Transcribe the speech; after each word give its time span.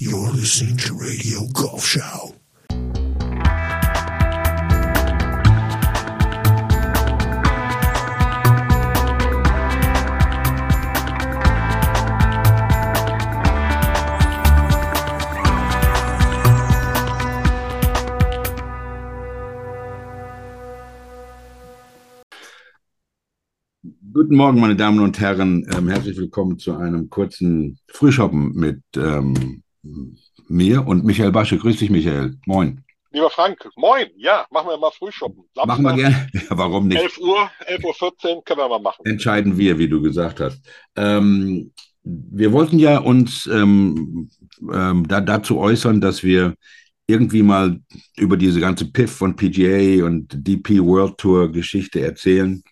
You're 0.00 0.30
listening 0.30 0.76
to 0.76 0.94
Radio 0.94 1.40
Golf 1.52 1.84
Show. 1.84 2.32
Guten 24.12 24.36
Morgen, 24.36 24.60
meine 24.60 24.76
Damen 24.76 25.00
und 25.00 25.18
Herren. 25.18 25.66
Ähm, 25.76 25.88
herzlich 25.88 26.16
willkommen 26.16 26.56
zu 26.60 26.76
einem 26.76 27.10
kurzen 27.10 27.80
Frühschoppen 27.88 28.52
mit 28.54 28.80
ähm, 28.96 29.64
mir 30.48 30.86
und 30.86 31.04
Michael 31.04 31.32
Basche. 31.32 31.58
Grüß 31.58 31.78
dich, 31.78 31.90
Michael. 31.90 32.36
Moin. 32.46 32.84
Lieber 33.10 33.30
Frank, 33.30 33.66
moin. 33.76 34.06
Ja, 34.16 34.46
machen 34.50 34.68
wir 34.68 34.76
mal 34.76 34.90
Frühschoppen. 34.90 35.44
Machen 35.54 35.82
wir 35.82 35.94
gerne. 35.94 36.28
Ja, 36.34 36.58
warum 36.58 36.88
nicht? 36.88 37.00
11 37.00 37.18
Uhr, 37.18 37.50
11.14 37.66 38.36
Uhr 38.36 38.44
können 38.44 38.60
wir 38.60 38.68
mal 38.68 38.78
machen. 38.78 39.04
Entscheiden 39.06 39.56
wir, 39.56 39.78
wie 39.78 39.88
du 39.88 40.02
gesagt 40.02 40.40
hast. 40.40 40.60
Ähm, 40.94 41.72
wir 42.02 42.52
wollten 42.52 42.78
ja 42.78 42.98
uns 42.98 43.46
ähm, 43.46 44.30
ähm, 44.72 45.08
da, 45.08 45.20
dazu 45.20 45.58
äußern, 45.58 46.00
dass 46.00 46.22
wir 46.22 46.54
irgendwie 47.06 47.42
mal 47.42 47.80
über 48.16 48.36
diese 48.36 48.60
ganze 48.60 48.90
Piff 48.90 49.10
von 49.16 49.34
PGA 49.34 50.04
und 50.04 50.28
DP 50.46 50.80
World 50.80 51.16
Tour 51.16 51.50
Geschichte 51.50 52.00
erzählen. 52.00 52.62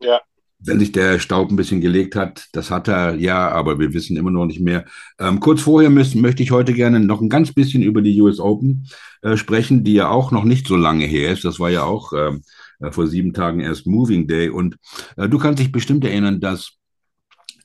Ja. 0.00 0.20
Wenn 0.64 0.78
sich 0.78 0.92
der 0.92 1.18
Staub 1.18 1.50
ein 1.50 1.56
bisschen 1.56 1.80
gelegt 1.80 2.16
hat, 2.16 2.46
das 2.52 2.70
hat 2.70 2.88
er 2.88 3.14
ja, 3.16 3.50
aber 3.50 3.78
wir 3.78 3.92
wissen 3.92 4.16
immer 4.16 4.30
noch 4.30 4.46
nicht 4.46 4.60
mehr. 4.60 4.84
Ähm, 5.18 5.40
kurz 5.40 5.60
vorher 5.60 5.90
müssen, 5.90 6.20
möchte 6.20 6.42
ich 6.42 6.50
heute 6.50 6.72
gerne 6.72 7.00
noch 7.00 7.20
ein 7.20 7.28
ganz 7.28 7.52
bisschen 7.52 7.82
über 7.82 8.02
die 8.02 8.20
US 8.20 8.40
Open 8.40 8.88
äh, 9.22 9.36
sprechen, 9.36 9.84
die 9.84 9.94
ja 9.94 10.08
auch 10.08 10.30
noch 10.30 10.44
nicht 10.44 10.66
so 10.66 10.76
lange 10.76 11.04
her 11.04 11.32
ist. 11.32 11.44
Das 11.44 11.60
war 11.60 11.70
ja 11.70 11.82
auch 11.84 12.12
ähm, 12.12 12.42
äh, 12.80 12.90
vor 12.90 13.06
sieben 13.06 13.32
Tagen 13.32 13.60
erst 13.60 13.86
Moving 13.86 14.26
Day. 14.26 14.48
Und 14.48 14.76
äh, 15.16 15.28
du 15.28 15.38
kannst 15.38 15.60
dich 15.60 15.72
bestimmt 15.72 16.04
erinnern, 16.04 16.40
dass 16.40 16.72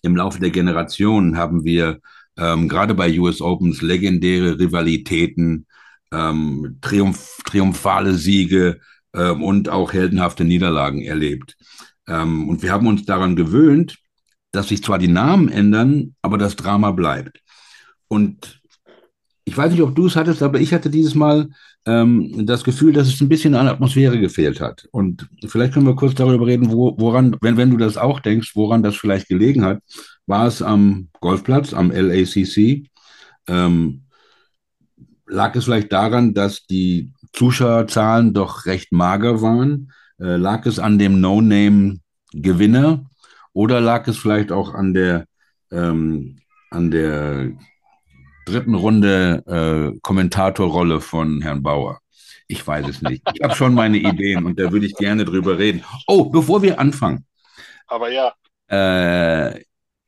im 0.01 0.15
Laufe 0.15 0.39
der 0.39 0.51
Generationen 0.51 1.37
haben 1.37 1.63
wir 1.65 1.99
ähm, 2.37 2.69
gerade 2.69 2.95
bei 2.95 3.19
US 3.19 3.41
Opens 3.41 3.81
legendäre 3.81 4.59
Rivalitäten, 4.59 5.67
ähm, 6.11 6.77
Triumph, 6.81 7.37
triumphale 7.45 8.13
Siege 8.13 8.79
ähm, 9.13 9.43
und 9.43 9.69
auch 9.69 9.93
heldenhafte 9.93 10.45
Niederlagen 10.45 11.01
erlebt. 11.01 11.57
Ähm, 12.09 12.49
und 12.49 12.61
wir 12.63 12.73
haben 12.73 12.87
uns 12.87 13.05
daran 13.05 13.35
gewöhnt, 13.35 13.97
dass 14.51 14.69
sich 14.69 14.83
zwar 14.83 14.97
die 14.97 15.07
Namen 15.07 15.47
ändern, 15.47 16.15
aber 16.21 16.37
das 16.37 16.55
Drama 16.55 16.91
bleibt. 16.91 17.39
Und 18.07 18.59
ich 19.45 19.55
weiß 19.57 19.71
nicht, 19.71 19.81
ob 19.81 19.95
du 19.95 20.07
es 20.07 20.15
hattest, 20.15 20.43
aber 20.43 20.59
ich 20.59 20.73
hatte 20.73 20.89
dieses 20.89 21.15
Mal 21.15 21.49
ähm, 21.85 22.45
das 22.45 22.63
Gefühl, 22.63 22.93
dass 22.93 23.07
es 23.07 23.21
ein 23.21 23.29
bisschen 23.29 23.55
an 23.55 23.67
Atmosphäre 23.67 24.19
gefehlt 24.19 24.59
hat. 24.59 24.87
Und 24.91 25.27
vielleicht 25.47 25.73
können 25.73 25.87
wir 25.87 25.95
kurz 25.95 26.15
darüber 26.15 26.45
reden, 26.45 26.71
wo, 26.71 26.95
woran, 26.99 27.35
wenn, 27.41 27.57
wenn 27.57 27.71
du 27.71 27.77
das 27.77 27.97
auch 27.97 28.19
denkst, 28.19 28.55
woran 28.55 28.83
das 28.83 28.95
vielleicht 28.95 29.27
gelegen 29.27 29.63
hat. 29.63 29.79
War 30.27 30.47
es 30.47 30.61
am 30.61 31.09
Golfplatz, 31.19 31.73
am 31.73 31.91
LACC? 31.91 32.87
Ähm, 33.47 34.03
lag 35.25 35.55
es 35.55 35.65
vielleicht 35.65 35.91
daran, 35.91 36.33
dass 36.33 36.65
die 36.65 37.13
Zuschauerzahlen 37.33 38.33
doch 38.33 38.65
recht 38.65 38.91
mager 38.91 39.41
waren? 39.41 39.91
Äh, 40.19 40.35
lag 40.35 40.65
es 40.65 40.79
an 40.79 40.99
dem 40.99 41.21
No-Name-Gewinner 41.21 43.09
oder 43.53 43.81
lag 43.81 44.07
es 44.07 44.17
vielleicht 44.17 44.51
auch 44.51 44.73
an 44.73 44.93
der, 44.93 45.25
ähm, 45.71 46.39
an 46.71 46.91
der 46.91 47.51
dritten 48.45 48.75
Runde 48.75 49.43
äh, 49.47 49.99
Kommentatorrolle 50.01 51.01
von 51.01 51.41
Herrn 51.41 51.63
Bauer? 51.63 51.99
Ich 52.47 52.65
weiß 52.65 52.87
es 52.87 53.01
nicht. 53.01 53.23
Ich 53.33 53.43
habe 53.43 53.55
schon 53.55 53.75
meine 53.75 53.97
Ideen 53.97 54.45
und 54.45 54.59
da 54.59 54.71
würde 54.71 54.87
ich 54.87 54.95
gerne 54.95 55.23
drüber 55.23 55.59
reden. 55.59 55.83
Oh, 56.07 56.25
bevor 56.25 56.61
wir 56.63 56.79
anfangen. 56.79 57.25
Aber 57.87 58.09
ja. 58.11 58.33
Äh, 58.69 59.63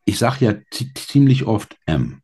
ich 0.06 0.18
sage 0.18 0.46
ja 0.46 0.56
ziemlich 0.96 1.46
oft 1.46 1.78
M. 1.86 2.22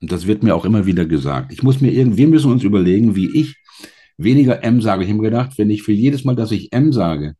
Und 0.00 0.12
das 0.12 0.26
wird 0.26 0.42
mir 0.42 0.54
auch 0.54 0.64
immer 0.64 0.86
wieder 0.86 1.04
gesagt. 1.04 1.52
Ich 1.52 1.62
muss 1.62 1.80
mir 1.80 1.92
irgendwie, 1.92 2.18
wir 2.18 2.28
müssen 2.28 2.50
uns 2.50 2.62
überlegen, 2.62 3.14
wie 3.14 3.30
ich 3.38 3.56
weniger 4.18 4.62
M 4.62 4.82
sage. 4.82 5.04
Ich 5.04 5.08
habe 5.08 5.20
mir 5.20 5.30
gedacht, 5.30 5.56
wenn 5.56 5.70
ich 5.70 5.82
für 5.82 5.92
jedes 5.92 6.24
Mal, 6.24 6.36
dass 6.36 6.50
ich 6.50 6.72
M 6.72 6.92
sage, 6.92 7.36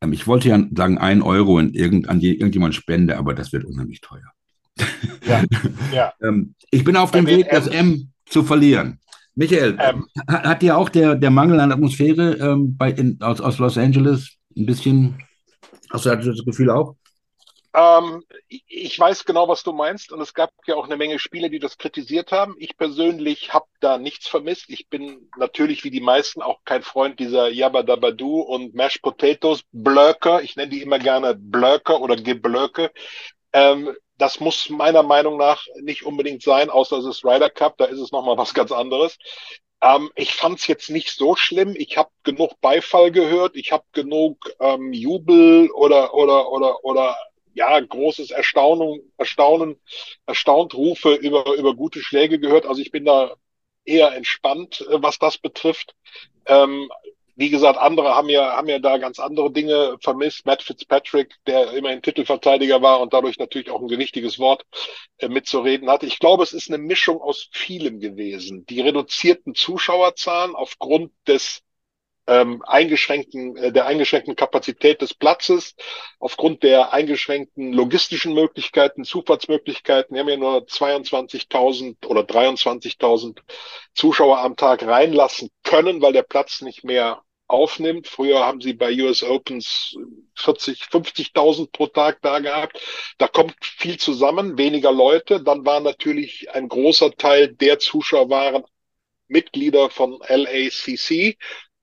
ähm, 0.00 0.12
ich 0.12 0.26
wollte 0.26 0.48
ja 0.48 0.62
sagen, 0.74 0.98
ein 0.98 1.22
Euro 1.22 1.58
in 1.58 1.74
irgend, 1.74 2.08
an 2.08 2.20
irgendjemand 2.20 2.74
spende, 2.74 3.18
aber 3.18 3.34
das 3.34 3.52
wird 3.52 3.64
unheimlich 3.64 4.00
teuer. 4.00 4.32
Ja, 5.26 5.44
ja. 5.92 6.12
ähm, 6.22 6.54
ich 6.70 6.84
bin 6.84 6.96
auf 6.96 7.10
dem 7.10 7.26
Weg, 7.26 7.48
das 7.50 7.66
M 7.66 8.10
zu 8.26 8.42
verlieren. 8.42 9.00
Michael, 9.34 9.76
Ähm. 9.78 10.06
hat, 10.26 10.44
hat 10.44 10.62
dir 10.62 10.78
auch 10.78 10.88
der, 10.88 11.14
der 11.14 11.30
Mangel 11.30 11.60
an 11.60 11.72
Atmosphäre 11.72 12.36
ähm, 12.36 12.76
bei, 12.76 12.90
in, 12.90 13.20
aus, 13.20 13.40
aus 13.40 13.58
Los 13.58 13.76
Angeles 13.76 14.36
ein 14.56 14.64
bisschen, 14.64 15.14
hast 15.90 16.06
du 16.06 16.16
das 16.16 16.44
Gefühl 16.44 16.70
auch? 16.70 16.96
Ähm, 17.76 18.24
ich- 18.48 18.98
weiß 18.98 19.24
genau, 19.26 19.48
was 19.48 19.62
du 19.62 19.72
meinst. 19.72 20.10
Und 20.10 20.20
es 20.22 20.32
gab 20.32 20.50
ja 20.66 20.76
auch 20.76 20.86
eine 20.86 20.96
Menge 20.96 21.18
Spieler, 21.18 21.50
die 21.50 21.58
das 21.58 21.76
kritisiert 21.76 22.32
haben. 22.32 22.56
Ich 22.58 22.76
persönlich 22.78 23.52
habe 23.52 23.66
da 23.80 23.98
nichts 23.98 24.28
vermisst. 24.28 24.70
Ich 24.70 24.88
bin 24.88 25.28
natürlich 25.36 25.84
wie 25.84 25.90
die 25.90 26.00
meisten 26.00 26.40
auch 26.42 26.60
kein 26.64 26.82
Freund 26.82 27.20
dieser 27.20 27.48
Yabba 27.48 27.82
Dabba 27.82 28.12
Doo 28.12 28.40
und 28.40 28.74
Mashed 28.74 29.02
Potatoes 29.02 29.62
Blöcke. 29.72 30.40
Ich 30.42 30.56
nenne 30.56 30.70
die 30.70 30.80
immer 30.82 30.98
gerne 30.98 31.34
Blöcke 31.34 31.98
oder 32.00 32.16
Geblöcke. 32.16 32.92
Ähm, 33.52 33.94
das 34.18 34.40
muss 34.40 34.70
meiner 34.70 35.02
Meinung 35.02 35.36
nach 35.36 35.62
nicht 35.82 36.04
unbedingt 36.06 36.42
sein, 36.42 36.70
außer 36.70 36.98
es 36.98 37.06
ist 37.06 37.24
Ryder 37.24 37.50
Cup, 37.50 37.76
da 37.78 37.84
ist 37.86 38.00
es 38.00 38.12
nochmal 38.12 38.38
was 38.38 38.54
ganz 38.54 38.72
anderes. 38.72 39.18
Ähm, 39.82 40.10
ich 40.16 40.34
fand 40.34 40.58
es 40.58 40.66
jetzt 40.66 40.90
nicht 40.90 41.10
so 41.16 41.36
schlimm. 41.36 41.74
Ich 41.76 41.98
habe 41.98 42.10
genug 42.24 42.60
Beifall 42.62 43.12
gehört, 43.12 43.56
ich 43.56 43.72
habe 43.72 43.84
genug 43.92 44.50
ähm, 44.60 44.92
Jubel 44.92 45.70
oder 45.72 46.14
oder 46.14 46.50
oder 46.50 46.84
oder 46.84 47.16
ja 47.56 47.80
großes 47.80 48.30
Erstaunen, 48.30 49.12
Erstaunen, 49.16 49.80
erstaunt 50.26 50.74
Rufe 50.74 51.14
über 51.14 51.54
über 51.56 51.74
gute 51.74 52.00
Schläge 52.00 52.38
gehört. 52.38 52.66
Also 52.66 52.80
ich 52.80 52.92
bin 52.92 53.04
da 53.04 53.34
eher 53.84 54.12
entspannt, 54.12 54.82
äh, 54.82 55.02
was 55.02 55.18
das 55.18 55.38
betrifft. 55.38 55.94
Ähm, 56.46 56.90
wie 57.38 57.50
gesagt, 57.50 57.78
andere 57.78 58.14
haben 58.14 58.30
ja, 58.30 58.56
haben 58.56 58.68
ja 58.68 58.78
da 58.78 58.96
ganz 58.96 59.18
andere 59.18 59.52
Dinge 59.52 59.98
vermisst. 60.00 60.46
Matt 60.46 60.62
Fitzpatrick, 60.62 61.34
der 61.46 61.72
immerhin 61.72 62.00
Titelverteidiger 62.00 62.80
war 62.80 63.00
und 63.00 63.12
dadurch 63.12 63.38
natürlich 63.38 63.70
auch 63.70 63.80
ein 63.80 63.88
gewichtiges 63.88 64.38
Wort 64.38 64.64
äh, 65.18 65.28
mitzureden 65.28 65.90
hatte. 65.90 66.06
Ich 66.06 66.18
glaube, 66.18 66.42
es 66.42 66.54
ist 66.54 66.70
eine 66.70 66.78
Mischung 66.78 67.20
aus 67.20 67.48
vielem 67.52 68.00
gewesen. 68.00 68.64
Die 68.66 68.80
reduzierten 68.80 69.54
Zuschauerzahlen 69.54 70.54
aufgrund 70.54 71.12
des 71.26 71.62
ähm, 72.26 72.62
eingeschränkten, 72.66 73.56
äh, 73.56 73.72
der 73.72 73.86
eingeschränkten 73.86 74.36
Kapazität 74.36 75.00
des 75.00 75.14
Platzes, 75.14 75.74
aufgrund 76.18 76.62
der 76.62 76.92
eingeschränkten 76.92 77.72
logistischen 77.72 78.34
Möglichkeiten, 78.34 79.04
Zufahrtsmöglichkeiten. 79.04 80.14
Wir 80.14 80.20
haben 80.20 80.28
ja 80.28 80.36
nur 80.36 80.66
22.000 80.66 82.04
oder 82.06 82.22
23.000 82.22 83.38
Zuschauer 83.94 84.38
am 84.38 84.56
Tag 84.56 84.82
reinlassen 84.82 85.50
können, 85.62 86.02
weil 86.02 86.12
der 86.12 86.22
Platz 86.22 86.62
nicht 86.62 86.84
mehr 86.84 87.22
aufnimmt. 87.48 88.08
Früher 88.08 88.44
haben 88.44 88.60
sie 88.60 88.72
bei 88.72 88.92
US 89.02 89.22
Opens 89.22 89.96
40, 90.34 90.82
50.000 90.82 91.70
pro 91.70 91.86
Tag 91.86 92.18
da 92.22 92.40
gehabt. 92.40 92.80
Da 93.18 93.28
kommt 93.28 93.54
viel 93.60 93.98
zusammen, 93.98 94.58
weniger 94.58 94.92
Leute. 94.92 95.42
Dann 95.42 95.64
war 95.64 95.80
natürlich 95.80 96.50
ein 96.50 96.68
großer 96.68 97.12
Teil 97.12 97.48
der 97.48 97.78
Zuschauer 97.78 98.30
waren 98.30 98.64
Mitglieder 99.28 99.90
von 99.90 100.20
LACC 100.28 101.36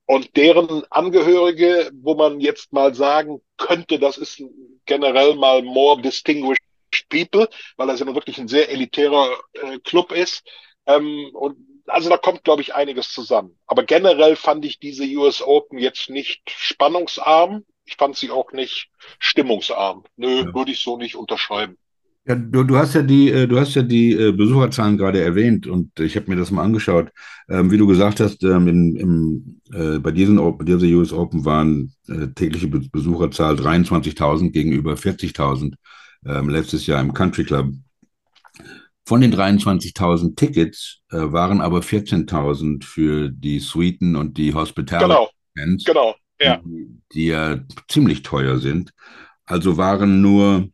und 0.06 0.36
deren 0.36 0.84
Angehörige, 0.91 1.91
wo 1.94 2.16
man 2.16 2.40
jetzt 2.40 2.74
mal 2.74 2.94
sagen 2.94 3.41
könnte, 3.58 4.00
das 4.00 4.18
ist 4.18 4.44
generell 4.86 5.36
mal 5.36 5.62
more 5.64 6.02
distinguished 6.02 6.62
people, 7.09 7.47
weil 7.78 7.88
das 7.88 8.00
ja 8.00 8.06
nun 8.06 8.16
wirklich 8.16 8.38
ein 8.38 8.47
sehr 8.47 8.69
elitärer 8.69 9.31
äh, 9.53 9.80
Club 9.80 10.12
ist. 10.12 10.44
Ähm, 10.86 11.30
und 11.34 11.58
also 11.88 12.10
da 12.10 12.18
kommt, 12.18 12.44
glaube 12.44 12.62
ich, 12.62 12.75
einiges 12.75 13.12
zusammen. 13.13 13.57
Aber 13.68 13.83
generell 13.83 14.36
fand 14.36 14.66
ich 14.66 14.80
diese 14.80 15.04
US 15.18 15.42
Open 15.42 15.80
jetzt 15.80 16.10
nicht 16.10 16.42
spannungsarm. 16.50 17.66
Ich 17.86 17.95
fand 17.98 18.16
sie 18.16 18.31
auch 18.31 18.51
nicht 18.51 18.89
stimmungsarm. 19.19 20.06
Nö, 20.16 20.45
Ja. 20.45 20.54
würde 20.54 20.72
ich 20.72 20.81
so 20.81 20.98
nicht 20.98 21.16
unterschreiben. 21.16 21.77
Ja, 22.25 22.36
du, 22.36 22.64
du 22.64 22.78
hast 22.78 22.94
ja 22.94 23.02
die, 23.02 23.30
äh, 23.30 23.48
du 23.48 23.60
hast 23.60 23.75
ja 23.75 23.81
die 23.81 24.14
äh, 24.14 24.31
Besucherzahlen 24.31 24.98
gerade 24.98 25.22
erwähnt 25.22 25.68
und 25.68 26.00
ich 26.00 26.16
habe 26.16 26.30
mir 26.30 26.38
das 26.38 26.52
mal 26.52 26.64
angeschaut. 26.64 27.10
Ähm, 27.50 27.70
wie 27.70 27.78
du 27.78 27.86
gesagt 27.86 28.22
hast, 28.22 28.44
ähm, 28.44 28.68
in, 28.70 28.96
im, 28.96 29.62
äh, 29.74 30.00
bei 30.00 30.12
diesen, 30.12 30.38
bei 30.58 30.64
dieser 30.64 30.88
US 30.98 31.12
Open 31.12 31.44
waren 31.44 31.94
äh, 32.08 32.28
tägliche 32.28 32.68
Be 32.68 32.80
Besucherzahl 32.92 33.56
23.000 33.56 34.52
gegenüber 34.52 34.94
40.000 34.94 35.74
ähm, 36.25 36.50
letztes 36.50 36.88
Jahr 36.88 37.02
im 37.02 37.14
Country 37.14 37.44
Club. 37.44 37.74
Von 39.06 39.20
den 39.20 39.34
23.000 39.34 40.38
Tickets 40.38 41.02
äh, 41.12 41.18
waren 41.18 41.60
aber 41.60 41.80
14.000 41.80 42.86
für 42.86 43.30
die 43.30 43.60
Suiten 43.60 44.16
und 44.16 44.38
die 44.38 44.54
Hospitality 44.54 45.14
Genau, 45.56 45.75
genau. 45.86 46.16
Ja. 46.40 46.62
die, 46.64 47.02
die 47.12 47.25
ja 47.25 47.60
ziemlich 47.90 48.22
teuer 48.22 48.60
sind. 48.60 48.94
Also 49.46 49.75
waren 49.75 50.22
nur 50.22 50.70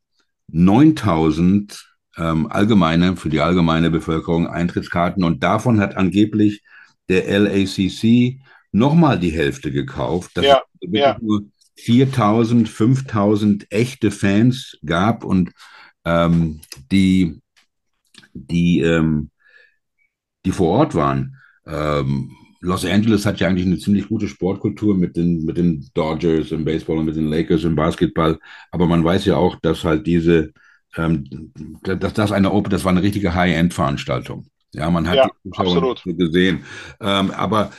9000 0.51 1.89
ähm, 2.17 2.47
allgemeine, 2.51 3.15
für 3.15 3.29
die 3.29 3.39
allgemeine 3.39 3.89
Bevölkerung 3.89 4.47
Eintrittskarten 4.47 5.23
und 5.23 5.43
davon 5.43 5.79
hat 5.79 5.95
angeblich 5.95 6.63
der 7.07 7.39
LACC 7.39 8.39
nochmal 8.71 9.19
die 9.19 9.31
Hälfte 9.31 9.71
gekauft. 9.71 10.31
Das 10.35 10.45
ja, 10.45 10.61
ja. 10.81 11.17
nur 11.21 11.43
4000, 11.77 12.67
5000 12.67 13.71
echte 13.71 14.11
Fans 14.11 14.77
gab 14.85 15.23
und 15.23 15.51
ähm, 16.05 16.61
die, 16.91 17.41
die, 18.33 18.81
ähm, 18.81 19.31
die 20.45 20.51
vor 20.51 20.69
Ort 20.69 20.95
waren. 20.95 21.37
Ähm, 21.65 22.35
Los 22.61 22.85
Angeles 22.85 23.25
hat 23.25 23.39
ja 23.39 23.47
eigentlich 23.47 23.65
eine 23.65 23.77
ziemlich 23.77 24.09
gute 24.09 24.27
Sportkultur 24.27 24.95
mit 24.95 25.15
den, 25.15 25.45
mit 25.45 25.57
den 25.57 25.89
Dodgers 25.93 26.51
im 26.51 26.65
Baseball 26.65 26.97
und 26.97 27.05
mit 27.05 27.15
den 27.15 27.27
Lakers 27.27 27.63
im 27.63 27.75
Basketball. 27.75 28.37
Aber 28.71 28.85
man 28.85 29.03
weiß 29.03 29.25
ja 29.25 29.37
auch, 29.37 29.55
dass 29.61 29.83
halt 29.83 30.05
diese, 30.05 30.51
ähm, 30.97 31.51
dass 31.83 32.13
das 32.13 32.31
eine 32.31 32.51
Open, 32.51 32.69
das 32.69 32.83
war 32.83 32.91
eine 32.91 33.03
richtige 33.03 33.33
High-End-Veranstaltung. 33.33 34.47
Ja, 34.73 34.89
man 34.89 35.07
hat 35.07 35.15
ja, 35.15 35.29
die 35.43 35.51
Zuschauer 35.51 35.95
gesehen. 36.05 36.63
Ähm, 36.99 37.31
aber 37.31 37.71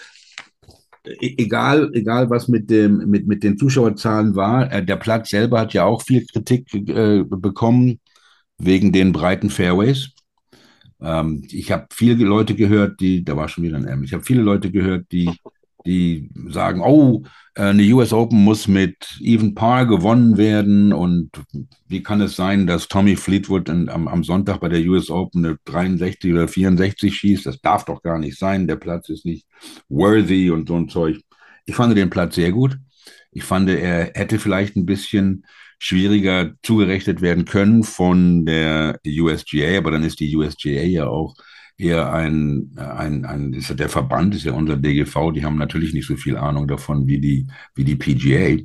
e-, 1.05 1.35
egal, 1.37 1.91
egal 1.93 2.31
was 2.31 2.49
mit 2.49 2.71
dem, 2.71 3.11
mit, 3.11 3.27
mit 3.27 3.45
den 3.45 3.59
Zuschauerzahlen 3.59 4.35
war, 4.35 4.73
äh, 4.73 4.85
der 4.85 4.97
Platz 4.97 5.29
selber 5.29 5.61
hat 5.61 5.75
ja 5.75 5.85
auch 5.85 6.03
viel 6.03 6.25
Kritik 6.27 6.73
äh, 6.75 7.23
bekommen 7.25 8.01
wegen 8.59 8.93
den 8.93 9.13
breiten 9.13 9.51
Fairways. 9.51 10.11
Ähm, 11.03 11.43
ich 11.51 11.73
habe 11.73 11.87
viele 11.93 12.25
Leute 12.25 12.55
gehört, 12.55 13.01
die, 13.01 13.25
da 13.25 13.37
war 13.37 13.49
schon 13.49 13.65
wieder 13.65 13.77
ein 13.77 13.87
M, 13.87 14.03
ich 14.05 14.13
habe 14.13 14.25
viele 14.25 14.43
Leute 14.43 14.71
gehört, 14.71 15.11
die, 15.13 15.31
die 15.87 16.31
sagen, 16.49 16.83
oh, 16.83 17.23
äh, 17.55 17.63
eine 17.63 17.83
US 17.95 18.13
Open 18.13 18.43
muss 18.45 18.69
mit 18.69 19.19
Even 19.21 19.55
Par 19.55 19.87
gewonnen 19.87 20.37
werden 20.37 20.93
und 20.93 21.31
wie 21.89 22.03
kann 22.03 22.21
es 22.21 22.37
sein, 22.37 22.67
dass 22.67 22.89
Tommy 22.89 23.17
Fleetwood 23.17 23.69
in, 23.69 23.89
am, 23.89 24.09
am 24.09 24.25
Sonntag 24.25 24.61
bei 24.61 24.69
der 24.69 24.81
US 24.87 25.11
Open 25.11 25.45
eine 25.45 25.59
63 25.65 26.33
oder 26.33 26.49
64 26.49 27.15
schießt? 27.15 27.47
Das 27.47 27.61
darf 27.61 27.85
doch 27.85 28.03
gar 28.03 28.19
nicht 28.19 28.39
sein, 28.39 28.67
der 28.67 28.77
Platz 28.77 29.09
ist 29.09 29.25
nicht 29.25 29.47
worthy 29.89 30.51
und 30.51 30.69
so 30.69 30.77
ein 30.77 30.89
Zeug. 30.89 31.21
Ich 31.67 31.75
fand 31.75 31.97
den 31.97 32.11
Platz 32.11 32.35
sehr 32.35 32.53
gut. 32.53 32.79
Ich 33.33 33.45
fand, 33.45 33.69
er 33.69 34.13
hätte 34.15 34.39
vielleicht 34.39 34.77
ein 34.77 34.87
bisschen 34.87 35.45
schwieriger 35.81 36.53
zugerechnet 36.63 37.23
werden 37.23 37.47
können 37.47 37.83
von 37.83 38.45
der 38.45 39.01
USGA, 39.05 39.79
aber 39.79 39.91
dann 39.91 40.05
ist 40.05 40.21
die 40.21 40.37
USGA 40.37 40.83
ja 40.83 41.07
auch 41.07 41.35
eher 41.79 42.13
ein, 42.13 42.71
ein, 42.77 43.25
ein 43.25 43.55
ist 43.55 43.71
ja 43.71 43.75
der 43.75 43.89
Verband, 43.89 44.35
ist 44.35 44.45
ja 44.45 44.53
unser 44.53 44.77
DGV, 44.77 45.33
die 45.33 45.43
haben 45.43 45.57
natürlich 45.57 45.95
nicht 45.95 46.07
so 46.07 46.17
viel 46.17 46.37
Ahnung 46.37 46.69
davon 46.69 47.07
wie 47.07 47.19
die, 47.19 47.47
wie 47.75 47.85
die 47.85 47.97
PGA, 47.97 48.63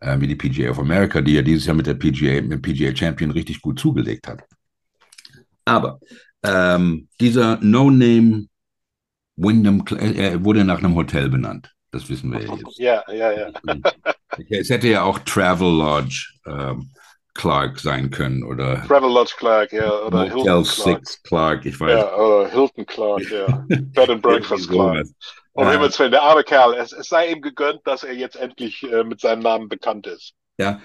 äh, 0.00 0.20
wie 0.20 0.28
die 0.28 0.36
PGA 0.36 0.70
of 0.70 0.78
America, 0.78 1.20
die 1.20 1.32
ja 1.32 1.42
dieses 1.42 1.66
Jahr 1.66 1.74
mit 1.74 1.88
der 1.88 1.94
PGA, 1.94 2.40
mit 2.40 2.62
PGA 2.62 2.94
Champion 2.94 3.32
richtig 3.32 3.60
gut 3.60 3.80
zugelegt 3.80 4.28
hat. 4.28 4.44
Aber 5.64 5.98
ähm, 6.44 7.08
dieser 7.20 7.58
No-Name 7.60 8.46
Wyndham 9.36 9.84
äh, 9.98 10.38
wurde 10.44 10.64
nach 10.64 10.78
einem 10.78 10.94
Hotel 10.94 11.28
benannt. 11.28 11.73
Das 11.94 12.08
wissen 12.08 12.32
wir 12.32 12.40
ja 12.40 12.54
jetzt. 12.56 12.78
Ja, 12.78 13.04
ja, 13.12 13.32
ja. 13.32 13.52
Es 14.50 14.68
hätte 14.68 14.88
ja 14.88 15.04
auch 15.04 15.20
Travel 15.20 15.78
Lodge 15.78 16.32
ähm, 16.44 16.90
Clark 17.34 17.78
sein 17.78 18.10
können 18.10 18.42
oder 18.42 18.84
Travel 18.88 19.12
Lodge 19.12 19.34
Clark, 19.38 19.72
ja, 19.72 20.00
oder 20.00 20.24
Motel 20.24 20.42
Hilton 20.42 20.64
Six 20.64 20.82
Clark. 20.82 21.62
Clark, 21.62 21.66
ich 21.66 21.78
weiß. 21.78 21.90
Ja, 21.92 22.16
oder 22.16 22.48
Hilton 22.48 22.84
Clark, 22.84 23.30
ja. 23.30 23.46
Bed 23.68 24.10
and 24.10 24.22
Breakfast 24.22 24.68
Clark. 24.68 25.06
Um 25.52 25.66
ja. 25.66 25.70
Himmels 25.70 25.96
Willen, 26.00 26.10
der 26.10 26.24
arme 26.24 26.42
Kerl. 26.42 26.74
Es, 26.74 26.90
es, 26.90 27.06
sei 27.06 27.30
ihm 27.30 27.40
gegönnt, 27.40 27.82
dass 27.84 28.02
er 28.02 28.14
jetzt 28.14 28.34
endlich 28.34 28.82
äh, 28.82 29.04
mit 29.04 29.20
seinem 29.20 29.42
Namen 29.42 29.68
bekannt 29.68 30.08
ist. 30.08 30.34
Ja. 30.58 30.80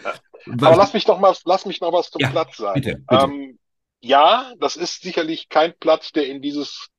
Aber 0.62 0.76
lass 0.76 0.94
mich 0.94 1.08
noch 1.08 1.20
mal, 1.20 1.36
lass 1.46 1.66
mich 1.66 1.82
noch 1.82 1.92
was 1.92 2.12
zum 2.12 2.22
ja, 2.22 2.30
Platz 2.30 2.56
sagen. 2.58 2.82
Bitte, 2.82 3.02
bitte. 3.10 3.24
Ähm, 3.24 3.58
ja, 4.00 4.54
das 4.60 4.76
ist 4.76 5.02
sicherlich 5.02 5.50
kein 5.50 5.74
Platz, 5.80 6.12
der 6.12 6.28
in 6.28 6.44
dieses, 6.44 6.90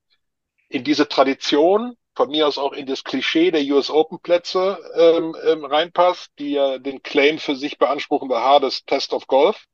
in 0.68 0.82
diese 0.82 1.06
Tradition 1.06 1.94
von 2.14 2.30
mir 2.30 2.46
aus 2.46 2.58
auch 2.58 2.72
in 2.72 2.86
das 2.86 3.04
Klischee 3.04 3.50
der 3.50 3.62
US 3.74 3.90
Open 3.90 4.18
Plätze 4.20 4.78
ähm, 4.94 5.36
ähm, 5.46 5.64
reinpasst, 5.64 6.30
die 6.38 6.52
ja 6.52 6.78
den 6.78 7.02
Claim 7.02 7.38
für 7.38 7.56
sich 7.56 7.78
beanspruchen, 7.78 8.28
the 8.28 8.36
hardest 8.36 8.86
test 8.86 9.12
of 9.12 9.26
golf. 9.26 9.64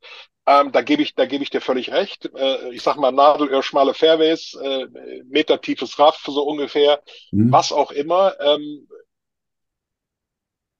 Ähm, 0.46 0.70
da 0.70 0.82
gebe 0.82 1.02
ich, 1.02 1.14
da 1.14 1.26
gebe 1.26 1.42
ich 1.42 1.50
dir 1.50 1.60
völlig 1.60 1.90
recht. 1.92 2.30
Äh, 2.36 2.70
ich 2.72 2.82
sag 2.82 2.96
mal 2.96 3.10
Nadelöhr, 3.10 3.62
schmale 3.62 3.94
Fairways, 3.94 4.54
äh, 4.54 4.86
metertiefes 5.24 5.98
Raff, 5.98 6.22
so 6.24 6.42
ungefähr, 6.42 7.02
mhm. 7.32 7.50
was 7.50 7.72
auch 7.72 7.90
immer. 7.90 8.38
Ähm, 8.38 8.86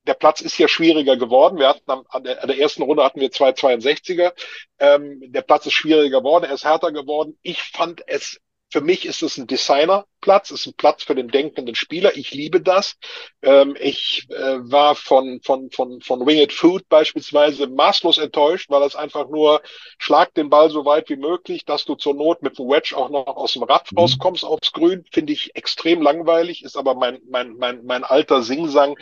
der 0.07 0.15
Platz 0.15 0.41
ist 0.41 0.57
ja 0.59 0.69
schwieriger 0.69 1.17
geworden. 1.17 1.59
Wir 1.59 1.69
hatten 1.69 1.91
am, 1.91 2.05
an, 2.09 2.23
der, 2.23 2.43
an 2.43 2.49
der 2.49 2.59
ersten 2.59 2.83
Runde 2.83 3.03
hatten 3.03 3.21
wir 3.21 3.33
zwei 3.33 3.51
62er. 3.51 4.33
Ähm, 4.79 5.21
der 5.33 5.43
Platz 5.43 5.67
ist 5.67 5.73
schwieriger 5.73 6.21
geworden, 6.21 6.45
er 6.45 6.55
ist 6.55 6.65
härter 6.65 6.93
geworden. 6.93 7.37
Ich 7.43 7.61
fand 7.63 8.03
es 8.07 8.41
für 8.71 8.81
mich 8.81 9.07
ist 9.07 9.23
es 9.23 9.39
ein 9.39 9.47
Designerplatz, 9.47 10.51
ist 10.51 10.67
ein 10.67 10.75
Platz 10.75 11.05
für 11.05 11.15
den 11.15 11.29
denkenden 11.29 11.75
Spieler. 11.75 12.17
Ich 12.17 12.33
liebe 12.33 12.61
das. 12.61 12.97
Ähm, 13.43 13.77
ich 13.79 14.27
äh, 14.31 14.59
war 14.61 14.97
von, 14.97 15.41
von, 15.43 15.71
von, 15.71 16.01
von 16.01 16.27
Winged 16.27 16.53
Food 16.53 16.89
beispielsweise 16.89 17.69
maßlos 17.69 18.19
enttäuscht, 18.19 18.69
weil 18.69 18.83
es 18.83 18.97
einfach 18.97 19.29
nur 19.29 19.63
schlag 19.99 20.35
den 20.35 20.51
Ball 20.51 20.71
so 20.71 20.85
weit 20.85 21.09
wie 21.09 21.17
möglich, 21.17 21.65
dass 21.65 21.85
du 21.85 21.95
zur 21.95 22.15
Not 22.15 22.43
mit 22.43 22.59
dem 22.59 22.69
Wedge 22.69 22.97
auch 22.97 23.09
noch 23.09 23.27
aus 23.27 23.53
dem 23.53 23.63
Rad 23.63 23.93
mhm. 23.93 23.99
rauskommst 23.99 24.45
aufs 24.45 24.73
Grün. 24.73 25.05
Finde 25.13 25.33
ich 25.33 25.55
extrem 25.55 26.03
langweilig, 26.03 26.65
ist 26.65 26.77
aber 26.77 26.95
mein, 26.97 27.21
mein, 27.31 27.57
mein, 27.57 27.85
mein 27.85 28.03
alter 28.03 28.43
Singsang 28.43 28.97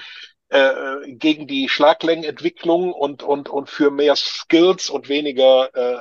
äh, 0.51 1.15
gegen 1.15 1.47
die 1.47 1.71
Schlaglängenentwicklung 1.71 2.93
und, 2.93 3.23
und, 3.23 3.49
und 3.49 3.71
für 3.71 3.91
mehr 3.91 4.15
Skills 4.15 4.91
und 4.91 5.09
weniger 5.09 5.75
äh, 5.75 5.99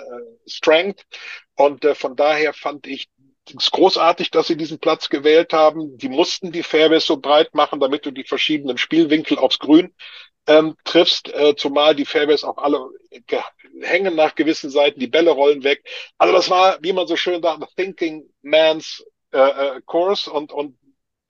Strength. 0.48 1.06
Und 1.56 1.86
äh, 1.86 1.96
von 1.96 2.18
daher 2.18 2.54
fand 2.54 2.88
ich 2.88 3.08
ist 3.50 3.72
großartig, 3.72 4.32
dass 4.32 4.48
sie 4.48 4.58
diesen 4.58 4.80
Platz 4.80 5.10
gewählt 5.10 5.54
haben. 5.54 5.98
Die 5.98 6.10
mussten 6.10 6.52
die 6.52 6.64
Fairways 6.64 7.06
so 7.06 7.18
breit 7.18 7.54
machen, 7.54 7.80
damit 7.80 8.06
du 8.06 8.12
die 8.12 8.24
verschiedenen 8.24 8.78
Spielwinkel 8.78 9.38
aufs 9.38 9.60
Grün 9.60 9.94
ähm, 10.48 10.76
triffst, 10.84 11.34
äh, 11.34 11.56
zumal 11.56 11.96
die 11.96 12.06
Fairways 12.06 12.44
auch 12.44 12.58
alle 12.58 12.90
hängen 13.82 14.16
nach 14.16 14.36
gewissen 14.36 14.70
Seiten, 14.70 15.00
die 15.00 15.08
Bälle 15.08 15.32
rollen 15.32 15.64
weg. 15.64 15.84
Also 16.18 16.34
das 16.34 16.50
war, 16.50 16.78
wie 16.82 16.94
man 16.94 17.08
so 17.08 17.16
schön 17.16 17.42
sagt, 17.42 17.64
thinking 17.76 18.30
man's 18.42 19.04
äh, 19.32 19.40
äh, 19.40 19.82
course 19.86 20.32
und, 20.32 20.52
und 20.52 20.78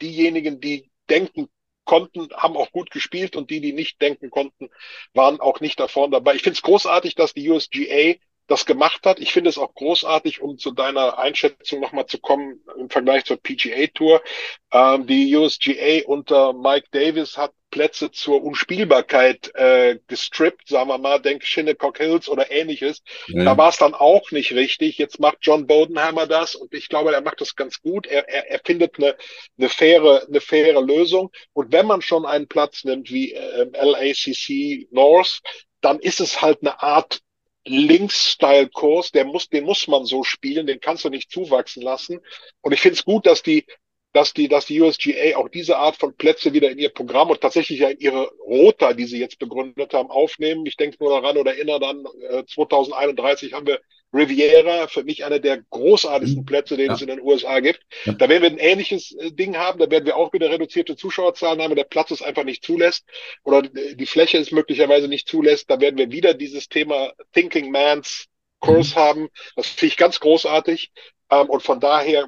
diejenigen, 0.02 0.60
die 0.60 0.90
denken 1.10 1.50
konnten, 1.86 2.30
haben 2.34 2.58
auch 2.58 2.72
gut 2.72 2.92
gespielt 2.92 3.36
und 3.36 3.50
die, 3.50 3.62
die 3.62 3.74
nicht 3.74 4.02
denken 4.02 4.30
konnten, 4.30 4.70
waren 5.14 5.40
auch 5.40 5.60
nicht 5.60 5.80
da 5.80 5.88
vorne 5.88 6.12
dabei. 6.12 6.36
Ich 6.36 6.44
finde 6.44 6.56
es 6.56 6.62
großartig, 6.62 7.16
dass 7.16 7.34
die 7.34 7.50
USGA 7.50 8.16
das 8.48 8.66
gemacht 8.66 9.06
hat. 9.06 9.20
Ich 9.20 9.32
finde 9.32 9.50
es 9.50 9.58
auch 9.58 9.74
großartig, 9.74 10.42
um 10.42 10.58
zu 10.58 10.72
deiner 10.72 11.18
Einschätzung 11.18 11.80
nochmal 11.80 12.06
zu 12.08 12.20
kommen 12.20 12.62
im 12.78 12.90
Vergleich 12.90 13.26
zur 13.26 13.38
PGA 13.38 13.88
Tour. 13.94 14.22
Ähm, 14.72 15.08
die 15.08 15.36
USGA 15.36 16.06
unter 16.06 16.54
Mike 16.54 16.88
Davis 16.92 17.38
hat 17.38 17.54
Plätze 17.74 18.12
zur 18.12 18.44
Unspielbarkeit 18.44 19.52
äh, 19.56 19.98
gestrippt, 20.08 20.68
sagen 20.68 20.90
wir 20.90 21.00
mal, 21.00 21.20
denk 21.20 21.44
Shinnecock 21.44 21.98
Hills 21.98 22.30
oder 22.30 22.52
ähnliches. 22.52 23.02
Ja. 23.28 23.46
Da 23.46 23.58
war 23.58 23.70
es 23.70 23.78
dann 23.78 23.96
auch 23.96 24.30
nicht 24.30 24.54
richtig. 24.54 25.00
Jetzt 25.00 25.20
macht 25.20 25.40
John 25.42 25.66
Bodenhammer 25.66 26.28
das 26.28 26.54
und 26.54 26.72
ich 26.76 26.88
glaube, 26.88 27.14
er 27.14 27.22
macht 27.22 27.42
das 27.42 27.56
ganz 27.56 27.82
gut. 27.82 28.06
Er, 28.06 28.30
er, 28.30 28.52
er 28.52 28.62
findet 28.64 28.98
eine, 28.98 29.16
eine, 29.58 29.70
faire, 29.70 30.24
eine 30.28 30.40
faire 30.40 30.82
Lösung. 30.82 31.32
Und 31.54 31.72
wenn 31.72 31.88
man 31.88 32.04
schon 32.04 32.28
einen 32.28 32.48
Platz 32.48 32.84
nimmt 32.84 33.10
wie 33.10 33.34
äh, 33.34 33.66
LACC 33.74 34.88
North, 34.92 35.42
dann 35.82 36.00
ist 36.00 36.20
es 36.20 36.44
halt 36.44 36.60
eine 36.62 36.82
Art 36.84 37.22
Links-Style-Kurs, 37.66 39.12
der 39.12 39.26
muss, 39.26 39.50
den 39.50 39.64
muss 39.64 39.88
man 39.88 40.06
so 40.06 40.24
spielen, 40.24 40.68
den 40.68 40.80
kannst 40.80 41.06
du 41.06 41.10
nicht 41.10 41.32
zuwachsen 41.32 41.82
lassen. 41.82 42.20
Und 42.62 42.74
ich 42.74 42.82
finde 42.82 42.96
es 42.96 43.06
gut, 43.06 43.26
dass 43.26 43.42
die, 43.44 43.66
dass 44.12 44.34
die, 44.34 44.48
dass 44.48 44.66
die 44.66 44.82
USGA 44.82 45.38
auch 45.38 45.50
diese 45.50 45.78
Art 45.78 45.96
von 45.96 46.16
Plätze 46.16 46.54
wieder 46.54 46.70
in 46.70 46.78
ihr 46.78 46.90
Programm 46.90 47.30
und 47.30 47.42
tatsächlich 47.42 47.80
ja 47.80 47.90
in 47.90 48.00
ihre 48.00 48.30
Rota, 48.46 48.94
die 48.94 49.06
sie 49.06 49.20
jetzt 49.20 49.40
begründet 49.40 49.94
haben, 49.94 50.12
aufnehmen. 50.12 50.66
Ich 50.66 50.78
denke 50.78 50.98
nur 51.00 51.10
daran 51.10 51.38
oder 51.38 51.56
erinnere 51.56 51.80
dann, 51.80 52.06
äh, 52.30 52.44
2031 52.46 53.54
haben 53.54 53.68
wir 53.68 53.80
Riviera, 54.14 54.88
für 54.88 55.04
mich 55.04 55.26
einer 55.26 55.40
der 55.40 55.64
großartigsten 55.70 56.42
mhm. 56.42 56.46
Plätze, 56.46 56.78
den 56.78 56.88
ja. 56.88 56.94
es 56.94 57.02
in 57.02 57.08
den 57.08 57.22
USA 57.22 57.60
gibt. 57.60 57.82
Ja. 58.06 58.14
Da 58.14 58.30
werden 58.30 58.44
wir 58.44 58.52
ein 58.52 58.58
ähnliches 58.60 59.14
äh, 59.14 59.32
Ding 59.32 59.58
haben, 59.58 59.80
da 59.80 59.90
werden 59.90 60.06
wir 60.06 60.16
auch 60.18 60.32
wieder 60.34 60.50
reduzierte 60.50 60.96
Zuschauerzahlen 60.96 61.62
haben, 61.62 61.76
der 61.76 61.84
Platz 61.84 62.12
es 62.12 62.22
einfach 62.22 62.44
nicht 62.44 62.64
zulässt 62.64 63.06
oder 63.44 63.64
die 63.64 64.06
Fläche 64.06 64.38
es 64.38 64.52
möglicherweise 64.52 65.08
nicht 65.08 65.28
zulässt. 65.28 65.70
Da 65.70 65.80
werden 65.80 65.98
wir 65.98 66.12
wieder 66.12 66.34
dieses 66.34 66.70
Thema 66.70 67.12
Thinking 67.34 67.72
Man's 67.72 68.28
Kurs 68.60 68.96
mhm. 68.96 69.00
haben. 69.00 69.30
Das 69.56 69.68
finde 69.68 69.88
ich 69.88 69.98
ganz 69.98 70.20
großartig. 70.20 70.92
Ähm, 71.30 71.50
und 71.50 71.64
von 71.64 71.80
daher 71.80 72.28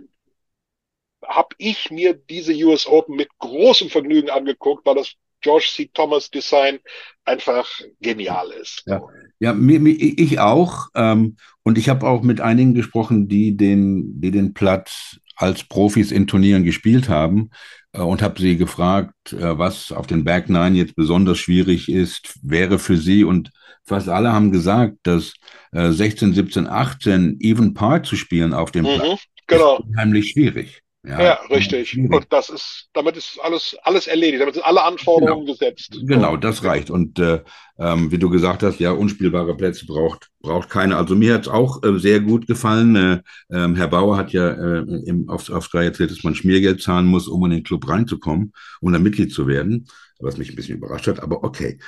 habe 1.23 1.55
ich 1.57 1.91
mir 1.91 2.13
diese 2.13 2.53
US 2.65 2.87
Open 2.87 3.15
mit 3.15 3.29
großem 3.39 3.89
Vergnügen 3.89 4.29
angeguckt, 4.29 4.85
weil 4.85 4.95
das 4.95 5.15
George 5.45 5.69
C. 5.75 5.89
Thomas 5.93 6.31
Design 6.31 6.79
einfach 7.23 7.69
genial 8.01 8.49
ist. 8.61 8.83
Ja, 8.87 9.01
ja 9.39 9.53
mir, 9.53 9.79
mir, 9.79 9.95
ich 9.95 10.39
auch. 10.39 10.87
Ähm, 10.95 11.37
und 11.63 11.77
ich 11.77 11.87
habe 11.87 12.07
auch 12.07 12.23
mit 12.23 12.41
einigen 12.41 12.73
gesprochen, 12.73 13.27
die 13.27 13.55
den, 13.55 14.19
die 14.19 14.31
den 14.31 14.55
Platz 14.55 15.19
als 15.35 15.63
Profis 15.63 16.11
in 16.11 16.25
Turnieren 16.25 16.63
gespielt 16.63 17.09
haben 17.09 17.51
äh, 17.93 17.99
und 18.01 18.23
habe 18.23 18.41
sie 18.41 18.57
gefragt, 18.57 19.33
äh, 19.33 19.57
was 19.57 19.91
auf 19.91 20.07
den 20.07 20.23
Back 20.23 20.49
Nine 20.49 20.77
jetzt 20.77 20.95
besonders 20.95 21.37
schwierig 21.37 21.89
ist, 21.89 22.39
wäre 22.41 22.79
für 22.79 22.97
sie 22.97 23.23
und 23.23 23.51
fast 23.83 24.09
alle 24.09 24.33
haben 24.33 24.51
gesagt, 24.51 24.97
dass 25.03 25.33
äh, 25.73 25.91
16, 25.91 26.33
17, 26.33 26.67
18 26.67 27.37
Even 27.39 27.75
Par 27.75 28.01
zu 28.01 28.15
spielen 28.15 28.53
auf 28.53 28.71
dem 28.71 28.85
Mhm, 28.85 28.95
Platz 28.95 29.25
genau. 29.45 29.77
ist 29.77 29.85
unheimlich 29.85 30.31
schwierig. 30.31 30.81
Ja, 31.07 31.39
richtig. 31.49 31.89
schwierig. 31.89 32.11
Und 32.11 32.25
das 32.31 32.49
ist, 32.49 32.89
damit 32.93 33.17
ist 33.17 33.39
alles, 33.41 33.75
alles 33.83 34.07
erledigt. 34.07 34.41
Damit 34.41 34.55
sind 34.55 34.65
alle 34.65 34.83
Anforderungen 34.83 35.45
gesetzt. 35.45 35.99
Genau, 36.03 36.37
das 36.37 36.63
reicht. 36.63 36.89
Und 36.89 37.19
äh, 37.19 37.41
ähm, 37.77 38.11
wie 38.11 38.17
du 38.17 38.29
gesagt 38.29 38.63
hast, 38.63 38.79
ja, 38.79 38.91
unspielbare 38.91 39.55
Plätze 39.55 39.85
braucht, 39.85 40.29
braucht 40.41 40.69
keine. 40.69 40.97
Also 40.97 41.15
mir 41.15 41.35
hat 41.35 41.43
es 41.43 41.47
auch 41.47 41.83
äh, 41.83 41.99
sehr 41.99 42.21
gut 42.21 42.47
gefallen. 42.47 42.95
Äh, 42.95 43.21
ähm, 43.51 43.75
Herr 43.75 43.87
Bauer 43.87 44.17
hat 44.17 44.31
ja 44.31 44.49
äh, 44.49 44.79
im, 45.05 45.29
auf, 45.29 45.49
auf 45.49 45.65
Sky 45.65 45.85
erzählt, 45.85 46.11
dass 46.11 46.23
man 46.23 46.35
Schmiergeld 46.35 46.81
zahlen 46.81 47.05
muss, 47.05 47.27
um 47.27 47.43
in 47.45 47.51
den 47.51 47.63
Club 47.63 47.87
reinzukommen, 47.87 48.53
um 48.81 48.93
da 48.93 48.99
Mitglied 48.99 49.33
zu 49.33 49.47
werden, 49.47 49.87
was 50.19 50.37
mich 50.37 50.49
ein 50.49 50.55
bisschen 50.55 50.77
überrascht 50.77 51.07
hat, 51.07 51.21
aber 51.21 51.43
okay. 51.43 51.79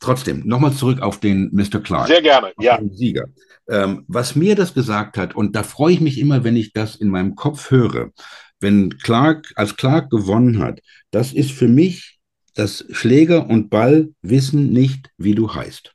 Trotzdem, 0.00 0.42
nochmal 0.44 0.74
zurück 0.74 1.00
auf 1.00 1.18
den 1.18 1.48
Mr. 1.54 1.80
Clark. 1.80 2.08
Sehr 2.08 2.20
gerne, 2.20 2.52
ja. 2.58 2.76
den 2.76 2.92
Sieger. 2.92 3.24
Ähm, 3.70 4.04
was 4.06 4.34
mir 4.34 4.54
das 4.54 4.74
gesagt 4.74 5.16
hat, 5.16 5.34
und 5.34 5.56
da 5.56 5.62
freue 5.62 5.94
ich 5.94 6.00
mich 6.00 6.18
immer, 6.18 6.44
wenn 6.44 6.56
ich 6.56 6.74
das 6.74 6.96
in 6.96 7.08
meinem 7.08 7.36
Kopf 7.36 7.70
höre, 7.70 8.10
wenn 8.60 8.98
Clark, 8.98 9.52
als 9.56 9.76
Clark 9.76 10.10
gewonnen 10.10 10.58
hat, 10.58 10.80
das 11.10 11.32
ist 11.32 11.52
für 11.52 11.68
mich, 11.68 12.18
dass 12.54 12.84
Schläger 12.90 13.48
und 13.48 13.68
Ball 13.68 14.10
wissen 14.22 14.72
nicht, 14.72 15.10
wie 15.18 15.34
du 15.34 15.52
heißt. 15.52 15.92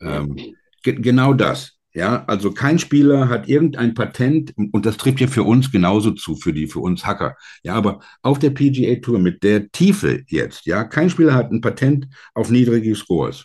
Ähm, 0.00 0.36
ge 0.82 0.94
genau 0.94 1.32
das. 1.32 1.78
Ja, 1.94 2.24
also 2.24 2.52
kein 2.52 2.78
Spieler 2.78 3.28
hat 3.28 3.48
irgendein 3.48 3.92
Patent, 3.92 4.54
und 4.56 4.86
das 4.86 4.96
trifft 4.96 5.20
ja 5.20 5.26
für 5.26 5.42
uns 5.42 5.70
genauso 5.70 6.12
zu, 6.12 6.36
für 6.36 6.54
die, 6.54 6.66
für 6.66 6.80
uns 6.80 7.04
Hacker. 7.04 7.36
Ja, 7.62 7.74
aber 7.74 8.00
auf 8.22 8.38
der 8.38 8.50
PGA 8.50 8.96
Tour 9.00 9.18
mit 9.18 9.42
der 9.42 9.70
Tiefe 9.70 10.22
jetzt, 10.28 10.64
ja, 10.64 10.84
kein 10.84 11.10
Spieler 11.10 11.34
hat 11.34 11.50
ein 11.50 11.60
Patent 11.60 12.06
auf 12.34 12.50
niedrige 12.50 12.94
Scores. 12.94 13.44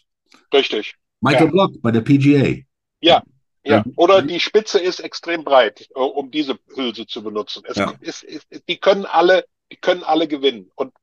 Richtig. 0.53 0.95
Michael 1.19 1.47
Ja. 1.47 1.51
Block 1.51 1.81
bei 1.81 1.91
der 1.91 2.01
PGA. 2.01 2.55
Ja. 3.01 3.21
Ja, 3.67 3.83
Mhm. 3.85 3.93
oder 3.95 4.21
die 4.21 4.39
Spitze 4.39 4.79
ist 4.79 4.99
extrem 4.99 5.43
breit, 5.43 5.89
äh, 5.95 5.99
um 5.99 6.31
diese 6.31 6.57
Hülse 6.75 7.05
zu 7.05 7.23
benutzen. 7.23 7.63
Es 7.65 7.77
Ja. 7.77 7.93
ist, 8.01 8.23
ist, 8.23 8.47
die 8.67 8.77
können 8.77 9.05
alle, 9.05 9.45
die 9.71 9.77
können 9.77 10.03
alle 10.03 10.27
gewinnen. 10.27 10.71
Und 10.75 10.93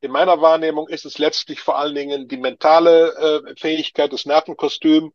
in 0.00 0.10
meiner 0.10 0.40
Wahrnehmung 0.40 0.88
ist 0.88 1.04
es 1.04 1.18
letztlich 1.18 1.60
vor 1.60 1.78
allen 1.78 1.94
Dingen 1.94 2.28
die 2.28 2.36
mentale 2.36 3.42
äh, 3.46 3.54
Fähigkeit, 3.56 4.12
das 4.12 4.26
Nervenkostüm. 4.26 5.12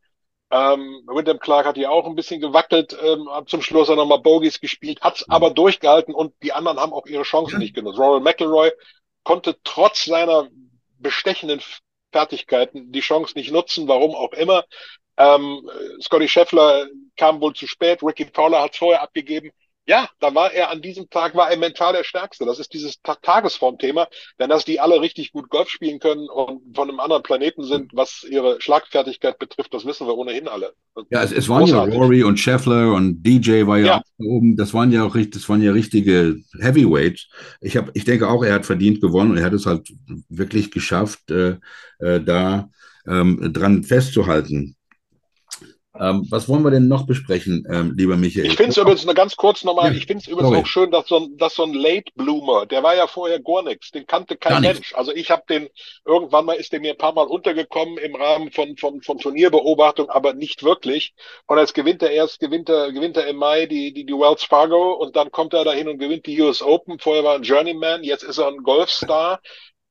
Ähm, 0.52 1.02
Wyndham 1.08 1.40
Clark 1.40 1.66
hat 1.66 1.78
ja 1.78 1.90
auch 1.90 2.06
ein 2.06 2.16
bisschen 2.16 2.40
gewackelt, 2.40 2.96
ähm, 3.02 3.30
hat 3.32 3.50
zum 3.50 3.62
Schluss 3.62 3.90
er 3.90 3.96
nochmal 3.96 4.20
Bogies 4.20 4.60
gespielt, 4.60 5.02
hat 5.02 5.18
es 5.18 5.30
aber 5.30 5.50
durchgehalten 5.50 6.14
und 6.14 6.34
die 6.44 6.54
anderen 6.54 6.80
haben 6.80 6.94
auch 6.94 7.08
ihre 7.08 7.24
Chancen 7.24 7.54
Ja. 7.54 7.60
nicht 7.60 7.74
genutzt. 7.74 7.98
Rory 8.00 8.22
McIlroy 8.22 8.72
konnte 9.24 9.58
trotz 9.64 10.06
seiner 10.06 10.48
bestechenden 11.00 11.62
Fertigkeiten 12.16 12.94
die 12.94 13.02
Chance 13.02 13.34
nicht 13.36 13.52
nutzen, 13.52 13.90
warum 13.90 14.16
auch 14.16 14.32
immer. 14.32 14.64
Ähm, 15.18 15.70
Scotty 16.02 16.30
Scheffler 16.30 16.88
kam 17.18 17.42
wohl 17.42 17.54
zu 17.54 17.68
spät, 17.68 18.02
Ricky 18.02 18.26
Fowler 18.34 18.62
hat 18.62 18.72
es 18.72 18.78
vorher 18.78 19.02
abgegeben. 19.02 19.52
Ja, 19.88 20.10
da 20.20 20.34
war 20.34 20.52
er 20.52 20.72
an 20.72 20.82
diesem 20.82 21.10
Tag, 21.12 21.36
war 21.36 21.52
er 21.52 21.58
mental 21.58 21.94
der 21.94 22.04
Stärkste. 22.04 22.46
Das 22.46 22.58
ist 22.58 22.74
dieses 22.74 23.02
Ta 23.04 23.16
Tagesformthema, 23.22 24.08
denn 24.40 24.50
dass 24.50 24.66
die 24.66 24.80
alle 24.80 25.00
richtig 25.00 25.32
gut 25.32 25.50
Golf 25.50 25.70
spielen 25.70 26.00
können 26.00 26.28
und 26.28 26.76
von 26.76 26.90
einem 26.90 27.00
anderen 27.00 27.22
Planeten 27.22 27.64
sind, 27.64 27.92
was 27.94 28.26
ihre 28.28 28.60
Schlagfertigkeit 28.62 29.38
betrifft, 29.38 29.74
das 29.76 29.86
wissen 29.86 30.08
wir 30.08 30.18
ohnehin 30.18 30.48
alle. 30.48 30.74
Ja, 31.12 31.22
es, 31.24 31.32
es 31.32 31.50
waren 31.50 31.60
Großartig. 31.66 31.94
ja 31.94 32.00
Rory 32.02 32.24
und 32.24 32.40
Scheffler 32.40 32.94
und 32.94 33.22
DJ 33.22 33.68
war 33.68 33.78
ja, 33.78 33.86
Ja. 33.86 34.02
oben. 34.18 34.56
Das 34.58 34.74
waren 34.74 34.92
ja 34.92 35.04
auch 35.06 35.14
richtig, 35.14 35.42
das 35.42 35.50
waren 35.50 35.62
ja 35.62 35.72
richtige 35.72 36.38
Heavyweights. 36.60 37.28
Ich 37.62 37.78
habe, 37.78 37.92
ich 37.94 38.06
denke 38.06 38.28
auch, 38.28 38.44
er 38.44 38.56
hat 38.56 38.66
verdient 38.66 39.02
gewonnen 39.02 39.32
und 39.32 39.38
er 39.38 39.46
hat 39.46 39.54
es 39.54 39.68
halt 39.68 39.94
wirklich 40.30 40.72
geschafft, 40.72 41.30
äh, 41.30 41.58
äh, 42.00 42.22
da 42.22 42.70
ähm, 43.08 43.54
dran 43.54 43.84
festzuhalten. 43.84 44.75
Ähm, 46.00 46.28
was 46.30 46.50
wollen 46.50 46.64
wir 46.64 46.72
denn 46.72 46.88
noch 46.88 47.06
besprechen, 47.06 47.66
ähm, 47.72 47.94
lieber 47.96 48.18
Michael? 48.18 48.46
Ich 48.46 48.56
finde 48.56 48.72
es 48.72 48.78
übrigens, 48.78 49.06
nur 49.06 49.14
ganz 49.14 49.36
kurz 49.38 49.64
nochmal, 49.64 49.92
Ja, 49.92 49.98
ich 49.98 50.06
finde 50.06 50.22
es 50.22 50.28
übrigens 50.28 50.50
sorry. 50.50 50.62
auch 50.62 50.66
schön, 50.66 50.92
dass 50.92 51.08
so 51.08 51.18
ein, 51.18 51.38
dass 51.38 51.56
so 51.56 51.64
ein 51.64 51.74
Late 51.74 52.12
Bloomer, 52.16 52.66
der 52.66 52.84
war 52.84 52.96
ja 52.96 53.08
vorher 53.08 53.40
gar 53.40 53.64
nichts, 53.64 53.92
den 53.92 54.06
kannte 54.06 54.36
kein. 54.36 54.62
Mensch. 54.62 54.94
Also 54.96 55.14
ich 55.14 55.32
habe 55.32 55.44
den, 55.50 55.70
irgendwann 56.06 56.46
mal 56.46 56.54
ist 56.54 56.74
der 56.74 56.82
mir 56.82 56.92
ein 56.92 56.98
paar 56.98 57.14
Mal 57.14 57.28
untergekommen 57.28 57.98
im 57.98 58.16
Rahmen 58.16 58.52
von, 58.52 58.76
von, 58.78 59.02
von 59.02 59.18
Turnierbeobachtung, 59.20 60.10
aber 60.10 60.34
nicht 60.34 60.64
wirklich. 60.64 61.14
Und 61.48 61.58
jetzt 61.60 61.74
gewinnt 61.74 62.02
er 62.04 62.12
erst, 62.12 62.40
gewinnt 62.40 62.70
er, 62.70 62.92
gewinnt 62.92 63.18
er 63.18 63.28
im 63.28 63.38
Mai 63.38 63.66
die, 63.66 63.94
die, 63.94 64.06
die 64.06 64.14
Wells 64.14 64.44
Fargo 64.44 64.94
und 64.94 65.16
dann 65.16 65.32
kommt 65.32 65.54
er 65.54 65.64
dahin 65.64 65.88
und 65.88 65.98
gewinnt 66.00 66.26
die 66.26 66.42
US 66.42 66.62
Open. 66.62 67.00
Vorher 67.00 67.24
war 67.24 67.34
er 67.34 67.40
ein 67.40 67.44
Journeyman, 67.44 68.04
jetzt 68.04 68.24
ist 68.24 68.38
er 68.38 68.48
ein 68.48 68.64
Golfstar. 68.64 69.40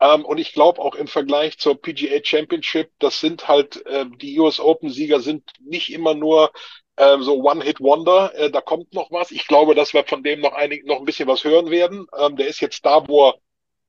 Ähm, 0.01 0.25
und 0.25 0.39
ich 0.39 0.53
glaube 0.53 0.81
auch 0.81 0.95
im 0.95 1.07
Vergleich 1.07 1.59
zur 1.59 1.81
PGA 1.81 2.21
Championship, 2.23 2.91
das 2.99 3.21
sind 3.21 3.49
halt, 3.49 3.85
äh, 3.87 4.07
die 4.21 4.39
US 4.39 4.61
Open-Sieger 4.61 5.21
sind 5.21 5.45
nicht 5.61 5.93
immer 5.93 6.15
nur 6.15 6.53
ähm, 6.97 7.23
so 7.23 7.43
One-Hit-Wonder, 7.43 8.35
äh, 8.35 8.51
da 8.51 8.61
kommt 8.61 8.93
noch 8.93 9.11
was. 9.11 9.31
Ich 9.31 9.47
glaube, 9.47 9.75
dass 9.75 9.95
wir 9.95 10.05
von 10.05 10.23
dem 10.23 10.41
noch 10.41 10.53
einig, 10.53 10.87
noch 10.87 10.99
ein 10.99 11.05
bisschen 11.05 11.29
was 11.29 11.45
hören 11.45 11.71
werden. 11.71 12.07
Ähm, 12.17 12.37
der 12.37 12.47
ist 12.47 12.61
jetzt 12.61 12.85
da, 12.85 13.07
wo 13.09 13.29
er 13.29 13.35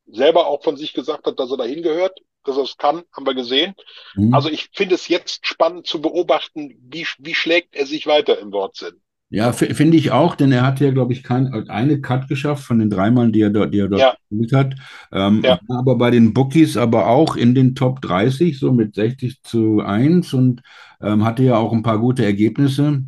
selber 0.08 0.48
auch 0.48 0.64
von 0.64 0.78
sich 0.78 0.94
gesagt 0.94 1.26
hat, 1.26 1.40
dass 1.40 1.52
er 1.52 1.58
dahin 1.58 1.82
gehört, 1.82 2.20
dass 2.44 2.58
er 2.58 2.64
es 2.64 2.78
kann, 2.78 3.04
haben 3.12 3.26
wir 3.26 3.34
gesehen. 3.34 3.76
Mhm. 4.16 4.34
Also 4.34 4.50
ich 4.50 4.70
finde 4.74 4.96
es 4.96 5.08
jetzt 5.08 5.46
spannend 5.46 5.88
zu 5.88 6.02
beobachten, 6.02 6.76
wie, 6.82 7.08
wie 7.20 7.36
schlägt 7.36 7.76
er 7.76 7.86
sich 7.86 8.08
weiter 8.08 8.40
im 8.40 8.52
Wortsinn. 8.52 9.02
Ja, 9.32 9.52
finde 9.54 9.98
ich 9.98 10.12
auch, 10.12 10.36
denn 10.36 10.52
er 10.52 10.62
hat 10.66 10.80
ja, 10.80 10.92
glaube 10.92 11.12
ich, 11.12 11.24
kein, 11.24 11.52
eine 11.70 12.00
Cut 12.00 12.28
geschafft 12.28 12.64
von 12.64 12.78
den 12.80 12.90
dreimal, 12.92 13.32
die 13.32 13.42
er 13.42 13.50
dort, 13.50 13.74
die 13.74 13.80
er 13.80 13.88
dort 13.88 14.02
Ja. 14.02 14.16
gespielt 14.30 14.54
hat. 14.54 14.76
Ähm, 15.12 15.42
Ja. 15.44 15.60
war 15.68 15.80
aber 15.80 15.98
bei 15.98 16.12
den 16.12 16.34
Bookies 16.34 16.78
aber 16.78 17.08
auch 17.08 17.36
in 17.36 17.56
den 17.56 17.74
Top 17.74 18.02
30, 18.02 18.60
so 18.60 18.72
mit 18.72 18.94
60 18.94 19.42
zu 19.42 19.82
1 19.82 20.34
und 20.34 20.62
ähm, 21.02 21.26
hatte 21.26 21.44
ja 21.44 21.58
auch 21.58 21.74
ein 21.74 21.82
paar 21.84 22.00
gute 22.00 22.24
Ergebnisse, 22.24 23.04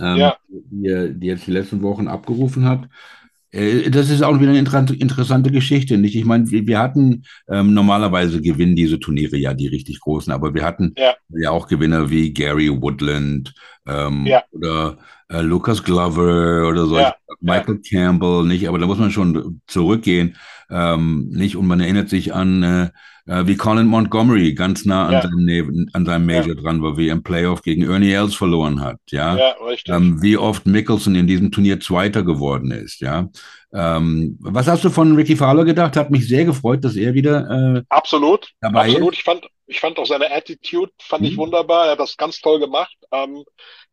ähm, 0.00 0.16
Ja. 0.18 0.36
die, 0.48 0.88
er, 0.88 1.08
die 1.08 1.28
er 1.28 1.34
jetzt 1.36 1.46
die 1.46 1.52
letzten 1.52 1.82
Wochen 1.82 2.08
abgerufen 2.08 2.64
hat. 2.64 2.88
Äh, 3.50 3.90
Das 3.90 4.10
ist 4.10 4.22
auch 4.22 4.38
wieder 4.40 4.50
eine 4.50 4.58
inter- 4.58 4.94
interessante 5.00 5.50
Geschichte, 5.50 5.96
nicht? 5.98 6.14
Ich 6.16 6.24
meine, 6.24 6.50
wir 6.50 6.66
wir 6.66 6.78
hatten 6.78 7.24
ähm, 7.48 7.72
normalerweise 7.74 8.40
gewinnen 8.42 8.76
diese 8.76 9.00
Turniere 9.00 9.36
ja 9.36 9.54
die 9.54 9.68
richtig 9.68 10.00
großen, 10.00 10.32
aber 10.32 10.54
wir 10.54 10.64
hatten 10.64 10.94
Ja. 10.96 11.14
ja 11.30 11.50
auch 11.50 11.66
Gewinner 11.68 12.10
wie 12.10 12.32
Gary 12.32 12.68
Woodland 12.70 13.54
ähm, 13.86 14.26
Ja. 14.26 14.42
oder 14.52 14.98
äh, 15.30 15.40
Lucas 15.40 15.82
Glover 15.82 16.68
oder 16.68 16.86
so, 16.86 16.98
Ja. 16.98 17.14
Michael 17.40 17.78
Campbell, 17.88 18.44
nicht? 18.44 18.68
Aber 18.68 18.78
da 18.78 18.86
muss 18.86 18.98
man 18.98 19.10
schon 19.10 19.60
zurückgehen, 19.66 20.36
ähm, 20.70 21.28
nicht? 21.30 21.56
Und 21.56 21.66
man 21.66 21.80
erinnert 21.80 22.08
sich 22.08 22.34
an 22.34 22.62
äh, 22.62 22.90
äh, 23.26 23.46
wie 23.46 23.56
Colin 23.56 23.86
Montgomery 23.86 24.54
ganz 24.54 24.84
nah 24.86 25.06
an 25.06 25.12
Ja. 25.12 25.22
seinem, 25.22 25.44
Ne- 25.44 25.86
an 25.92 26.06
seinem 26.06 26.24
Major 26.26 26.54
dran 26.54 26.82
war, 26.82 26.96
wie 26.96 27.08
er 27.08 27.12
im 27.12 27.22
Playoff 27.22 27.62
gegen 27.62 27.82
Ernie 27.90 28.12
Els 28.12 28.34
verloren 28.34 28.80
hat, 28.80 28.98
ja. 29.10 29.36
Ja, 29.36 29.50
richtig. 29.66 29.94
Ähm, 29.94 30.22
wie 30.22 30.36
oft 30.38 30.66
Mickelson 30.66 31.14
in 31.14 31.26
diesem 31.26 31.50
Turnier 31.52 31.78
Zweiter 31.80 32.22
geworden 32.22 32.70
ist, 32.70 33.00
ja. 33.00 33.28
Ähm, 33.72 34.38
was 34.40 34.66
hast 34.66 34.84
du 34.84 34.88
von 34.90 35.14
Ricky 35.14 35.36
Fowler 35.36 35.66
gedacht? 35.66 35.94
Hat 35.96 36.10
mich 36.10 36.26
sehr 36.26 36.46
gefreut, 36.46 36.82
dass 36.84 36.96
er 36.96 37.12
wieder 37.12 37.76
äh, 37.76 37.82
Absolut, 37.90 38.48
dabei 38.62 38.86
absolut. 38.86 39.12
ist. 39.12 39.18
Ich 39.18 39.24
fand, 39.24 39.46
ich 39.66 39.78
fand 39.80 39.98
auch 39.98 40.06
seine 40.06 40.32
Attitude, 40.32 40.90
fand 40.98 41.26
ich 41.26 41.32
Mhm. 41.34 41.40
wunderbar. 41.40 41.84
Er 41.84 41.92
hat 41.92 42.00
das 42.00 42.16
ganz 42.16 42.40
toll 42.40 42.60
gemacht. 42.60 42.96
Ähm, 43.12 43.44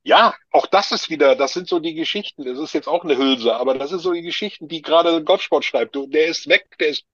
ja, 0.06 0.36
auch 0.52 0.68
das 0.68 0.92
ist 0.92 1.10
wieder, 1.10 1.36
das 1.36 1.54
sind 1.54 1.68
so 1.68 1.80
die 1.80 1.96
Geschichten. 1.96 2.46
Das 2.46 2.60
ist 2.60 2.74
jetzt 2.74 2.88
auch 2.88 3.04
eine 3.04 3.18
Hülse, 3.18 3.56
aber 3.56 3.74
das 3.74 3.90
sind 3.90 4.00
so 4.00 4.14
die 4.14 4.22
Geschichten, 4.22 4.68
die 4.68 4.84
gerade 4.84 5.24
Golfsport 5.24 5.66
schreibt. 5.66 5.96
Der 5.96 6.28
ist 6.28 6.48
weg, 6.48 6.68
der 6.80 6.90
ist 6.90 7.06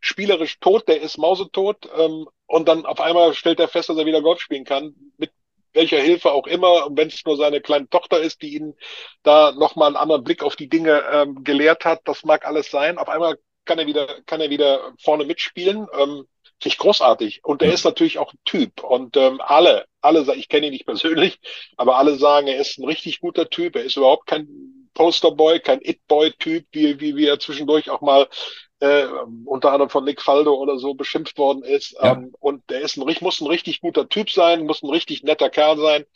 spielerisch 0.00 0.58
tot, 0.58 0.88
der 0.88 1.00
ist 1.00 1.18
mausetot, 1.18 1.88
ähm, 1.96 2.28
und 2.46 2.68
dann 2.68 2.84
auf 2.84 3.00
einmal 3.00 3.32
stellt 3.34 3.60
er 3.60 3.68
fest, 3.68 3.88
dass 3.88 3.96
er 3.96 4.06
wieder 4.06 4.22
Golf 4.22 4.40
spielen 4.40 4.64
kann, 4.64 4.94
mit 5.18 5.30
welcher 5.72 6.00
Hilfe 6.00 6.32
auch 6.32 6.48
immer, 6.48 6.86
und 6.86 6.96
wenn 6.98 7.08
es 7.08 7.24
nur 7.24 7.36
seine 7.36 7.60
kleine 7.60 7.88
Tochter 7.88 8.20
ist, 8.20 8.42
die 8.42 8.56
ihn 8.56 8.74
da 9.22 9.52
nochmal 9.52 9.88
einen 9.88 9.96
anderen 9.96 10.24
Blick 10.24 10.42
auf 10.42 10.56
die 10.56 10.68
Dinge 10.68 11.04
ähm, 11.12 11.44
gelehrt 11.44 11.84
hat, 11.84 12.00
das 12.06 12.24
mag 12.24 12.44
alles 12.44 12.70
sein. 12.72 12.98
Auf 12.98 13.08
einmal 13.08 13.38
kann 13.64 13.78
er 13.78 13.86
wieder, 13.86 14.20
kann 14.26 14.40
er 14.40 14.50
wieder 14.50 14.94
vorne 15.00 15.24
mitspielen. 15.24 15.86
Ähm, 15.96 16.26
Finde 16.60 16.72
ich 16.74 16.78
großartig. 16.78 17.44
Und 17.44 17.62
er 17.62 17.68
Ja. 17.68 17.74
ist 17.74 17.84
natürlich 17.84 18.18
auch 18.18 18.32
ein 18.32 18.38
Typ. 18.44 18.82
Und 18.82 19.16
ähm, 19.16 19.40
alle, 19.44 19.86
alle, 20.00 20.34
ich 20.36 20.48
kenne 20.48 20.66
ihn 20.66 20.72
nicht 20.72 20.86
persönlich, 20.86 21.38
aber 21.76 21.96
alle 21.98 22.16
sagen, 22.16 22.46
er 22.48 22.58
ist 22.58 22.78
ein 22.78 22.84
richtig 22.84 23.20
guter 23.20 23.48
Typ. 23.50 23.76
Er 23.76 23.84
ist 23.84 23.96
überhaupt 23.96 24.26
kein 24.26 24.48
Posterboy, 24.94 25.60
kein 25.60 25.80
It-Boy-Typ, 25.82 26.66
wie, 26.72 26.98
wie, 27.00 27.16
wie 27.16 27.26
er 27.26 27.38
zwischendurch 27.38 27.90
auch 27.90 28.00
mal 28.00 28.28
äh, 28.80 29.06
unter 29.44 29.72
anderem 29.72 29.90
von 29.90 30.04
Nick 30.04 30.22
Faldo 30.22 30.54
oder 30.54 30.78
so 30.78 30.94
beschimpft 30.94 31.36
worden 31.36 31.62
ist. 31.62 31.94
Ja. 32.00 32.12
Ähm, 32.12 32.34
und 32.40 32.62
er 32.70 32.80
ist 32.80 32.96
ein, 32.96 33.16
muss 33.20 33.40
ein 33.42 33.46
richtig 33.48 33.80
guter 33.82 34.08
Typ 34.08 34.30
sein, 34.30 34.64
muss 34.64 34.82
ein 34.82 34.90
richtig 34.90 35.22
netter 35.24 35.50
Kerl 35.50 35.76
sein. 35.78 36.06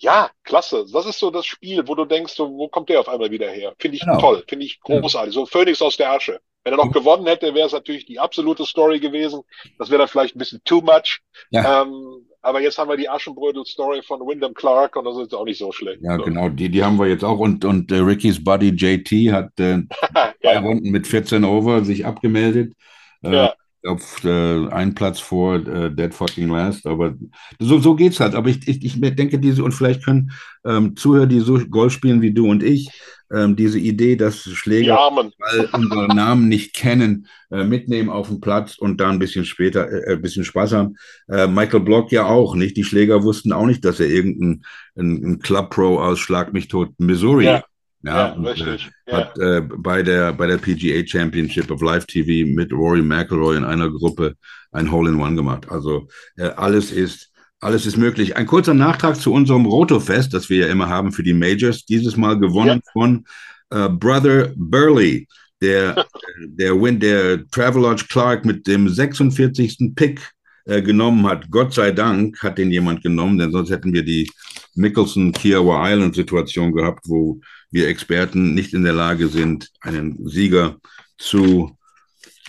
Ja, 0.00 0.30
klasse. 0.44 0.86
Das 0.92 1.06
ist 1.06 1.18
so 1.18 1.30
das 1.32 1.44
Spiel, 1.44 1.88
wo 1.88 1.96
du 1.96 2.04
denkst, 2.04 2.34
so, 2.34 2.48
wo 2.52 2.68
kommt 2.68 2.88
der 2.88 3.00
auf 3.00 3.08
einmal 3.08 3.32
wieder 3.32 3.50
her? 3.50 3.74
Finde 3.80 3.96
ich 3.96 4.02
Genau. 4.02 4.20
toll, 4.20 4.44
finde 4.48 4.64
ich 4.64 4.80
großartig. 4.80 5.34
So 5.34 5.44
Phönix 5.44 5.82
aus 5.82 5.96
der 5.96 6.12
Asche. 6.12 6.40
Wenn 6.64 6.74
er 6.74 6.84
noch 6.84 6.92
gewonnen 6.92 7.26
hätte, 7.26 7.54
wäre 7.54 7.66
es 7.66 7.72
natürlich 7.72 8.04
die 8.04 8.18
absolute 8.18 8.66
Story 8.66 9.00
gewesen. 9.00 9.40
Das 9.78 9.90
wäre 9.90 10.00
dann 10.00 10.08
vielleicht 10.08 10.36
ein 10.36 10.38
bisschen 10.38 10.60
too 10.64 10.80
much. 10.80 11.20
Ja. 11.50 11.82
Ähm, 11.82 12.26
aber 12.40 12.60
jetzt 12.60 12.78
haben 12.78 12.88
wir 12.88 12.96
die 12.96 13.08
Aschenbrödel-Story 13.08 14.02
von 14.02 14.20
Wyndham 14.20 14.54
Clark 14.54 14.96
und 14.96 15.04
das 15.04 15.16
ist 15.18 15.34
auch 15.34 15.44
nicht 15.44 15.58
so 15.58 15.72
schlecht. 15.72 16.00
Ja, 16.02 16.16
so. 16.16 16.24
genau, 16.24 16.48
die, 16.48 16.68
die 16.68 16.84
haben 16.84 16.98
wir 16.98 17.06
jetzt 17.06 17.24
auch. 17.24 17.38
Und, 17.38 17.64
und 17.64 17.90
äh, 17.90 17.96
Rickys 17.96 18.42
Buddy 18.42 18.68
JT 18.68 19.32
hat 19.32 19.58
äh, 19.58 19.82
ja, 20.42 20.60
Runden 20.60 20.90
mit 20.90 21.06
14 21.06 21.44
Over 21.44 21.84
sich 21.84 22.06
abgemeldet. 22.06 22.74
Äh, 23.22 23.34
ja, 23.34 23.54
Auf 23.88 24.24
äh, 24.24 24.68
einen 24.68 24.94
Platz 24.94 25.20
vor 25.20 25.56
äh, 25.56 25.90
Dead 25.94 26.12
Fucking 26.12 26.48
Last, 26.48 26.86
aber 26.86 27.14
so, 27.58 27.78
so 27.78 27.94
geht's 27.94 28.20
halt. 28.20 28.34
Aber 28.34 28.48
ich, 28.48 28.66
ich, 28.68 28.84
ich 28.84 29.00
denke, 29.00 29.38
diese, 29.38 29.64
und 29.64 29.72
vielleicht 29.72 30.04
können 30.04 30.30
ähm, 30.64 30.96
Zuhörer, 30.96 31.26
die 31.26 31.40
so 31.40 31.58
Golf 31.58 31.92
spielen 31.92 32.20
wie 32.20 32.32
du 32.32 32.48
und 32.48 32.62
ich, 32.62 32.90
ähm, 33.32 33.56
diese 33.56 33.78
Idee, 33.78 34.16
dass 34.16 34.42
Schläger, 34.42 34.96
weil 34.96 35.68
unsere 35.72 36.08
Namen 36.14 36.48
nicht 36.48 36.74
kennen, 36.74 37.26
äh, 37.50 37.64
mitnehmen 37.64 38.08
auf 38.08 38.28
den 38.28 38.40
Platz 38.40 38.78
und 38.78 39.00
da 39.00 39.10
ein 39.10 39.18
bisschen 39.18 39.44
später 39.44 39.90
äh, 39.90 40.14
ein 40.14 40.22
bisschen 40.22 40.44
Spaß 40.44 40.72
haben. 40.72 40.96
Äh, 41.28 41.46
Michael 41.46 41.80
Block 41.80 42.10
ja 42.10 42.26
auch 42.26 42.54
nicht. 42.54 42.76
Die 42.76 42.84
Schläger 42.84 43.22
wussten 43.22 43.52
auch 43.52 43.66
nicht, 43.66 43.84
dass 43.84 44.00
er 44.00 44.08
irgendein 44.08 44.64
ein, 44.96 45.24
ein 45.24 45.38
Club 45.40 45.70
Pro 45.70 45.98
aus 45.98 46.18
Schlag 46.18 46.52
mich 46.52 46.68
tot 46.68 46.90
Missouri 46.98 47.44
Ja. 47.44 47.64
Ja, 48.08 48.28
Ja, 48.28 48.32
und, 48.32 48.44
äh, 48.44 48.48
richtig. 48.50 48.90
Ja. 49.06 49.16
hat 49.16 49.38
äh, 49.38 49.60
bei 49.60 50.02
der 50.02 50.32
bei 50.32 50.46
der 50.46 50.58
PGA 50.58 51.06
Championship 51.06 51.70
of 51.70 51.82
Live 51.82 52.06
TV 52.06 52.48
mit 52.48 52.72
Rory 52.72 53.02
McIlroy 53.02 53.56
in 53.56 53.64
einer 53.64 53.90
Gruppe 53.90 54.34
ein 54.72 54.90
Hole 54.90 55.10
in 55.10 55.20
One 55.20 55.36
gemacht. 55.36 55.70
Also 55.70 56.08
äh, 56.36 56.48
alles 56.48 56.90
ist 56.90 57.30
alles 57.60 57.86
ist 57.86 57.96
möglich. 57.96 58.36
Ein 58.36 58.46
kurzer 58.46 58.74
Nachtrag 58.74 59.16
zu 59.16 59.32
unserem 59.32 59.66
Rotofest, 59.66 60.32
das 60.32 60.48
wir 60.48 60.66
ja 60.66 60.66
immer 60.68 60.88
haben 60.88 61.12
für 61.12 61.22
die 61.22 61.34
Majors. 61.34 61.84
Dieses 61.84 62.16
Mal 62.16 62.38
gewonnen 62.38 62.80
von 62.92 63.24
äh, 63.70 63.88
Brother 63.88 64.52
Burley, 64.56 65.26
der 65.60 66.06
der 66.46 66.80
Win 66.80 67.00
der 67.00 67.46
Travelodge 67.48 68.06
Clark 68.08 68.44
mit 68.44 68.66
dem 68.66 68.88
46. 68.88 69.92
Pick 69.96 70.20
äh, 70.66 70.82
genommen 70.82 71.26
hat. 71.26 71.50
Gott 71.50 71.74
sei 71.74 71.90
Dank 71.90 72.42
hat 72.42 72.58
den 72.58 72.70
jemand 72.70 73.02
genommen, 73.02 73.38
denn 73.38 73.50
sonst 73.50 73.70
hätten 73.70 73.92
wir 73.92 74.04
die 74.04 74.30
Mickelson 74.78 75.32
Kiowa 75.32 75.88
Island 75.90 76.14
Situation 76.14 76.72
gehabt, 76.72 77.04
wo 77.06 77.40
wir 77.70 77.88
Experten 77.88 78.54
nicht 78.54 78.72
in 78.72 78.84
der 78.84 78.94
Lage 78.94 79.28
sind, 79.28 79.70
einen 79.80 80.26
Sieger 80.26 80.76
zu 81.18 81.76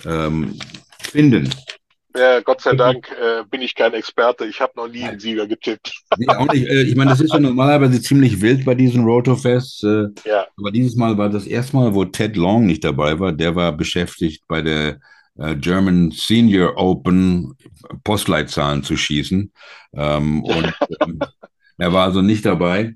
ähm, 0.05 0.57
finden. 1.01 1.49
Ja, 2.15 2.39
Gott 2.41 2.61
sei 2.61 2.75
Dank 2.75 3.09
äh, 3.11 3.43
bin 3.49 3.61
ich 3.61 3.75
kein 3.75 3.93
Experte. 3.93 4.45
Ich 4.45 4.59
habe 4.59 4.73
noch 4.75 4.87
nie 4.87 5.03
einen 5.03 5.19
Sieger 5.19 5.45
getippt. 5.45 5.93
Nee, 6.17 6.27
auch 6.27 6.51
nicht. 6.51 6.67
Äh, 6.67 6.83
ich 6.83 6.95
meine, 6.95 7.11
das 7.11 7.21
ist 7.21 7.31
ja 7.31 7.39
normalerweise 7.39 8.01
ziemlich 8.01 8.41
wild 8.41 8.65
bei 8.65 8.73
diesen 8.73 9.03
Rotofests. 9.03 9.83
Äh, 9.83 10.07
Ja, 10.25 10.47
aber 10.57 10.71
dieses 10.71 10.95
Mal 10.95 11.17
war 11.17 11.29
das 11.29 11.45
erste 11.45 11.75
Mal, 11.75 11.93
wo 11.93 12.05
Ted 12.05 12.35
Long 12.35 12.65
nicht 12.65 12.83
dabei 12.83 13.19
war. 13.19 13.31
Der 13.31 13.55
war 13.55 13.71
beschäftigt 13.73 14.43
bei 14.47 14.61
der 14.61 14.99
äh, 15.37 15.55
German 15.55 16.11
Senior 16.11 16.77
Open 16.77 17.55
Postleitzahlen 18.03 18.83
zu 18.83 18.97
schießen. 18.97 19.51
Ähm, 19.93 20.43
und 20.43 20.73
ähm, 21.01 21.19
er 21.79 21.93
war 21.93 22.05
also 22.05 22.21
nicht 22.21 22.45
dabei. 22.45 22.95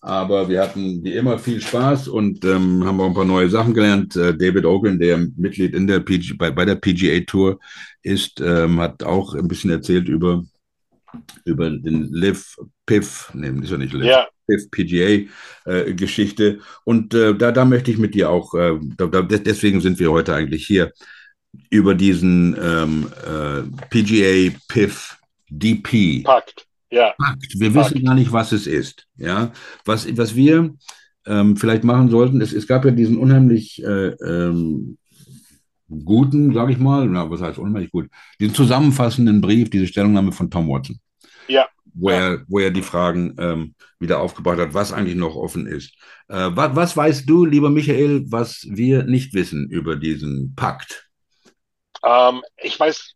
Aber 0.00 0.50
wir 0.50 0.60
hatten 0.60 1.02
wie 1.02 1.14
immer 1.14 1.38
viel 1.38 1.62
Spaß 1.62 2.08
und 2.08 2.44
ähm, 2.44 2.84
haben 2.84 3.00
auch 3.00 3.06
ein 3.06 3.14
paar 3.14 3.24
neue 3.24 3.48
Sachen 3.48 3.72
gelernt. 3.72 4.14
Äh, 4.16 4.36
David 4.36 4.66
Ogren, 4.66 4.98
der 4.98 5.16
Mitglied 5.16 5.74
in 5.74 5.86
der 5.86 6.00
PG, 6.00 6.34
bei, 6.36 6.50
bei 6.50 6.66
der 6.66 6.74
PGA 6.74 7.20
Tour 7.20 7.58
ist, 8.02 8.38
ähm, 8.40 8.80
hat 8.80 9.02
auch 9.02 9.34
ein 9.34 9.48
bisschen 9.48 9.70
erzählt 9.70 10.08
über, 10.08 10.44
über 11.46 11.70
den 11.70 12.12
Liv 12.12 12.54
Piff, 12.84 13.30
nee, 13.32 13.48
ist 13.62 13.70
ja 13.70 13.78
nicht 13.78 13.94
Liv, 13.94 14.04
ja, 14.04 14.26
Piff 14.46 14.70
PGA 14.70 15.26
äh, 15.64 15.94
Geschichte. 15.94 16.58
Und 16.84 17.14
äh, 17.14 17.34
da, 17.34 17.50
da 17.50 17.64
möchte 17.64 17.90
ich 17.90 17.96
mit 17.96 18.14
dir 18.14 18.28
auch, 18.28 18.52
äh, 18.52 18.78
da, 18.98 19.06
da, 19.06 19.22
deswegen 19.22 19.80
sind 19.80 19.98
wir 19.98 20.10
heute 20.10 20.34
eigentlich 20.34 20.66
hier, 20.66 20.92
über 21.70 21.94
diesen 21.94 22.56
ähm, 22.60 23.06
äh, 23.24 23.62
PGA 23.88 24.54
Piff 24.68 25.16
DP 25.48 26.24
Pakt. 26.24 26.66
Ja, 26.90 27.14
Fakt. 27.20 27.58
Wir 27.58 27.74
wissen 27.74 28.04
gar 28.04 28.14
nicht, 28.14 28.32
was 28.32 28.52
es 28.52 28.66
ist. 28.66 29.06
Ja, 29.16 29.52
was, 29.84 30.06
was 30.16 30.34
wir 30.34 30.74
ähm, 31.26 31.56
vielleicht 31.56 31.84
machen 31.84 32.10
sollten, 32.10 32.40
es, 32.40 32.52
es 32.52 32.66
gab 32.66 32.84
ja 32.84 32.90
diesen 32.90 33.16
unheimlich 33.16 33.82
äh, 33.82 34.08
ähm, 34.08 34.98
guten, 35.88 36.52
sage 36.52 36.72
ich 36.72 36.78
mal, 36.78 37.06
na, 37.06 37.30
was 37.30 37.40
heißt 37.40 37.58
unheimlich 37.58 37.90
gut, 37.90 38.08
diesen 38.40 38.54
zusammenfassenden 38.54 39.40
Brief, 39.40 39.70
diese 39.70 39.86
Stellungnahme 39.86 40.32
von 40.32 40.50
Tom 40.50 40.68
Watson, 40.68 41.00
ja. 41.48 41.66
wo 41.94 42.10
er, 42.10 42.42
wo 42.48 42.58
er 42.58 42.70
die 42.70 42.82
Fragen 42.82 43.34
ähm, 43.38 43.74
wieder 43.98 44.20
aufgebracht 44.20 44.58
hat, 44.58 44.74
was 44.74 44.92
eigentlich 44.92 45.16
noch 45.16 45.36
offen 45.36 45.66
ist. 45.66 45.94
Äh, 46.28 46.50
was, 46.52 46.76
was 46.76 46.96
weißt 46.96 47.28
du, 47.28 47.44
lieber 47.44 47.70
Michael, 47.70 48.24
was 48.30 48.66
wir 48.68 49.04
nicht 49.04 49.34
wissen 49.34 49.68
über 49.70 49.96
diesen 49.96 50.54
Pakt? 50.54 51.08
Ähm, 52.04 52.42
ich 52.62 52.78
weiß 52.78 53.13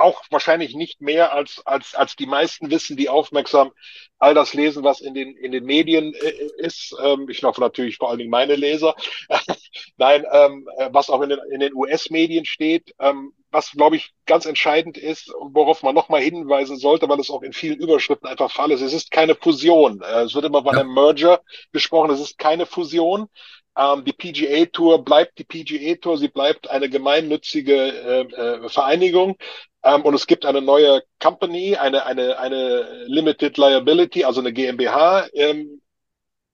auch 0.00 0.22
wahrscheinlich 0.30 0.74
nicht 0.74 1.00
mehr 1.00 1.32
als, 1.32 1.62
als, 1.66 1.94
als 1.94 2.16
die 2.16 2.26
meisten 2.26 2.70
wissen, 2.70 2.96
die 2.96 3.08
aufmerksam 3.08 3.72
all 4.18 4.34
das 4.34 4.54
lesen, 4.54 4.84
was 4.84 5.00
in 5.00 5.14
den, 5.14 5.36
in 5.36 5.52
den 5.52 5.64
Medien 5.64 6.14
äh, 6.14 6.32
ist. 6.58 6.94
Ähm, 7.02 7.28
ich 7.28 7.42
hoffe 7.42 7.60
natürlich 7.60 7.96
vor 7.96 8.10
allen 8.10 8.18
Dingen 8.18 8.30
meine 8.30 8.56
Leser. 8.56 8.94
Nein, 9.96 10.24
ähm, 10.30 10.68
äh, 10.78 10.90
was 10.92 11.10
auch 11.10 11.22
in 11.22 11.30
den, 11.30 11.40
in 11.52 11.60
den 11.60 11.74
US-Medien 11.74 12.44
steht. 12.44 12.94
Ähm, 12.98 13.32
was, 13.50 13.72
glaube 13.72 13.96
ich, 13.96 14.12
ganz 14.26 14.46
entscheidend 14.46 14.96
ist 14.96 15.32
und 15.34 15.54
worauf 15.54 15.82
man 15.82 15.94
nochmal 15.94 16.20
hinweisen 16.20 16.76
sollte, 16.76 17.08
weil 17.08 17.18
es 17.18 17.30
auch 17.30 17.42
in 17.42 17.52
vielen 17.52 17.80
Überschriften 17.80 18.28
einfach 18.28 18.50
Fall 18.50 18.70
ist. 18.70 18.80
Es 18.80 18.92
ist 18.92 19.10
keine 19.10 19.34
Fusion. 19.34 20.02
Äh, 20.02 20.22
es 20.22 20.34
wird 20.34 20.44
immer 20.44 20.62
von 20.62 20.76
einem 20.76 20.92
Merger 20.94 21.40
gesprochen. 21.72 22.10
Es 22.10 22.20
ist 22.20 22.38
keine 22.38 22.66
Fusion. 22.66 23.28
Ähm, 23.76 24.04
die 24.04 24.12
PGA 24.12 24.66
Tour 24.66 25.04
bleibt 25.04 25.38
die 25.38 25.44
PGA 25.44 25.96
Tour. 25.96 26.18
Sie 26.18 26.28
bleibt 26.28 26.70
eine 26.70 26.88
gemeinnützige 26.88 27.74
äh, 27.74 28.20
äh, 28.20 28.68
Vereinigung. 28.68 29.36
Ähm, 29.82 30.02
und 30.02 30.14
es 30.14 30.26
gibt 30.26 30.44
eine 30.44 30.60
neue 30.60 31.02
Company, 31.18 31.76
eine, 31.76 32.06
eine, 32.06 32.38
eine 32.38 33.04
Limited 33.06 33.56
Liability, 33.56 34.24
also 34.24 34.40
eine 34.40 34.52
GmbH, 34.52 35.28
ähm, 35.32 35.80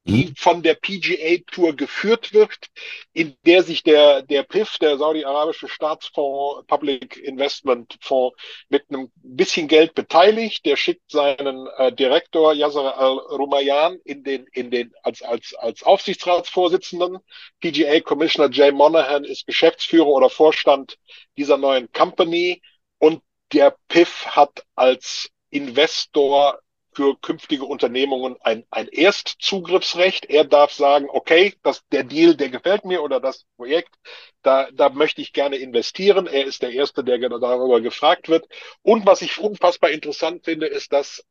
die 0.06 0.32
von 0.36 0.62
der 0.62 0.74
PGA 0.74 1.42
Tour 1.50 1.74
geführt 1.74 2.32
wird, 2.32 2.68
in 3.12 3.36
der 3.44 3.64
sich 3.64 3.82
der, 3.82 4.22
der 4.22 4.44
PIF, 4.44 4.78
der 4.78 4.98
saudi-arabische 4.98 5.68
Staatsfonds, 5.68 6.64
Public 6.68 7.16
Investment 7.16 7.98
Fonds, 8.00 8.36
mit 8.68 8.84
einem 8.88 9.10
bisschen 9.16 9.66
Geld 9.66 9.94
beteiligt. 9.94 10.64
Der 10.64 10.76
schickt 10.76 11.10
seinen 11.10 11.66
äh, 11.78 11.92
Direktor 11.92 12.52
Yasser 12.54 12.96
Al-Rumayyan 12.96 13.98
in 14.04 14.22
den, 14.22 14.46
in 14.52 14.70
den, 14.70 14.92
als, 15.02 15.22
als, 15.22 15.54
als 15.54 15.82
Aufsichtsratsvorsitzenden. 15.82 17.18
PGA 17.60 17.98
Commissioner 18.00 18.52
Jay 18.52 18.70
Monahan 18.70 19.24
ist 19.24 19.46
Geschäftsführer 19.46 20.06
oder 20.06 20.30
Vorstand 20.30 20.98
dieser 21.36 21.56
neuen 21.56 21.90
Company. 21.90 22.62
Und 22.98 23.22
der 23.52 23.76
PIF 23.88 24.26
hat 24.26 24.64
als 24.74 25.30
Investor 25.50 26.60
für 26.96 27.14
künftige 27.20 27.66
Unternehmungen 27.66 28.36
ein, 28.40 28.64
ein 28.70 28.88
Erstzugriffsrecht. 28.88 30.30
Er 30.30 30.44
darf 30.44 30.72
sagen, 30.72 31.08
okay, 31.10 31.54
das, 31.62 31.86
der 31.92 32.04
Deal, 32.04 32.36
der 32.36 32.48
gefällt 32.48 32.86
mir 32.86 33.02
oder 33.02 33.20
das 33.20 33.44
Projekt, 33.56 33.94
da, 34.42 34.70
da 34.72 34.88
möchte 34.88 35.20
ich 35.20 35.34
gerne 35.34 35.56
investieren. 35.56 36.26
Er 36.26 36.46
ist 36.46 36.62
der 36.62 36.70
Erste, 36.70 37.04
der 37.04 37.18
darüber 37.18 37.82
gefragt 37.82 38.30
wird. 38.30 38.46
Und 38.80 39.04
was 39.04 39.20
ich 39.20 39.38
unfassbar 39.38 39.90
interessant 39.90 40.46
finde, 40.46 40.66
ist, 40.66 40.90
dass 40.92 41.22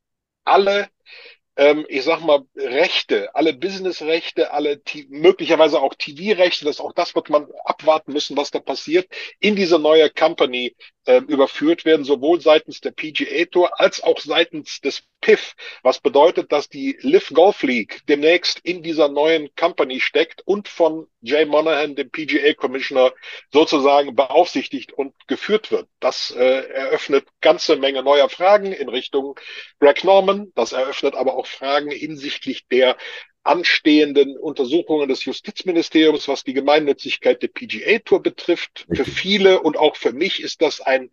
alle 0.44 0.90
ähm, 1.58 1.86
ich 1.88 2.04
sag 2.04 2.22
mal, 2.22 2.42
Rechte, 2.56 3.34
alle 3.34 3.54
Businessrechte, 3.54 4.52
alle 4.52 4.82
möglicherweise 5.08 5.82
auch 5.82 5.94
TV-Rechte, 5.96 6.66
das 6.66 6.80
auch 6.80 6.94
das 6.94 7.16
wird 7.16 7.30
man 7.30 7.48
abwarten 7.64 8.12
müssen, 8.12 8.36
was 8.36 8.52
da 8.52 8.60
passiert, 8.60 9.08
in 9.40 9.56
diese 9.56 9.80
neue 9.80 10.10
Company 10.10 10.76
äh, 11.06 11.18
überführt 11.18 11.86
werden, 11.86 12.04
sowohl 12.04 12.42
seitens 12.42 12.82
der 12.82 12.92
PGA 12.92 13.46
Tour 13.46 13.80
als 13.80 14.04
auch 14.04 14.20
seitens 14.20 14.82
des 14.82 15.04
PIF, 15.22 15.56
was 15.82 16.00
bedeutet, 16.00 16.52
dass 16.52 16.70
die 16.70 16.98
Live 17.02 17.32
Golf 17.34 17.64
League 17.64 18.02
demnächst 18.08 18.60
in 18.60 18.84
dieser 18.84 19.10
neuen 19.10 19.50
Company 19.56 20.00
steckt 20.00 20.42
und 20.46 20.68
von 20.68 21.08
Jay 21.22 21.46
Monahan, 21.46 21.96
dem 21.96 22.12
PGA 22.12 22.54
Commissioner, 22.54 23.12
sozusagen 23.52 24.16
beaufsichtigt 24.16 24.94
und 24.94 25.16
geführt 25.28 25.72
wird. 25.72 25.88
Das 26.00 26.32
äh, 26.32 26.68
eröffnet 26.70 27.26
ganze 27.42 27.76
Menge 27.76 28.04
neuer 28.04 28.30
Fragen 28.30 28.72
in 28.72 28.90
Richtung 28.90 29.40
Greg 29.80 30.04
Norman. 30.04 30.52
Das 30.56 30.74
eröffnet 30.74 31.16
aber 31.16 31.36
auch 31.36 31.48
Fragen 31.48 31.90
hinsichtlich 31.90 32.68
der 32.68 32.98
anstehenden 33.46 34.38
Untersuchungen 34.38 35.08
des 35.08 35.24
Justizministeriums, 35.26 36.28
was 36.28 36.44
die 36.44 36.54
Gemeinnützigkeit 36.54 37.42
der 37.42 37.48
PGA 37.48 38.00
Tour 38.00 38.22
betrifft. 38.22 38.86
Für 38.92 39.06
viele 39.06 39.62
und 39.62 39.78
auch 39.78 39.96
für 39.96 40.12
mich 40.12 40.42
ist 40.42 40.62
das 40.62 40.82
ein 40.82 41.12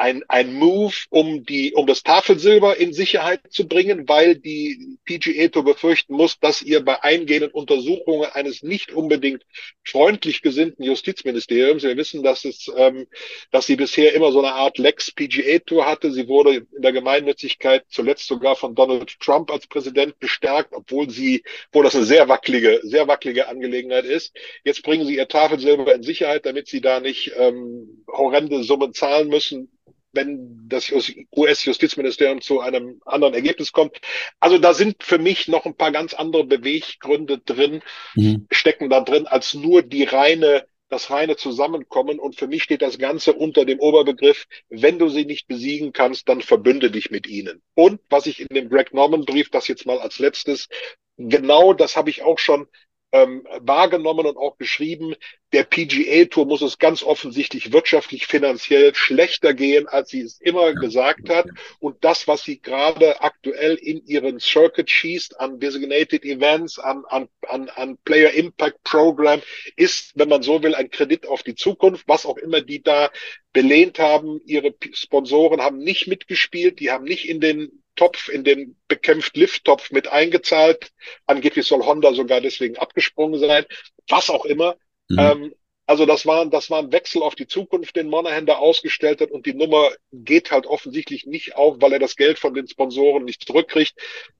ein, 0.00 0.24
ein 0.28 0.54
Move, 0.54 0.94
um 1.10 1.44
die, 1.44 1.74
um 1.74 1.86
das 1.86 2.02
Tafelsilber 2.02 2.78
in 2.78 2.94
Sicherheit 2.94 3.40
zu 3.50 3.68
bringen, 3.68 4.08
weil 4.08 4.34
die 4.34 4.96
PGA 5.04 5.48
Tour 5.48 5.62
befürchten 5.62 6.14
muss, 6.14 6.40
dass 6.40 6.62
ihr 6.62 6.82
bei 6.82 7.02
eingehenden 7.02 7.50
Untersuchungen 7.50 8.30
eines 8.32 8.62
nicht 8.62 8.92
unbedingt 8.92 9.44
freundlich 9.84 10.40
gesinnten 10.40 10.84
Justizministeriums, 10.84 11.82
wir 11.82 11.98
wissen, 11.98 12.22
dass 12.22 12.46
es, 12.46 12.70
ähm, 12.74 13.08
dass 13.50 13.66
sie 13.66 13.76
bisher 13.76 14.14
immer 14.14 14.32
so 14.32 14.38
eine 14.38 14.54
Art 14.54 14.78
Lex 14.78 15.12
PGA 15.12 15.58
Tour 15.58 15.84
hatte. 15.84 16.10
Sie 16.12 16.28
wurde 16.28 16.66
in 16.74 16.82
der 16.82 16.92
Gemeinnützigkeit 16.92 17.84
zuletzt 17.90 18.26
sogar 18.26 18.56
von 18.56 18.74
Donald 18.74 19.20
Trump 19.20 19.50
als 19.50 19.66
Präsident 19.66 20.18
bestärkt, 20.18 20.72
obwohl 20.72 21.10
sie, 21.10 21.42
wo 21.72 21.82
das 21.82 21.94
eine 21.94 22.06
sehr 22.06 22.26
wackelige, 22.26 22.80
sehr 22.84 23.06
wackelige 23.06 23.48
Angelegenheit 23.48 24.06
ist. 24.06 24.34
Jetzt 24.64 24.82
bringen 24.82 25.06
sie 25.06 25.16
ihr 25.16 25.28
Tafelsilber 25.28 25.94
in 25.94 26.02
Sicherheit, 26.02 26.46
damit 26.46 26.68
sie 26.68 26.80
da 26.80 27.00
nicht 27.00 27.32
ähm, 27.36 28.02
horrende 28.08 28.64
Summen 28.64 28.94
zahlen 28.94 29.28
müssen 29.28 29.70
wenn 30.12 30.68
das 30.68 30.92
US-Justizministerium 31.36 32.40
zu 32.40 32.60
einem 32.60 33.00
anderen 33.04 33.34
Ergebnis 33.34 33.72
kommt. 33.72 34.00
Also 34.40 34.58
da 34.58 34.74
sind 34.74 35.02
für 35.02 35.18
mich 35.18 35.48
noch 35.48 35.66
ein 35.66 35.76
paar 35.76 35.92
ganz 35.92 36.14
andere 36.14 36.44
Beweggründe 36.44 37.38
drin, 37.38 37.82
mhm. 38.14 38.46
stecken 38.50 38.90
da 38.90 39.00
drin, 39.00 39.26
als 39.26 39.54
nur 39.54 39.82
die 39.82 40.04
reine 40.04 40.66
das 40.90 41.10
reine 41.10 41.36
Zusammenkommen. 41.36 42.18
Und 42.18 42.36
für 42.36 42.48
mich 42.48 42.64
steht 42.64 42.82
das 42.82 42.98
Ganze 42.98 43.32
unter 43.32 43.64
dem 43.64 43.78
Oberbegriff, 43.78 44.46
wenn 44.68 44.98
du 44.98 45.08
sie 45.08 45.24
nicht 45.24 45.46
besiegen 45.46 45.92
kannst, 45.92 46.28
dann 46.28 46.42
verbünde 46.42 46.90
dich 46.90 47.10
mit 47.10 47.26
ihnen. 47.26 47.62
Und 47.74 48.00
was 48.10 48.26
ich 48.26 48.40
in 48.40 48.48
dem 48.48 48.68
Greg 48.68 48.92
Norman 48.92 49.24
Brief, 49.24 49.50
das 49.50 49.68
jetzt 49.68 49.86
mal 49.86 50.00
als 50.00 50.18
letztes, 50.18 50.68
genau 51.16 51.72
das 51.72 51.96
habe 51.96 52.10
ich 52.10 52.22
auch 52.22 52.38
schon 52.38 52.66
ähm, 53.12 53.46
wahrgenommen 53.60 54.26
und 54.26 54.36
auch 54.36 54.56
geschrieben, 54.56 55.14
der 55.52 55.64
PGA 55.64 56.26
Tour 56.26 56.46
muss 56.46 56.62
es 56.62 56.78
ganz 56.78 57.02
offensichtlich 57.02 57.72
wirtschaftlich, 57.72 58.26
finanziell 58.26 58.94
schlechter 58.94 59.52
gehen, 59.52 59.88
als 59.88 60.10
sie 60.10 60.20
es 60.20 60.40
immer 60.40 60.74
gesagt 60.74 61.28
hat. 61.28 61.46
Und 61.80 62.04
das, 62.04 62.28
was 62.28 62.44
sie 62.44 62.60
gerade 62.60 63.20
aktuell 63.20 63.74
in 63.74 64.04
ihren 64.06 64.38
Circuit 64.38 64.88
schießt 64.88 65.40
an 65.40 65.58
Designated 65.58 66.24
Events, 66.24 66.78
an, 66.78 67.04
an, 67.08 67.28
an, 67.48 67.68
an 67.70 67.98
Player 68.04 68.30
Impact 68.32 68.82
Program, 68.84 69.42
ist, 69.74 70.12
wenn 70.14 70.28
man 70.28 70.42
so 70.42 70.62
will, 70.62 70.76
ein 70.76 70.90
Kredit 70.90 71.26
auf 71.26 71.42
die 71.42 71.56
Zukunft, 71.56 72.06
was 72.06 72.26
auch 72.26 72.36
immer 72.36 72.60
die 72.60 72.82
da 72.82 73.10
belehnt 73.52 73.98
haben. 73.98 74.40
Ihre 74.44 74.72
Sponsoren 74.92 75.60
haben 75.60 75.78
nicht 75.78 76.06
mitgespielt, 76.06 76.78
die 76.78 76.92
haben 76.92 77.04
nicht 77.04 77.28
in 77.28 77.40
den 77.40 77.79
Topf, 78.00 78.30
in 78.30 78.44
den 78.44 78.76
bekämpft 78.88 79.36
Lift-Topf 79.36 79.90
mit 79.90 80.08
eingezahlt. 80.08 80.90
Angeblich 81.26 81.66
soll 81.66 81.84
Honda 81.84 82.14
sogar 82.14 82.40
deswegen 82.40 82.78
abgesprungen 82.78 83.38
sein. 83.38 83.66
Was 84.08 84.30
auch 84.30 84.46
immer. 84.46 84.76
Mhm. 85.10 85.18
Ähm, 85.18 85.54
also 85.84 86.06
das 86.06 86.24
war, 86.24 86.46
das 86.46 86.70
war 86.70 86.78
ein 86.78 86.92
Wechsel 86.92 87.22
auf 87.22 87.34
die 87.34 87.46
Zukunft, 87.46 87.96
den 87.96 88.08
Monahan 88.08 88.46
da 88.46 88.54
ausgestellt 88.56 89.20
hat 89.20 89.30
und 89.30 89.44
die 89.44 89.52
Nummer 89.52 89.90
geht 90.12 90.50
halt 90.50 90.64
offensichtlich 90.64 91.26
nicht 91.26 91.56
auf, 91.56 91.76
weil 91.80 91.92
er 91.92 91.98
das 91.98 92.16
Geld 92.16 92.38
von 92.38 92.54
den 92.54 92.68
Sponsoren 92.68 93.24
nicht 93.24 93.44
zurückkriegt. 93.44 93.92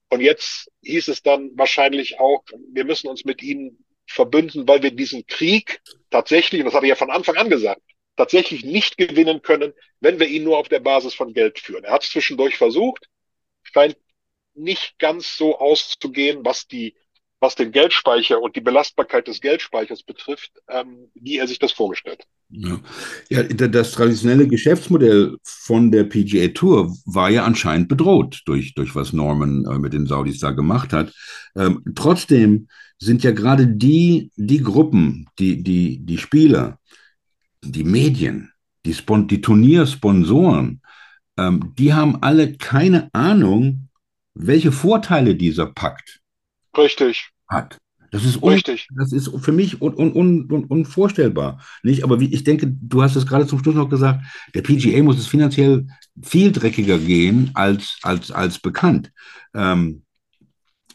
Und 0.09 0.21
jetzt 0.21 0.71
hieß 0.81 1.09
es 1.09 1.21
dann 1.21 1.51
wahrscheinlich 1.53 2.19
auch, 2.19 2.43
wir 2.73 2.83
müssen 2.83 3.09
uns 3.09 3.25
mit 3.25 3.43
ihnen 3.43 3.85
verbünden, 4.07 4.67
weil 4.67 4.81
wir 4.81 4.89
diesen 4.89 5.27
Krieg 5.27 5.81
tatsächlich, 6.09 6.61
und 6.61 6.65
das 6.65 6.73
habe 6.73 6.87
ich 6.87 6.89
ja 6.89 6.95
von 6.95 7.11
Anfang 7.11 7.35
an 7.35 7.51
gesagt, 7.51 7.81
tatsächlich 8.15 8.65
nicht 8.65 8.97
gewinnen 8.97 9.43
können, 9.43 9.73
wenn 9.99 10.19
wir 10.19 10.27
ihn 10.27 10.45
nur 10.45 10.57
auf 10.57 10.67
der 10.67 10.79
Basis 10.79 11.13
von 11.13 11.33
Geld 11.33 11.59
führen. 11.59 11.83
Er 11.83 11.91
hat 11.93 12.03
es 12.03 12.09
zwischendurch 12.09 12.57
versucht, 12.57 13.05
scheint 13.63 13.97
nicht 14.53 14.99
ganz 14.99 15.37
so 15.37 15.57
auszugehen, 15.59 16.43
was 16.43 16.67
die 16.67 16.95
was 17.43 17.55
den 17.55 17.71
Geldspeicher 17.71 18.39
und 18.39 18.55
die 18.55 18.61
Belastbarkeit 18.61 19.27
des 19.27 19.41
Geldspeichers 19.41 20.03
betrifft, 20.03 20.51
ähm, 20.69 21.09
wie 21.15 21.39
er 21.39 21.47
sich 21.47 21.57
das 21.57 21.71
vorgestellt 21.71 22.27
ja. 22.51 22.79
ja, 23.29 23.43
das 23.43 23.93
traditionelle 23.93 24.47
Geschäftsmodell 24.47 25.37
von 25.43 25.91
der 25.91 26.03
PGA 26.03 26.49
Tour 26.49 26.95
war 27.05 27.29
ja 27.29 27.45
anscheinend 27.45 27.87
bedroht 27.87 28.41
durch, 28.45 28.73
durch 28.73 28.93
was 28.95 29.13
Norman 29.13 29.65
äh, 29.65 29.79
mit 29.79 29.93
den 29.93 30.05
Saudis 30.05 30.39
da 30.39 30.51
gemacht 30.51 30.93
hat. 30.93 31.13
Ähm, 31.55 31.81
trotzdem 31.95 32.67
sind 32.99 33.23
ja 33.23 33.31
gerade 33.31 33.67
die, 33.67 34.31
die 34.35 34.61
Gruppen, 34.61 35.27
die, 35.39 35.63
die, 35.63 35.99
die 35.99 36.17
Spieler, 36.17 36.79
die 37.63 37.83
Medien, 37.83 38.51
die, 38.85 38.93
Spon 38.93 39.27
die 39.27 39.41
Turniersponsoren, 39.41 40.81
ähm, 41.37 41.73
die 41.77 41.93
haben 41.93 42.21
alle 42.21 42.53
keine 42.57 43.09
Ahnung, 43.13 43.89
welche 44.33 44.71
Vorteile 44.71 45.35
dieser 45.35 45.67
Pakt 45.67 46.21
Richtig. 46.77 47.31
hat. 47.47 47.77
Das 48.11 48.25
ist, 48.25 48.43
un 48.43 48.51
Richtig. 48.51 48.89
das 48.93 49.13
ist 49.13 49.31
für 49.39 49.53
mich 49.53 49.81
un 49.81 49.93
un 49.93 50.11
un 50.51 50.65
unvorstellbar. 50.65 51.61
Nicht? 51.81 52.03
Aber 52.03 52.19
wie, 52.19 52.33
ich 52.33 52.43
denke, 52.43 52.67
du 52.67 53.01
hast 53.01 53.15
es 53.15 53.25
gerade 53.25 53.47
zum 53.47 53.59
Schluss 53.59 53.75
noch 53.75 53.89
gesagt, 53.89 54.25
der 54.53 54.61
PGA 54.61 55.01
muss 55.01 55.17
es 55.17 55.27
finanziell 55.27 55.87
viel 56.21 56.51
dreckiger 56.51 56.99
gehen 56.99 57.51
als, 57.53 57.99
als, 58.01 58.29
als 58.29 58.59
bekannt. 58.59 59.13
Ähm, 59.53 60.03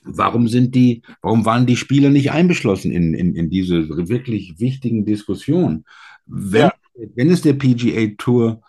warum 0.03 0.46
sind 0.46 0.75
die, 0.75 1.03
warum 1.22 1.46
waren 1.46 1.64
die 1.64 1.77
Spieler 1.77 2.11
nicht 2.11 2.33
einbeschlossen 2.33 2.90
in, 2.90 3.14
in, 3.14 3.35
in 3.35 3.49
diese 3.49 3.88
wirklich 4.09 4.61
wichtigen 4.61 5.07
Diskussionen? 5.07 5.87
Wenn, 6.27 6.62
ja. 6.62 6.72
wenn 7.14 7.31
es 7.31 7.40
der 7.40 7.55
PGA 7.55 8.14
Tour 8.18 8.61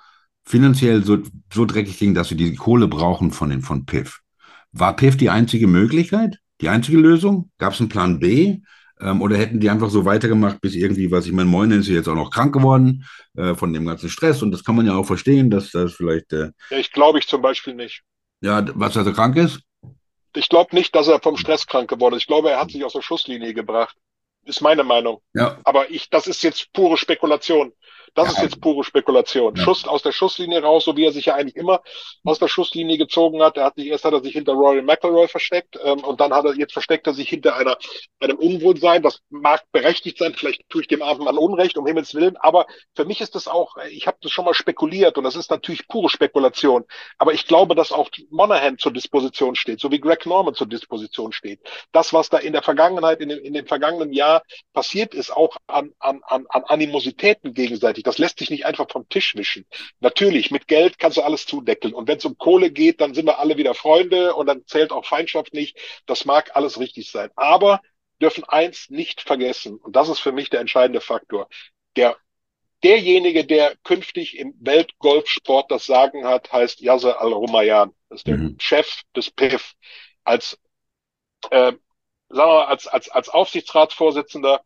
finanziell 0.48 1.04
so, 1.04 1.18
so 1.54 1.66
dreckig 1.66 2.00
ging, 2.00 2.14
dass 2.14 2.30
sie 2.30 2.36
die 2.36 2.56
Kohle 2.56 2.88
brauchen 2.88 3.32
von, 3.32 3.50
den, 3.50 3.62
von 3.62 3.86
PIF. 3.86 4.22
War 4.72 4.96
PIF 4.96 5.18
die 5.18 5.30
einzige 5.30 5.68
Möglichkeit, 5.68 6.40
die 6.62 6.70
einzige 6.70 6.98
Lösung? 6.98 7.52
Gab 7.58 7.74
es 7.74 7.80
einen 7.80 7.90
Plan 7.90 8.20
B? 8.20 8.60
Ähm, 9.00 9.22
oder 9.22 9.38
hätten 9.38 9.60
die 9.60 9.70
einfach 9.70 9.90
so 9.90 10.06
weitergemacht, 10.06 10.62
bis 10.62 10.74
irgendwie, 10.74 11.12
was 11.12 11.28
ich 11.28 11.34
meine, 11.34 11.50
Moine 11.50 11.76
ist 11.76 11.88
jetzt 11.88 12.08
auch 12.08 12.16
noch 12.16 12.32
krank 12.32 12.54
geworden 12.54 13.06
äh, 13.36 13.54
von 13.54 13.72
dem 13.74 13.86
ganzen 13.86 14.10
Stress 14.10 14.42
und 14.42 14.52
das 14.52 14.64
kann 14.64 14.76
man 14.76 14.88
ja 14.88 14.96
auch 14.96 15.06
verstehen, 15.06 15.52
dass 15.52 15.70
das 15.72 15.94
vielleicht. 15.94 16.34
Äh, 16.34 16.52
ja, 16.72 16.78
ich 16.78 16.92
glaube 16.92 17.20
ich 17.20 17.28
zum 17.28 17.42
Beispiel 17.42 17.76
nicht. 17.76 18.02
Ja, 18.42 18.66
was, 18.74 18.94
dass 18.94 19.06
er 19.06 19.14
krank 19.14 19.36
ist? 19.36 19.62
Ich 20.34 20.50
glaube 20.50 20.76
nicht, 20.76 20.96
dass 20.96 21.08
er 21.08 21.20
vom 21.20 21.38
Stress 21.38 21.68
krank 21.68 21.90
geworden 21.90 22.16
ist. 22.16 22.22
Ich 22.22 22.28
glaube, 22.28 22.50
er 22.50 22.60
hat 22.60 22.72
sich 22.72 22.84
aus 22.84 22.94
der 22.94 23.02
Schusslinie 23.02 23.54
gebracht. 23.54 23.96
Ist 24.46 24.62
meine 24.62 24.84
Meinung. 24.84 25.22
Ja. 25.34 25.60
Aber 25.64 25.92
ich, 25.92 26.10
das 26.10 26.26
ist 26.26 26.42
jetzt 26.42 26.72
pure 26.74 26.98
Spekulation. 26.98 27.74
Das 28.18 28.32
ist 28.32 28.42
jetzt 28.42 28.62
pure 28.62 28.84
Spekulation. 28.84 29.54
Ja. 29.56 29.64
Schuss 29.64 29.88
aus 29.88 30.02
der 30.02 30.12
Schusslinie 30.12 30.64
raus, 30.64 30.86
so 30.86 30.98
wie 30.98 31.06
er 31.06 31.12
sich 31.12 31.28
ja 31.28 31.36
eigentlich 31.36 31.56
immer 31.56 31.84
aus 32.24 32.40
der 32.40 32.48
Schusslinie 32.48 32.98
gezogen 32.98 33.44
hat. 33.44 33.58
Er 33.58 33.66
hat 33.66 33.76
sich, 33.76 33.86
erst 33.86 34.06
hat 34.06 34.14
er 34.14 34.24
sich 34.24 34.34
hinter 34.34 34.54
Rory 34.54 34.82
McElroy 34.82 35.28
versteckt 35.28 35.78
ähm, 35.84 36.00
und 36.00 36.20
dann 36.20 36.34
hat 36.34 36.46
er, 36.46 36.56
jetzt 36.56 36.74
versteckt 36.74 37.06
er 37.06 37.14
sich 37.14 37.30
hinter 37.30 37.56
einer, 37.56 37.78
einem 38.20 38.38
Unwohlsein. 38.40 39.04
Das 39.04 39.20
mag 39.30 39.62
berechtigt 39.72 40.18
sein, 40.18 40.34
vielleicht 40.34 40.68
tue 40.68 40.82
ich 40.82 40.88
dem 40.88 41.04
armen 41.04 41.26
Mann 41.26 41.38
Unrecht, 41.38 41.78
um 41.78 41.86
Himmels 41.86 42.16
Willen, 42.16 42.38
aber 42.38 42.66
für 42.96 43.06
mich 43.06 43.22
ist 43.22 43.36
das 43.36 43.48
auch, 43.48 43.78
ich 43.92 44.08
habe 44.08 44.18
das 44.22 44.32
schon 44.32 44.46
mal 44.46 44.56
spekuliert 44.56 45.20
und 45.20 45.24
das 45.24 45.36
ist 45.36 45.52
natürlich 45.52 45.88
pure 45.88 46.10
Spekulation. 46.10 46.86
Aber 47.20 47.34
ich 47.34 47.46
glaube, 47.46 47.76
dass 47.76 47.92
auch 47.92 48.10
Monahan 48.32 48.80
zur 48.80 48.94
Disposition 48.94 49.56
steht, 49.56 49.80
so 49.80 49.92
wie 49.92 50.00
Greg 50.00 50.26
Norman 50.26 50.56
zur 50.56 50.68
Disposition 50.68 51.34
steht. 51.34 51.60
Das, 51.92 52.14
was 52.14 52.30
da 52.30 52.40
in 52.40 52.54
der 52.54 52.64
Vergangenheit, 52.64 53.22
in 53.22 53.30
dem, 53.30 53.44
in 53.44 53.54
dem 53.54 53.68
vergangenen 53.68 54.12
Jahr 54.12 54.42
passiert 54.74 55.14
ist, 55.14 55.30
auch 55.30 55.56
an, 55.68 55.92
an, 56.00 56.22
an 56.26 56.64
Animositäten 56.64 57.54
gegenseitig, 57.54 58.07
das 58.08 58.18
lässt 58.18 58.40
sich 58.40 58.50
nicht 58.50 58.66
einfach 58.66 58.90
vom 58.90 59.10
Tisch 59.10 59.36
wischen. 59.36 59.66
Natürlich, 60.00 60.50
mit 60.50 60.68
Geld 60.68 60.98
kannst 60.98 61.18
du 61.18 61.24
alles 61.24 61.46
zudeckeln. 61.46 61.94
Und 61.94 62.08
wenn 62.08 62.18
es 62.18 62.26
um 62.26 62.38
Kohle 62.38 62.72
geht, 62.72 63.02
dann 63.02 63.14
sind 63.14 63.26
wir 63.26 63.40
alle 63.40 63.58
wieder 63.58 63.74
Freunde 63.74 64.34
und 64.34 64.48
dann 64.48 64.66
zählt 64.66 64.94
auch 64.94 65.06
Feindschaft 65.06 65.54
nicht. 65.54 65.78
Das 66.06 66.24
mag 66.24 66.56
alles 66.56 66.80
richtig 66.80 67.12
sein. 67.12 67.30
Aber 67.36 67.82
dürfen 68.22 68.46
eins 68.46 68.90
nicht 68.90 69.22
vergessen, 69.22 69.76
und 69.76 69.96
das 69.96 70.08
ist 70.08 70.20
für 70.20 70.32
mich 70.32 70.50
der 70.50 70.62
entscheidende 70.62 71.02
Faktor. 71.02 71.50
Der, 71.98 72.16
derjenige, 72.82 73.46
der 73.46 73.76
künftig 73.84 74.38
im 74.38 74.56
Weltgolfsport 74.60 75.70
das 75.70 75.86
Sagen 75.86 76.26
hat, 76.26 76.52
heißt 76.54 76.80
Yasser 76.80 77.20
Al-Rumayyan. 77.22 77.94
Das 78.08 78.22
ist 78.22 78.28
der 78.28 78.38
mhm. 78.38 78.56
Chef 78.58 79.02
des 79.18 79.32
PIF. 79.32 79.74
Als, 80.24 80.58
äh, 81.52 81.74
sagen 81.74 81.80
wir 82.30 82.46
mal, 82.46 82.66
als, 82.68 82.88
als, 82.88 83.10
als 83.10 83.28
Aufsichtsratsvorsitzender 83.28 84.64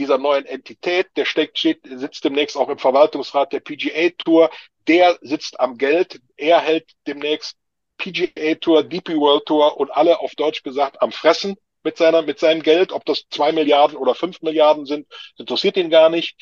dieser 0.00 0.18
neuen 0.18 0.46
Entität, 0.46 1.08
der 1.16 1.26
steckt, 1.26 1.58
steht, 1.58 1.80
sitzt 1.84 2.24
demnächst 2.24 2.56
auch 2.56 2.70
im 2.70 2.78
Verwaltungsrat 2.78 3.52
der 3.52 3.60
PGA 3.60 4.10
Tour, 4.16 4.50
der 4.88 5.18
sitzt 5.20 5.60
am 5.60 5.76
Geld, 5.76 6.20
er 6.38 6.60
hält 6.60 6.90
demnächst 7.06 7.56
PGA 7.98 8.54
Tour, 8.54 8.82
DP 8.82 9.16
World 9.16 9.44
Tour 9.44 9.76
und 9.76 9.90
alle 9.90 10.20
auf 10.20 10.34
Deutsch 10.34 10.62
gesagt 10.62 11.02
am 11.02 11.12
Fressen 11.12 11.56
mit 11.82 11.98
seiner, 11.98 12.22
mit 12.22 12.38
seinem 12.38 12.62
Geld. 12.62 12.92
Ob 12.92 13.04
das 13.04 13.26
zwei 13.28 13.52
Milliarden 13.52 13.98
oder 13.98 14.14
fünf 14.14 14.40
Milliarden 14.40 14.86
sind, 14.86 15.06
interessiert 15.36 15.76
ihn 15.76 15.90
gar 15.90 16.08
nicht. 16.08 16.34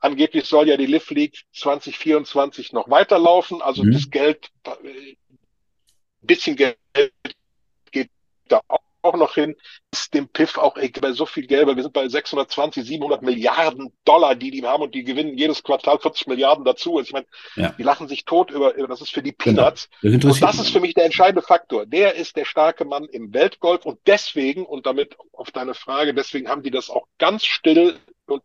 Angeblich 0.00 0.46
soll 0.46 0.68
ja 0.68 0.76
die 0.76 0.86
Live 0.86 1.10
League 1.10 1.44
2024 1.54 2.72
noch 2.72 2.90
weiterlaufen. 2.90 3.62
Also 3.62 3.84
mhm. 3.84 3.92
das 3.92 4.10
Geld, 4.10 4.50
äh, 4.64 5.14
bisschen 6.22 6.56
Geld 6.56 6.76
geht 7.92 8.10
da 8.48 8.60
auch 8.66 8.89
auch 9.02 9.16
noch 9.16 9.34
hin, 9.34 9.56
ist 9.92 10.14
dem 10.14 10.28
Piff 10.28 10.58
auch 10.58 10.76
egal, 10.76 11.14
so 11.14 11.26
viel 11.26 11.46
Geld, 11.46 11.66
weil 11.66 11.76
wir 11.76 11.82
sind 11.82 11.92
bei 11.92 12.08
620, 12.08 12.84
700 12.84 13.22
Milliarden 13.22 13.92
Dollar, 14.04 14.34
die 14.34 14.50
die 14.50 14.64
haben 14.64 14.82
und 14.82 14.94
die 14.94 15.04
gewinnen 15.04 15.36
jedes 15.36 15.62
Quartal 15.62 15.98
40 15.98 16.26
Milliarden 16.26 16.64
dazu. 16.64 16.98
Also 16.98 17.08
ich 17.08 17.12
meine, 17.12 17.26
ja. 17.56 17.74
die 17.76 17.82
lachen 17.82 18.08
sich 18.08 18.24
tot 18.24 18.50
über, 18.50 18.74
über, 18.74 18.88
das 18.88 19.00
ist 19.00 19.12
für 19.12 19.22
die 19.22 19.36
genau. 19.36 19.62
Peanuts. 19.62 19.88
Genau. 20.02 20.18
Das 20.18 20.34
und 20.34 20.42
das 20.42 20.58
ist 20.58 20.70
für 20.70 20.80
mich 20.80 20.94
der 20.94 21.04
entscheidende 21.04 21.42
Faktor. 21.42 21.86
Der 21.86 22.14
ist 22.14 22.36
der 22.36 22.44
starke 22.44 22.84
Mann 22.84 23.04
im 23.04 23.32
Weltgolf 23.32 23.84
und 23.86 23.98
deswegen, 24.06 24.64
und 24.64 24.86
damit 24.86 25.16
auf 25.32 25.50
deine 25.50 25.74
Frage, 25.74 26.14
deswegen 26.14 26.48
haben 26.48 26.62
die 26.62 26.70
das 26.70 26.90
auch 26.90 27.06
ganz 27.18 27.44
still 27.44 27.98
und 28.26 28.42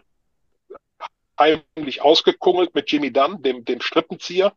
heimlich 1.39 2.01
ausgekungelt 2.01 2.73
mit 2.75 2.89
Jimmy 2.89 3.11
Dunn, 3.11 3.41
dem, 3.41 3.65
dem 3.65 3.81
Strippenzieher, 3.81 4.53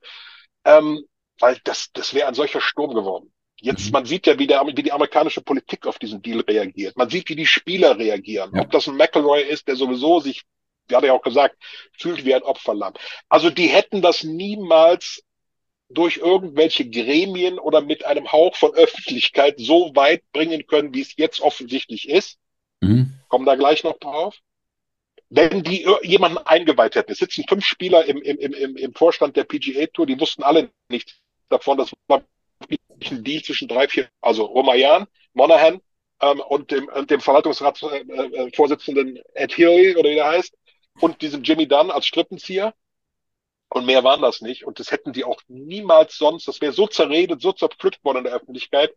ähm, 0.64 1.04
weil 1.40 1.58
das, 1.64 1.90
das 1.92 2.14
wäre 2.14 2.28
ein 2.28 2.34
solcher 2.34 2.60
Sturm 2.60 2.94
geworden. 2.94 3.32
Jetzt, 3.60 3.86
mhm. 3.86 3.92
man 3.92 4.04
sieht 4.04 4.26
ja, 4.26 4.38
wie, 4.38 4.46
der, 4.46 4.64
wie 4.66 4.82
die 4.82 4.92
amerikanische 4.92 5.40
Politik 5.40 5.86
auf 5.86 5.98
diesen 5.98 6.22
Deal 6.22 6.40
reagiert. 6.40 6.96
Man 6.96 7.10
sieht, 7.10 7.28
wie 7.28 7.36
die 7.36 7.46
Spieler 7.46 7.98
reagieren. 7.98 8.52
Ja. 8.54 8.62
Ob 8.62 8.70
das 8.70 8.86
ein 8.88 8.96
McElroy 8.96 9.42
ist, 9.42 9.68
der 9.68 9.76
sowieso 9.76 10.20
sich, 10.20 10.44
wie 10.86 10.94
hat 10.94 11.02
er 11.02 11.08
ja 11.08 11.12
auch 11.14 11.22
gesagt, 11.22 11.56
fühlt 11.98 12.24
wie 12.24 12.34
ein 12.34 12.42
Opferlamm. 12.42 12.94
Also 13.28 13.50
die 13.50 13.66
hätten 13.66 14.00
das 14.00 14.22
niemals 14.22 15.22
durch 15.90 16.18
irgendwelche 16.18 16.88
Gremien 16.88 17.58
oder 17.58 17.80
mit 17.80 18.04
einem 18.04 18.30
Hauch 18.30 18.54
von 18.56 18.74
Öffentlichkeit 18.74 19.54
so 19.58 19.94
weit 19.94 20.22
bringen 20.32 20.66
können, 20.66 20.94
wie 20.94 21.00
es 21.00 21.16
jetzt 21.16 21.40
offensichtlich 21.40 22.08
ist. 22.08 22.38
Mhm. 22.80 23.14
Kommen 23.28 23.46
da 23.46 23.56
gleich 23.56 23.84
noch 23.84 23.98
drauf. 23.98 24.36
Wenn 25.30 25.62
die 25.62 25.86
jemanden 26.02 26.38
eingeweiht 26.38 26.94
hätten, 26.94 27.12
es 27.12 27.18
sitzen 27.18 27.44
fünf 27.48 27.64
Spieler 27.64 28.04
im, 28.06 28.22
im, 28.22 28.38
im, 28.38 28.76
im 28.76 28.94
Vorstand 28.94 29.36
der 29.36 29.44
PGA 29.44 29.86
Tour, 29.86 30.06
die 30.06 30.18
wussten 30.18 30.42
alle 30.42 30.70
nichts 30.88 31.14
davon. 31.50 31.76
Das 31.76 31.92
war 32.06 32.22
ein 33.10 33.24
Deal 33.24 33.42
zwischen 33.42 33.68
drei, 33.68 33.88
vier, 33.88 34.08
also 34.20 34.44
Romayan, 34.44 35.06
Monahan 35.32 35.80
ähm, 36.20 36.40
und 36.40 36.70
dem, 36.70 36.90
dem 37.06 37.20
Verwaltungsratsvorsitzenden 37.20 39.16
äh, 39.16 39.20
äh, 39.20 39.44
Ed 39.44 39.56
Healy 39.56 39.96
oder 39.96 40.10
wie 40.10 40.14
der 40.16 40.28
heißt. 40.28 40.54
und 41.00 41.22
diesem 41.22 41.42
Jimmy 41.42 41.66
Dunn 41.68 41.90
als 41.90 42.06
Strippenzieher. 42.06 42.74
Und 43.70 43.84
mehr 43.84 44.02
waren 44.02 44.22
das 44.22 44.40
nicht. 44.40 44.64
Und 44.64 44.80
das 44.80 44.90
hätten 44.90 45.12
die 45.12 45.24
auch 45.24 45.40
niemals 45.46 46.16
sonst. 46.16 46.48
Das 46.48 46.60
wäre 46.60 46.72
so 46.72 46.86
zerredet, 46.86 47.42
so 47.42 47.52
zerpflückt 47.52 48.02
worden 48.02 48.18
in 48.18 48.24
der 48.24 48.32
Öffentlichkeit. 48.32 48.94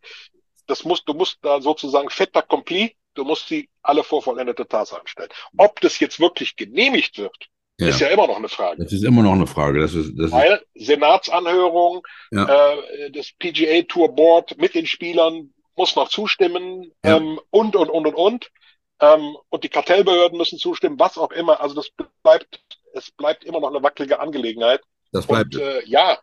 Das 0.66 0.86
muss, 0.86 1.04
du 1.04 1.14
musst 1.14 1.40
da 1.42 1.62
sozusagen 1.62 2.10
fait 2.10 2.36
accompli, 2.36 2.96
du 3.14 3.26
musst 3.26 3.48
sie 3.48 3.70
alle 3.82 4.04
vor 4.04 4.22
vollendete 4.22 4.66
Tatsachen 4.66 5.08
stellen. 5.08 5.30
Ob 5.58 5.82
das 5.82 6.00
jetzt 6.00 6.22
wirklich 6.22 6.56
genehmigt 6.56 7.18
wird, 7.18 7.50
ja. 7.88 7.90
ist 7.90 8.00
ja 8.02 8.08
immer 8.08 8.28
noch 8.28 8.38
eine 8.38 8.50
Frage. 8.50 8.84
Das 8.84 8.94
ist 8.94 9.04
immer 9.04 9.24
noch 9.24 9.34
eine 9.34 9.48
Frage. 9.48 9.80
Das 9.80 9.94
ist, 9.94 10.14
das 10.18 10.32
Weil 10.32 10.62
Senatsanhörung, 10.76 12.06
ja. 12.32 12.74
äh, 12.74 13.12
das 13.12 13.32
PGA 13.40 13.84
Tour 13.84 14.14
Board 14.16 14.58
mit 14.58 14.76
den 14.76 14.86
Spielern 14.86 15.54
muss 15.76 15.96
noch 15.96 16.10
zustimmen 16.10 16.92
ja. 17.04 17.18
ähm, 17.18 17.40
und, 17.50 17.76
und, 17.76 17.90
und, 17.90 18.06
und, 18.06 18.16
und. 18.16 18.52
Ähm, 19.00 19.36
und 19.50 19.64
die 19.64 19.70
Kartellbehörden 19.70 20.38
müssen 20.38 20.60
zustimmen, 20.60 21.00
was 21.00 21.18
auch 21.18 21.32
immer. 21.32 21.60
Also 21.60 21.76
das 21.76 21.90
bleibt, 22.24 22.62
es 22.94 23.10
bleibt 23.12 23.44
immer 23.44 23.60
noch 23.60 23.70
eine 23.70 23.82
wackelige 23.82 24.20
Angelegenheit. 24.20 24.82
Das 25.12 25.26
bleibt. 25.26 25.56
Und, 25.56 25.62
äh, 25.62 25.84
ja, 25.86 26.20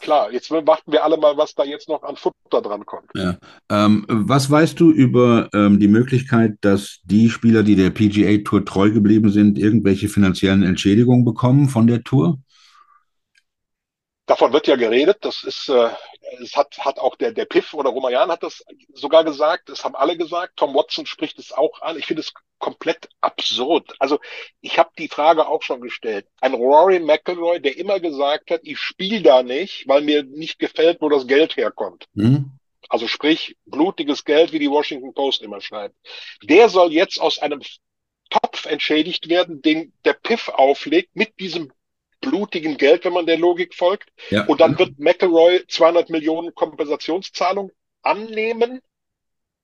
klar, 0.00 0.32
jetzt 0.32 0.50
warten 0.50 0.92
wir 0.92 1.04
alle 1.04 1.16
mal, 1.16 1.36
was 1.36 1.54
da 1.54 1.64
jetzt 1.64 1.88
noch 1.88 2.02
an 2.02 2.16
Futter 2.16 2.62
dran 2.62 2.86
kommt. 2.86 3.10
Ja. 3.14 3.36
Ähm, 3.70 4.04
was 4.08 4.50
weißt 4.50 4.78
du 4.78 4.90
über 4.90 5.48
ähm, 5.52 5.78
die 5.78 5.88
Möglichkeit, 5.88 6.56
dass 6.60 7.00
die 7.04 7.30
Spieler, 7.30 7.62
die 7.62 7.76
der 7.76 7.90
PGA 7.90 8.42
Tour 8.44 8.64
treu 8.64 8.90
geblieben 8.90 9.30
sind, 9.30 9.58
irgendwelche 9.58 10.08
finanziellen 10.08 10.62
Entschädigungen 10.62 11.24
bekommen 11.24 11.68
von 11.68 11.86
der 11.86 12.02
Tour? 12.02 12.38
Davon 14.26 14.52
wird 14.52 14.66
ja 14.66 14.76
geredet. 14.76 15.18
Das 15.20 15.44
ist, 15.44 15.68
äh, 15.68 15.90
es 16.40 16.56
hat, 16.56 16.78
hat 16.78 16.98
auch 16.98 17.16
der, 17.16 17.32
der 17.32 17.44
Piff 17.44 17.74
oder 17.74 17.90
Romayan 17.90 18.30
hat 18.30 18.42
das 18.42 18.64
sogar 18.94 19.24
gesagt. 19.24 19.68
Das 19.68 19.84
haben 19.84 19.94
alle 19.94 20.16
gesagt. 20.16 20.56
Tom 20.56 20.74
Watson 20.74 21.06
spricht 21.06 21.38
es 21.38 21.52
auch 21.52 21.82
an. 21.82 21.98
Ich 21.98 22.06
finde 22.06 22.22
es 22.22 22.32
komplett 22.58 23.10
absurd. 23.20 23.94
Also 23.98 24.20
ich 24.62 24.78
habe 24.78 24.90
die 24.98 25.08
Frage 25.08 25.46
auch 25.46 25.62
schon 25.62 25.82
gestellt. 25.82 26.26
Ein 26.40 26.54
Rory 26.54 27.00
McIlroy, 27.00 27.60
der 27.60 27.76
immer 27.76 28.00
gesagt 28.00 28.50
hat, 28.50 28.60
ich 28.62 28.78
spiele 28.78 29.22
da 29.22 29.42
nicht, 29.42 29.86
weil 29.86 30.00
mir 30.00 30.22
nicht 30.22 30.58
gefällt, 30.58 31.02
wo 31.02 31.10
das 31.10 31.26
Geld 31.26 31.56
herkommt. 31.56 32.06
Mhm. 32.14 32.52
Also 32.88 33.08
sprich, 33.08 33.56
blutiges 33.66 34.24
Geld, 34.24 34.52
wie 34.52 34.58
die 34.58 34.70
Washington 34.70 35.12
Post 35.12 35.42
immer 35.42 35.60
schreibt. 35.60 35.94
Der 36.42 36.68
soll 36.68 36.92
jetzt 36.92 37.20
aus 37.20 37.38
einem 37.38 37.60
Topf 38.30 38.66
entschädigt 38.66 39.28
werden, 39.28 39.60
den 39.62 39.92
der 40.04 40.14
Piff 40.14 40.48
auflegt 40.48 41.14
mit 41.14 41.38
diesem 41.40 41.70
blutigen 42.24 42.76
Geld, 42.76 43.04
wenn 43.04 43.12
man 43.12 43.26
der 43.26 43.38
Logik 43.38 43.74
folgt. 43.74 44.10
Ja. 44.30 44.44
Und 44.46 44.60
dann 44.60 44.78
wird 44.78 44.98
McElroy 44.98 45.66
200 45.68 46.10
Millionen 46.10 46.54
Kompensationszahlung 46.54 47.70
annehmen. 48.02 48.80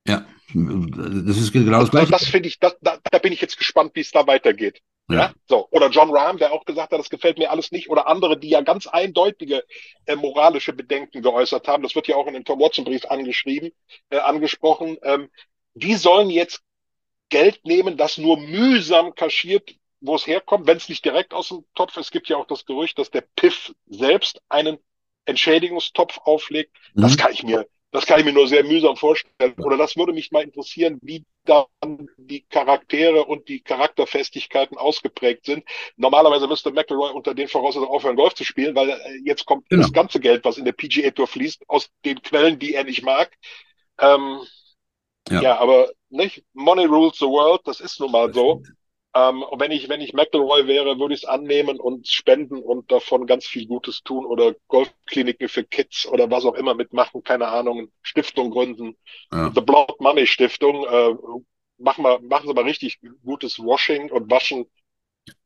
Ja, 0.06 0.26
das 0.54 1.36
ist 1.36 1.52
genau 1.52 1.80
das 1.80 1.90
Gleiche. 1.90 2.10
Das 2.10 2.26
finde 2.26 2.48
ich, 2.48 2.58
das, 2.58 2.76
da, 2.80 2.98
da 3.10 3.18
bin 3.18 3.32
ich 3.32 3.40
jetzt 3.40 3.58
gespannt, 3.58 3.92
wie 3.94 4.00
es 4.00 4.10
da 4.10 4.26
weitergeht. 4.26 4.80
Ja. 5.08 5.16
ja. 5.16 5.32
so. 5.48 5.68
Oder 5.70 5.90
John 5.90 6.14
Rahm, 6.14 6.38
der 6.38 6.52
auch 6.52 6.64
gesagt 6.64 6.92
hat, 6.92 6.98
das 6.98 7.10
gefällt 7.10 7.38
mir 7.38 7.50
alles 7.50 7.72
nicht. 7.72 7.90
Oder 7.90 8.06
andere, 8.06 8.38
die 8.38 8.48
ja 8.48 8.60
ganz 8.62 8.86
eindeutige 8.86 9.64
äh, 10.06 10.16
moralische 10.16 10.72
Bedenken 10.72 11.22
geäußert 11.22 11.68
haben. 11.68 11.82
Das 11.82 11.94
wird 11.94 12.08
ja 12.08 12.16
auch 12.16 12.26
in 12.26 12.34
dem 12.34 12.44
Tom 12.44 12.60
Watson 12.60 12.84
Brief 12.84 13.04
angeschrieben, 13.06 13.72
äh, 14.10 14.18
angesprochen. 14.18 14.96
Ähm, 15.02 15.28
die 15.74 15.94
sollen 15.94 16.30
jetzt 16.30 16.62
Geld 17.28 17.60
nehmen, 17.64 17.96
das 17.96 18.18
nur 18.18 18.38
mühsam 18.38 19.14
kaschiert 19.14 19.70
wo 20.00 20.14
es 20.14 20.26
herkommt, 20.26 20.66
wenn 20.66 20.76
es 20.76 20.88
nicht 20.88 21.04
direkt 21.04 21.34
aus 21.34 21.48
dem 21.48 21.64
Topf 21.74 21.96
ist. 21.96 22.06
Es 22.06 22.10
gibt 22.10 22.28
ja 22.28 22.36
auch 22.36 22.46
das 22.46 22.64
Gerücht, 22.64 22.98
dass 22.98 23.10
der 23.10 23.24
Piff 23.36 23.72
selbst 23.86 24.40
einen 24.48 24.78
Entschädigungstopf 25.26 26.18
auflegt. 26.24 26.76
Mhm. 26.94 27.02
Das 27.02 27.16
kann 27.16 27.32
ich 27.32 27.42
mir, 27.42 27.66
das 27.92 28.06
kann 28.06 28.20
ich 28.20 28.24
mir 28.24 28.32
nur 28.32 28.48
sehr 28.48 28.64
mühsam 28.64 28.96
vorstellen. 28.96 29.54
Oder 29.58 29.76
das 29.76 29.96
würde 29.96 30.12
mich 30.12 30.30
mal 30.30 30.42
interessieren, 30.42 30.98
wie 31.02 31.24
dann 31.44 32.08
die 32.16 32.42
Charaktere 32.42 33.24
und 33.24 33.48
die 33.48 33.60
Charakterfestigkeiten 33.60 34.78
ausgeprägt 34.78 35.46
sind. 35.46 35.64
Normalerweise 35.96 36.46
müsste 36.46 36.70
McElroy 36.70 37.12
unter 37.12 37.34
den 37.34 37.48
Voraussetzungen 37.48 37.90
aufhören, 37.90 38.16
Golf 38.16 38.34
zu 38.34 38.44
spielen, 38.44 38.74
weil 38.74 38.90
äh, 38.90 38.96
jetzt 39.24 39.46
kommt 39.46 39.68
genau. 39.68 39.82
das 39.82 39.92
ganze 39.92 40.20
Geld, 40.20 40.44
was 40.44 40.58
in 40.58 40.64
der 40.64 40.72
PGA 40.72 41.10
Tour 41.10 41.26
fließt, 41.26 41.64
aus 41.68 41.90
den 42.04 42.22
Quellen, 42.22 42.58
die 42.58 42.74
er 42.74 42.84
nicht 42.84 43.02
mag. 43.02 43.36
Ähm, 43.98 44.40
ja. 45.28 45.42
ja. 45.42 45.58
aber 45.58 45.90
nicht 46.08 46.44
Money 46.52 46.84
rules 46.84 47.18
the 47.18 47.26
world, 47.26 47.60
das 47.64 47.80
ist 47.80 48.00
nun 48.00 48.12
mal 48.12 48.32
so. 48.32 48.62
Ähm, 49.14 49.42
und 49.42 49.60
wenn 49.60 49.72
ich, 49.72 49.88
wenn 49.88 50.00
ich 50.00 50.12
McElroy 50.12 50.66
wäre, 50.66 50.98
würde 50.98 51.14
ich 51.14 51.22
es 51.22 51.28
annehmen 51.28 51.80
und 51.80 52.06
spenden 52.06 52.58
und 52.58 52.90
davon 52.92 53.26
ganz 53.26 53.46
viel 53.46 53.66
Gutes 53.66 54.02
tun 54.02 54.24
oder 54.24 54.54
Golfkliniken 54.68 55.48
für 55.48 55.64
Kids 55.64 56.06
oder 56.06 56.30
was 56.30 56.44
auch 56.44 56.54
immer 56.54 56.74
mitmachen, 56.74 57.22
keine 57.24 57.48
Ahnung, 57.48 57.90
Stiftung 58.02 58.50
gründen. 58.50 58.96
Ja. 59.32 59.50
The 59.54 59.60
Blood 59.60 60.00
Money 60.00 60.26
Stiftung, 60.26 60.84
äh, 60.84 61.14
machen 61.78 62.04
wir, 62.04 62.20
machen 62.20 62.46
Sie 62.46 62.54
mal 62.54 62.64
richtig 62.64 63.00
gutes 63.24 63.58
Washing 63.58 64.10
und 64.10 64.30
Waschen 64.30 64.66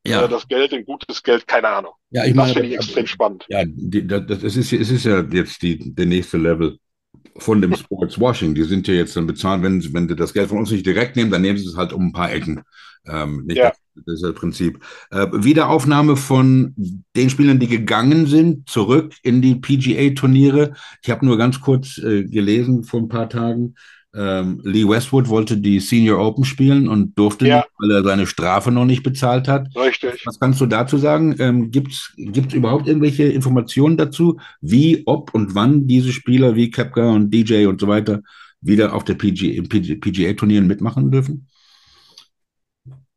ja. 0.05 0.25
Äh, 0.25 0.29
das 0.29 0.47
Geld 0.47 0.71
in 0.73 0.85
gutes 0.85 1.21
Geld, 1.23 1.47
keine 1.47 1.67
Ahnung. 1.67 1.93
Ja, 2.11 2.25
ich 2.25 2.35
das 2.35 2.53
finde 2.53 2.69
ich 2.69 2.75
extrem 2.75 3.07
spannend. 3.07 3.45
Ja, 3.49 3.63
die, 3.65 4.05
das, 4.05 4.25
das 4.25 4.55
ist, 4.55 4.71
es 4.71 4.89
ist 4.89 5.05
ja 5.05 5.21
jetzt 5.21 5.61
die, 5.61 5.93
der 5.93 6.05
nächste 6.05 6.37
Level 6.37 6.77
von 7.37 7.61
dem 7.61 7.75
Sports 7.75 8.19
Washing. 8.19 8.55
Die 8.55 8.63
sind 8.63 8.87
ja 8.87 8.93
jetzt 8.93 9.15
dann 9.15 9.27
bezahlt, 9.27 9.61
wenn, 9.61 9.93
wenn 9.93 10.07
sie 10.07 10.15
das 10.15 10.33
Geld 10.33 10.49
von 10.49 10.59
uns 10.59 10.71
nicht 10.71 10.85
direkt 10.85 11.15
nehmen, 11.15 11.31
dann 11.31 11.41
nehmen 11.41 11.57
sie 11.57 11.65
es 11.65 11.75
halt 11.75 11.93
um 11.93 12.07
ein 12.07 12.13
paar 12.13 12.31
Ecken. 12.31 12.61
Ähm, 13.07 13.43
nicht 13.45 13.57
ja. 13.57 13.69
das, 13.69 13.79
das, 14.05 14.15
ist 14.15 14.23
das 14.23 14.33
Prinzip. 14.33 14.79
Äh, 15.11 15.27
Wiederaufnahme 15.31 16.15
von 16.15 16.73
den 17.15 17.29
Spielern, 17.29 17.59
die 17.59 17.67
gegangen 17.67 18.25
sind, 18.25 18.69
zurück 18.69 19.13
in 19.21 19.41
die 19.41 19.55
PGA-Turniere. 19.55 20.73
Ich 21.03 21.09
habe 21.11 21.25
nur 21.25 21.37
ganz 21.37 21.61
kurz 21.61 21.97
äh, 21.97 22.23
gelesen 22.23 22.83
vor 22.83 23.01
ein 23.01 23.09
paar 23.09 23.29
Tagen. 23.29 23.75
Ähm, 24.17 24.61
Lee 24.63 24.87
Westwood 24.87 25.27
wollte 25.27 25.57
die 25.57 25.79
Senior 25.79 26.19
Open 26.19 26.45
spielen 26.45 26.87
und 26.87 27.17
durfte 27.17 27.47
ja. 27.47 27.57
nicht, 27.57 27.67
weil 27.77 27.91
er 27.91 28.03
seine 28.03 28.27
Strafe 28.27 28.71
noch 28.71 28.85
nicht 28.85 29.03
bezahlt 29.03 29.47
hat. 29.47 29.67
Richtig. 29.75 30.23
Was 30.25 30.39
kannst 30.39 30.61
du 30.61 30.65
dazu 30.65 30.97
sagen? 30.97 31.35
Ähm, 31.39 31.71
Gibt 31.71 31.91
es 31.91 32.13
überhaupt 32.53 32.87
irgendwelche 32.87 33.23
Informationen 33.23 33.97
dazu, 33.97 34.39
wie, 34.61 35.03
ob 35.05 35.33
und 35.33 35.53
wann 35.53 35.87
diese 35.87 36.13
Spieler 36.13 36.55
wie 36.55 36.71
Kepka 36.71 37.11
und 37.11 37.33
DJ 37.33 37.65
und 37.65 37.81
so 37.81 37.87
weiter 37.87 38.21
wieder 38.61 38.93
auf 38.93 39.03
der 39.03 39.15
PGA, 39.15 39.61
PGA-Turnieren 39.61 40.67
mitmachen 40.67 41.11
dürfen? 41.11 41.47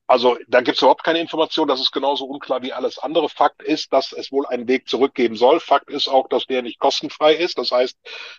Also 0.09 0.39
da 0.49 0.63
gibt 0.63 0.77
es 0.77 0.83
überhaupt 0.83 1.05
keine 1.05 1.21
Information, 1.21 1.69
das 1.69 1.81
ist 1.81 1.93
genauso 1.93 2.25
unklar 2.25 2.63
wie 2.63 2.73
alles 2.73 2.99
andere. 2.99 3.29
Fakt 3.29 3.63
ist, 3.63 3.93
dass 3.93 4.13
es 4.13 4.33
wohl 4.33 4.47
einen 4.47 4.67
Weg 4.67 4.89
zurückgeben 4.89 5.37
soll. 5.37 5.61
Fakt 5.61 5.91
ist 5.91 6.09
auch, 6.09 6.29
dass 6.29 6.47
der 6.47 6.63
nicht 6.63 6.79
kostenfrei 6.79 7.35
ist. 7.35 7.59
Das 7.59 7.71
heißt, 7.73 7.97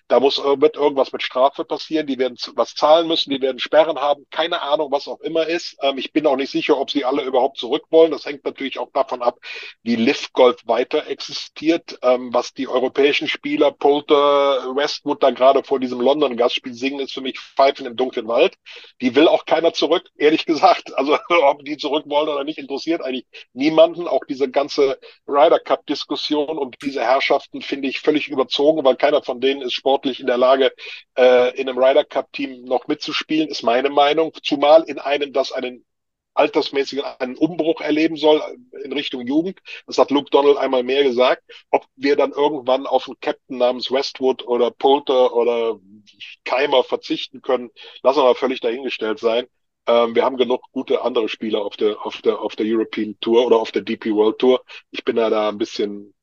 da 0.08 0.20
muss 0.20 0.40
wird 0.40 0.76
irgendwas 0.76 1.12
mit 1.12 1.22
Strafe 1.22 1.64
passieren. 1.66 2.08
Die 2.08 2.18
werden 2.18 2.38
was 2.56 2.74
zahlen 2.74 3.08
müssen, 3.08 3.30
die 3.30 3.42
werden 3.42 3.60
Sperren 3.60 4.00
haben. 4.00 4.26
Keine 4.32 4.64
Ahnung, 4.64 4.92
was 4.92 5.08
auch 5.08 5.20
immer 5.22 5.46
ist. 5.46 5.78
Ähm, 5.82 6.00
ich 6.00 6.12
bin 6.12 6.26
auch 6.26 6.38
nicht 6.38 6.50
sicher, 6.50 6.78
ob 6.78 6.90
sie 6.90 7.06
alle 7.06 7.22
überhaupt 7.22 7.58
zurück 7.58 7.84
wollen. 7.92 8.12
Das 8.12 8.26
hängt 8.26 8.44
natürlich 8.46 8.80
auch 8.80 8.90
davon 8.92 9.22
ab, 9.22 9.38
wie 9.84 9.96
Lift 9.96 10.34
Golf 10.34 10.62
weiter 10.66 11.06
existiert, 11.08 12.00
ähm, 12.02 12.34
was 12.34 12.54
die 12.54 12.68
europäischen 12.68 13.28
Spieler, 13.28 13.72
Poulter, 13.72 14.76
Westwood 14.76 15.22
da 15.22 15.30
gerade 15.30 15.64
vor 15.64 15.80
diesem 15.80 16.02
London-Gastspiel 16.02 16.74
singen, 16.74 17.00
ist 17.00 17.14
für 17.14 17.22
mich 17.22 17.40
Pfeifen 17.40 17.86
im 17.86 17.96
dunklen 17.96 18.28
Wald. 18.28 18.56
Die 19.02 19.14
will 19.16 19.28
auch 19.28 19.46
keiner 19.46 19.74
zurück, 19.74 20.10
ehrlich 20.18 20.46
gesagt. 20.48 20.98
Also 20.98 21.18
ob 21.60 21.66
die 21.66 21.78
zurück 21.78 22.06
wollen 22.08 22.30
oder 22.30 22.44
nicht, 22.44 22.58
interessiert 22.58 23.02
eigentlich 23.02 23.26
niemanden. 23.54 24.08
Auch 24.08 24.24
diese 24.28 24.50
ganze 24.50 24.98
Ryder 25.28 25.60
Cup 25.60 25.86
Diskussion 25.86 26.58
und 26.58 26.78
diese 26.82 27.02
Herrschaften 27.02 27.62
finde 27.62 27.90
ich 27.90 28.00
völlig 28.00 28.30
überzogen, 28.30 28.84
weil 28.84 28.96
keiner 28.96 29.22
von 29.22 29.42
denen 29.42 29.62
ist 29.62 29.74
sportlich 29.74 30.20
in 30.20 30.28
der 30.28 30.38
Lage, 30.38 30.72
äh, 31.18 31.56
in 31.60 31.68
einem 31.70 31.78
Ryder 31.78 32.06
Cup 32.06 32.32
Team 32.32 32.64
noch 32.64 32.88
mitzuspielen, 32.88 33.50
ist 33.50 33.64
meine 33.64 33.90
Meinung. 33.90 34.32
Zumal 34.42 34.84
in 34.84 35.00
einem, 35.00 35.34
das 35.34 35.52
einen 35.52 35.86
altersmäßigen 36.34 37.04
einen 37.20 37.36
Umbruch 37.36 37.82
erleben 37.82 38.16
soll 38.16 38.42
in 38.84 38.94
Richtung 38.94 39.28
Jugend. 39.28 39.60
Das 39.88 39.98
hat 39.98 40.10
Luke 40.12 40.30
Donald 40.32 40.58
einmal 40.58 40.84
mehr 40.84 41.04
gesagt. 41.04 41.44
Ob 41.70 41.86
wir 41.98 42.16
dann 42.16 42.32
irgendwann 42.32 42.88
auf 42.88 43.08
einen 43.08 43.20
Captain 43.20 43.58
namens 43.58 43.92
Westwood 43.92 44.48
oder 44.48 44.72
Poulter 44.72 45.34
oder 45.36 45.80
Keimer 46.46 46.86
verzichten 46.86 47.42
können, 47.42 47.70
lassen 48.04 48.20
wir 48.20 48.24
mal 48.24 48.36
völlig 48.36 48.62
dahingestellt 48.62 49.20
sein. 49.20 49.48
Ähm, 49.90 50.14
wir 50.14 50.24
haben 50.24 50.38
genug 50.38 50.62
gute 50.72 51.02
andere 51.02 51.28
Spieler 51.30 51.62
auf 51.66 51.76
der, 51.76 52.06
auf 52.06 52.22
der, 52.22 52.40
auf 52.40 52.56
der 52.56 52.68
European 52.68 53.18
Tour 53.22 53.46
oder 53.46 53.58
auf 53.58 53.72
der 53.72 53.82
DP 53.82 54.14
World 54.14 54.38
Tour. 54.38 54.64
Ich 54.92 55.04
bin 55.04 55.16
da, 55.16 55.30
da 55.32 55.50
ein 55.50 55.58
bisschen 55.58 56.14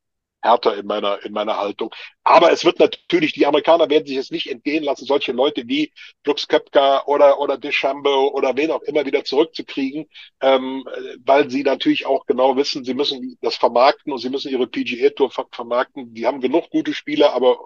härter 0.40 0.76
in 0.76 0.86
meiner, 0.86 1.24
in 1.24 1.32
meiner 1.32 1.56
Haltung. 1.56 1.92
Aber 2.22 2.52
es 2.52 2.64
wird 2.64 2.78
natürlich, 2.78 3.32
die 3.32 3.44
Amerikaner 3.44 3.90
werden 3.90 4.06
sich 4.06 4.16
es 4.18 4.30
nicht 4.30 4.48
entgehen 4.48 4.84
lassen, 4.84 5.04
solche 5.04 5.32
Leute 5.32 5.66
wie 5.66 5.92
Brooks 6.22 6.46
Köpka 6.46 7.04
oder, 7.06 7.40
oder 7.40 7.58
DeChambeau 7.58 8.28
oder 8.32 8.56
wen 8.56 8.70
auch 8.70 8.82
immer 8.82 9.04
wieder 9.04 9.24
zurückzukriegen, 9.24 10.06
ähm, 10.40 10.84
weil 11.24 11.50
sie 11.50 11.64
natürlich 11.64 12.06
auch 12.06 12.26
genau 12.26 12.56
wissen, 12.56 12.84
sie 12.84 12.94
müssen 12.94 13.36
das 13.40 13.56
vermarkten 13.56 14.12
und 14.12 14.20
sie 14.20 14.30
müssen 14.30 14.52
ihre 14.52 14.68
PGA 14.68 15.10
Tour 15.10 15.32
vermarkten. 15.50 16.14
Die 16.14 16.26
haben 16.26 16.40
genug 16.40 16.70
gute 16.70 16.94
Spieler, 16.94 17.32
aber 17.32 17.58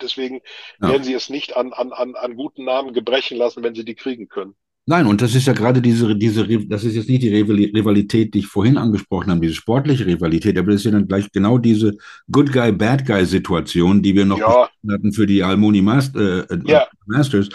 deswegen 0.00 0.42
ja. 0.80 0.90
werden 0.90 1.02
sie 1.02 1.14
es 1.14 1.28
nicht 1.28 1.56
an, 1.56 1.72
an, 1.72 1.92
an, 1.92 2.14
an 2.14 2.36
guten 2.36 2.64
Namen 2.64 2.92
gebrechen 2.92 3.36
lassen, 3.36 3.64
wenn 3.64 3.74
sie 3.74 3.84
die 3.84 3.96
kriegen 3.96 4.28
können. 4.28 4.54
Nein, 4.90 5.06
und 5.06 5.22
das 5.22 5.36
ist 5.36 5.46
ja 5.46 5.52
gerade 5.52 5.80
diese, 5.80 6.16
diese, 6.16 6.44
das 6.66 6.82
ist 6.82 6.96
jetzt 6.96 7.08
nicht 7.08 7.22
die 7.22 7.28
Rivalität, 7.28 8.34
die 8.34 8.40
ich 8.40 8.48
vorhin 8.48 8.76
angesprochen 8.76 9.30
habe, 9.30 9.40
diese 9.40 9.54
sportliche 9.54 10.04
Rivalität, 10.04 10.58
aber 10.58 10.72
das 10.72 10.80
ist 10.80 10.86
ja 10.86 10.90
dann 10.90 11.06
gleich 11.06 11.30
genau 11.30 11.58
diese 11.58 11.92
Good 12.28 12.52
Guy, 12.52 12.72
Bad 12.72 13.06
Guy 13.06 13.24
Situation, 13.24 14.02
die 14.02 14.16
wir 14.16 14.24
noch 14.24 14.40
Ja, 14.40 14.68
hatten 14.90 15.12
für 15.12 15.28
die 15.28 15.44
Almoni 15.44 15.80
Master, 15.80 16.50
äh, 16.50 16.58
ja, 16.64 16.88
Masters, 17.06 17.50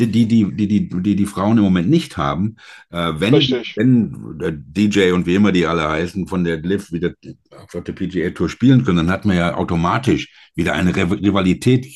die, 0.00 0.06
die, 0.06 0.24
die, 0.24 0.50
die, 0.66 0.88
die, 0.88 1.14
die 1.14 1.26
Frauen 1.26 1.58
im 1.58 1.64
Moment 1.64 1.90
nicht 1.90 2.16
haben. 2.16 2.56
Äh, 2.88 3.12
wenn, 3.18 3.34
richtig. 3.34 3.74
wenn 3.76 4.38
der 4.38 4.52
DJ 4.52 5.12
und 5.12 5.26
wie 5.26 5.34
immer 5.34 5.52
die 5.52 5.66
alle 5.66 5.86
heißen, 5.86 6.26
von 6.26 6.42
der 6.42 6.56
Liv 6.62 6.90
wieder 6.90 7.12
auf 7.50 7.84
der 7.84 7.92
PGA 7.92 8.30
Tour 8.30 8.48
spielen 8.48 8.82
können, 8.82 8.96
dann 8.96 9.10
hat 9.10 9.26
man 9.26 9.36
ja 9.36 9.54
automatisch 9.54 10.32
wieder 10.54 10.72
eine 10.72 10.96
Riv- 10.96 11.20
Rivalität 11.20 11.86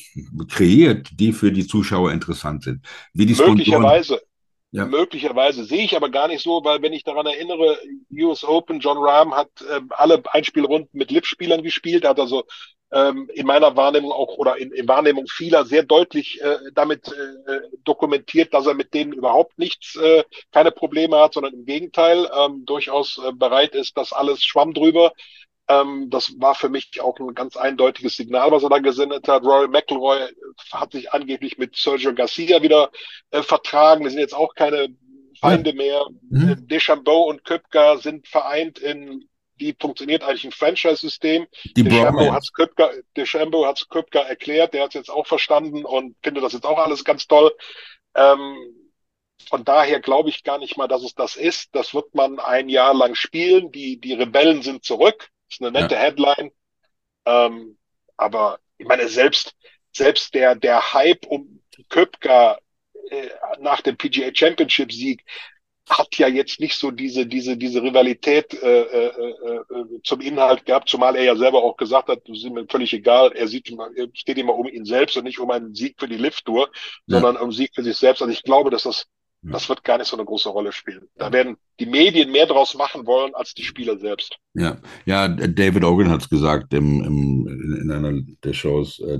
kreiert, 0.49 1.09
die 1.19 1.33
für 1.33 1.51
die 1.51 1.65
Zuschauer 1.65 2.11
interessant 2.11 2.61
sind. 2.61 2.85
Wie 3.15 3.25
die 3.25 3.33
Sponsoren. 3.33 4.03
Möglicherweise. 4.73 4.77
Ja. 4.77 4.85
Möglicherweise 4.85 5.63
sehe 5.65 5.83
ich 5.83 5.95
aber 5.95 6.09
gar 6.09 6.27
nicht 6.27 6.43
so, 6.43 6.63
weil 6.63 6.81
wenn 6.81 6.93
ich 6.93 7.03
daran 7.03 7.27
erinnere, 7.27 7.77
US 8.11 8.43
Open, 8.43 8.79
John 8.79 8.97
Rahm 8.97 9.35
hat 9.35 9.49
ähm, 9.71 9.89
alle 9.91 10.21
Einspielrunden 10.31 10.89
mit 10.93 11.11
Liv-Spielern 11.11 11.61
gespielt, 11.61 12.05
hat 12.05 12.19
also 12.19 12.43
ähm, 12.91 13.29
in 13.33 13.45
meiner 13.45 13.75
Wahrnehmung 13.75 14.11
auch 14.11 14.37
oder 14.37 14.57
in, 14.57 14.71
in 14.71 14.87
Wahrnehmung 14.87 15.25
vieler 15.27 15.65
sehr 15.65 15.83
deutlich 15.83 16.41
äh, 16.41 16.57
damit 16.73 17.07
äh, 17.07 17.59
dokumentiert, 17.83 18.53
dass 18.53 18.65
er 18.65 18.73
mit 18.73 18.93
denen 18.93 19.13
überhaupt 19.13 19.57
nichts, 19.59 19.95
äh, 19.95 20.23
keine 20.51 20.71
Probleme 20.71 21.17
hat, 21.17 21.33
sondern 21.35 21.53
im 21.53 21.65
Gegenteil 21.65 22.29
ähm, 22.35 22.65
durchaus 22.65 23.19
äh, 23.23 23.31
bereit 23.31 23.75
ist, 23.75 23.95
das 23.97 24.11
alles 24.11 24.43
Schwamm 24.43 24.73
drüber. 24.73 25.13
Ähm, 25.67 26.09
das 26.09 26.33
war 26.39 26.55
für 26.55 26.69
mich 26.69 27.01
auch 27.01 27.17
ein 27.19 27.33
ganz 27.33 27.55
eindeutiges 27.55 28.15
Signal, 28.15 28.51
was 28.51 28.63
er 28.63 28.69
da 28.69 28.79
gesendet 28.79 29.27
hat. 29.27 29.43
Rory 29.43 29.67
McIlroy 29.67 30.27
hat 30.71 30.91
sich 30.91 31.13
angeblich 31.13 31.57
mit 31.57 31.75
Sergio 31.75 32.13
Garcia 32.13 32.61
wieder 32.61 32.91
äh, 33.31 33.41
vertragen. 33.41 34.03
Wir 34.03 34.11
sind 34.11 34.19
jetzt 34.19 34.35
auch 34.35 34.55
keine 34.55 34.89
Feinde 35.39 35.73
mehr. 35.73 36.05
Mhm. 36.29 36.67
Deschambeau 36.67 37.23
und 37.29 37.43
Köpker 37.43 37.97
sind 37.97 38.27
vereint 38.27 38.79
in, 38.79 39.27
wie 39.55 39.75
funktioniert 39.79 40.23
eigentlich 40.23 40.45
ein 40.45 40.51
Franchise-System. 40.51 41.47
Deschambeau 41.77 42.11
Bromance. 42.11 42.31
hat's 42.33 42.53
Köpker, 42.53 42.91
Deschambeau 43.15 43.65
hat's 43.65 43.87
Köpker 43.87 44.21
erklärt, 44.21 44.73
der 44.73 44.83
hat's 44.83 44.95
jetzt 44.95 45.11
auch 45.11 45.27
verstanden 45.27 45.85
und 45.85 46.15
findet 46.23 46.43
das 46.43 46.53
jetzt 46.53 46.65
auch 46.65 46.77
alles 46.77 47.03
ganz 47.03 47.27
toll. 47.27 47.53
Ähm, 48.15 48.57
von 49.49 49.65
daher 49.65 49.99
glaube 49.99 50.29
ich 50.29 50.43
gar 50.43 50.57
nicht 50.57 50.77
mal, 50.77 50.87
dass 50.87 51.03
es 51.03 51.15
das 51.15 51.35
ist. 51.35 51.75
Das 51.75 51.93
wird 51.93 52.15
man 52.15 52.39
ein 52.39 52.69
Jahr 52.69 52.93
lang 52.93 53.15
spielen. 53.15 53.71
Die, 53.71 53.99
die 53.99 54.13
Rebellen 54.13 54.61
sind 54.61 54.83
zurück. 54.83 55.29
Ist 55.53 55.61
eine 55.61 55.71
nette 55.71 55.97
Headline. 55.97 56.51
Ähm, 57.25 57.77
aber 58.17 58.59
ich 58.77 58.87
meine, 58.87 59.07
selbst, 59.07 59.55
selbst 59.91 60.33
der, 60.33 60.55
der 60.55 60.93
Hype 60.93 61.25
um 61.27 61.61
Köpker 61.89 62.59
äh, 63.09 63.29
nach 63.59 63.81
dem 63.81 63.97
PGA 63.97 64.31
Championship 64.33 64.91
Sieg 64.91 65.23
hat 65.89 66.15
ja 66.17 66.27
jetzt 66.29 66.61
nicht 66.61 66.75
so 66.77 66.91
diese, 66.91 67.25
diese, 67.25 67.57
diese 67.57 67.83
Rivalität 67.83 68.53
äh, 68.53 68.81
äh, 68.83 69.07
äh, 69.07 69.55
äh, 69.57 70.01
zum 70.03 70.21
Inhalt 70.21 70.65
gehabt, 70.65 70.87
zumal 70.87 71.15
er 71.17 71.23
ja 71.23 71.35
selber 71.35 71.61
auch 71.61 71.75
gesagt 71.75 72.07
hat, 72.07 72.21
das 72.27 72.37
ist 72.37 72.49
mir 72.49 72.65
völlig 72.69 72.93
egal, 72.93 73.33
er 73.33 73.47
sieht 73.49 73.69
immer, 73.69 73.89
er 73.95 74.07
steht 74.13 74.37
immer 74.37 74.55
um 74.55 74.67
ihn 74.67 74.85
selbst 74.85 75.17
und 75.17 75.25
nicht 75.25 75.39
um 75.39 75.51
einen 75.51 75.75
Sieg 75.75 75.95
für 75.99 76.07
die 76.07 76.15
Lift-Tour, 76.17 76.69
Ja. 77.07 77.19
sondern 77.19 77.35
um 77.37 77.51
Sieg 77.51 77.71
für 77.75 77.83
sich 77.83 77.97
selbst. 77.97 78.21
Also 78.21 78.31
ich 78.31 78.43
glaube, 78.43 78.69
dass 78.69 78.83
das, 78.83 78.99
Ja. 78.99 79.03
Das 79.51 79.67
wird 79.69 79.83
gar 79.83 79.97
nicht 79.97 80.07
so 80.07 80.15
eine 80.17 80.25
große 80.25 80.49
Rolle 80.49 80.71
spielen. 80.71 81.07
Da 81.15 81.31
werden 81.31 81.57
die 81.79 81.85
Medien 81.85 82.31
mehr 82.31 82.45
draus 82.45 82.75
machen 82.75 83.05
wollen 83.05 83.35
als 83.35 83.53
die 83.53 83.63
Spieler 83.63 83.97
selbst. 83.97 84.37
Ja, 84.53 84.77
ja, 85.05 85.27
David 85.27 85.83
Ogan 85.83 86.09
hat 86.09 86.21
es 86.21 86.29
gesagt 86.29 86.73
im, 86.73 87.03
im, 87.03 87.77
in 87.81 87.91
einer 87.91 88.13
der 88.43 88.53
Shows, 88.53 88.99
äh, 88.99 89.19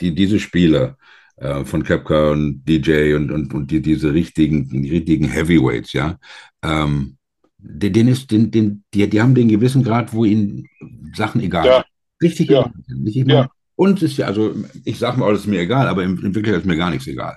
die, 0.00 0.14
diese 0.14 0.38
Spieler 0.38 0.96
äh, 1.36 1.64
von 1.64 1.82
Kepka 1.82 2.30
und 2.30 2.64
DJ 2.64 3.14
und, 3.14 3.30
und, 3.30 3.52
und 3.52 3.70
die, 3.70 3.82
diese 3.82 4.12
richtigen, 4.14 4.68
die 4.68 4.90
richtigen 4.90 5.28
Heavyweights, 5.28 5.92
ja, 5.92 6.18
ähm, 6.62 7.16
den, 7.58 8.08
ist, 8.08 8.30
den, 8.30 8.50
den, 8.50 8.84
die, 8.92 9.08
die 9.08 9.20
haben 9.20 9.34
den 9.34 9.48
gewissen 9.48 9.84
Grad, 9.84 10.12
wo 10.12 10.24
ihnen 10.24 10.68
Sachen 11.14 11.40
egal 11.40 11.66
Ja. 11.66 11.74
sind. 11.76 11.86
Richtig 12.30 12.50
Ja. 12.50 12.60
egal 12.60 12.72
sind. 12.86 13.02
Nicht 13.04 13.16
immer, 13.16 13.32
Ja. 13.34 13.50
Uns 13.74 14.02
ist 14.02 14.18
ja, 14.18 14.26
also 14.26 14.54
ich 14.84 14.98
sag 14.98 15.16
mal, 15.16 15.26
alles 15.26 15.40
ist 15.40 15.46
mir 15.46 15.60
egal, 15.60 15.88
aber 15.88 16.04
in, 16.04 16.10
in 16.18 16.34
Wirklichkeit 16.34 16.60
ist 16.60 16.66
mir 16.66 16.76
gar 16.76 16.90
nichts 16.90 17.06
egal, 17.06 17.36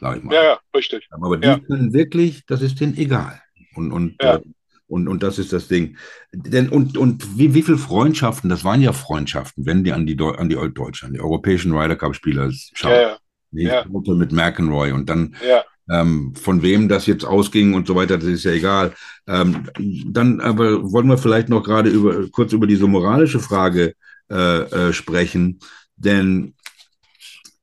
sag 0.00 0.18
ich 0.18 0.24
mal. 0.24 0.34
Ja, 0.34 0.44
ja, 0.44 0.58
richtig. 0.74 1.08
Aber 1.10 1.36
die 1.36 1.46
Ja. 1.46 1.58
können 1.58 1.92
wirklich, 1.92 2.44
das 2.46 2.62
ist 2.62 2.80
denen 2.80 2.96
egal. 2.96 3.40
Und, 3.74 3.92
und, 3.92 4.16
Ja. 4.20 4.36
äh, 4.36 4.40
und, 4.86 5.08
und 5.08 5.22
das 5.22 5.38
ist 5.38 5.52
das 5.52 5.66
Ding. 5.68 5.96
Denn, 6.32 6.68
und 6.68 6.98
und 6.98 7.38
wie, 7.38 7.54
wie 7.54 7.62
viele 7.62 7.78
Freundschaften, 7.78 8.50
das 8.50 8.64
waren 8.64 8.82
ja 8.82 8.92
Freundschaften, 8.92 9.64
wenn 9.66 9.82
die 9.82 9.92
an 9.92 10.06
die, 10.06 10.16
Deu- 10.16 10.36
an 10.36 10.48
die 10.48 10.56
Deutschland, 10.72 11.16
die 11.16 11.20
europäischen 11.20 11.72
Ryder 11.72 11.96
Cup-Spieler 11.96 12.50
schauen. 12.52 12.92
Ja, 12.92 13.00
ja, 13.00 13.18
Nee, 13.50 13.66
ja. 13.68 13.84
mit 13.88 14.32
McEnroy 14.32 14.90
und 14.90 15.08
dann 15.08 15.36
ja. 15.46 15.62
ähm, 15.88 16.34
von 16.34 16.60
wem 16.62 16.88
das 16.88 17.06
jetzt 17.06 17.24
ausging 17.24 17.72
und 17.74 17.86
so 17.86 17.94
weiter, 17.94 18.18
das 18.18 18.26
ist 18.26 18.44
ja 18.44 18.50
egal. 18.50 18.92
Ähm, 19.28 19.70
dann 20.08 20.40
aber 20.40 20.90
wollen 20.92 21.06
wir 21.06 21.18
vielleicht 21.18 21.48
noch 21.48 21.62
gerade 21.62 21.88
über, 21.88 22.28
kurz 22.30 22.52
über 22.52 22.66
diese 22.66 22.88
moralische 22.88 23.38
Frage 23.38 23.94
äh, 24.28 24.88
äh, 24.88 24.92
sprechen, 24.92 25.60
denn 25.96 26.54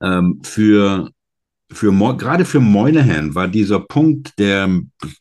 ähm, 0.02 0.40
für, 0.44 1.12
für 1.72 1.92
Mo 1.92 2.16
gerade 2.18 2.46
für 2.46 2.60
Moynihan 2.60 3.34
war 3.34 3.48
dieser 3.48 3.80
Punkt 3.80 4.38
der 4.38 4.70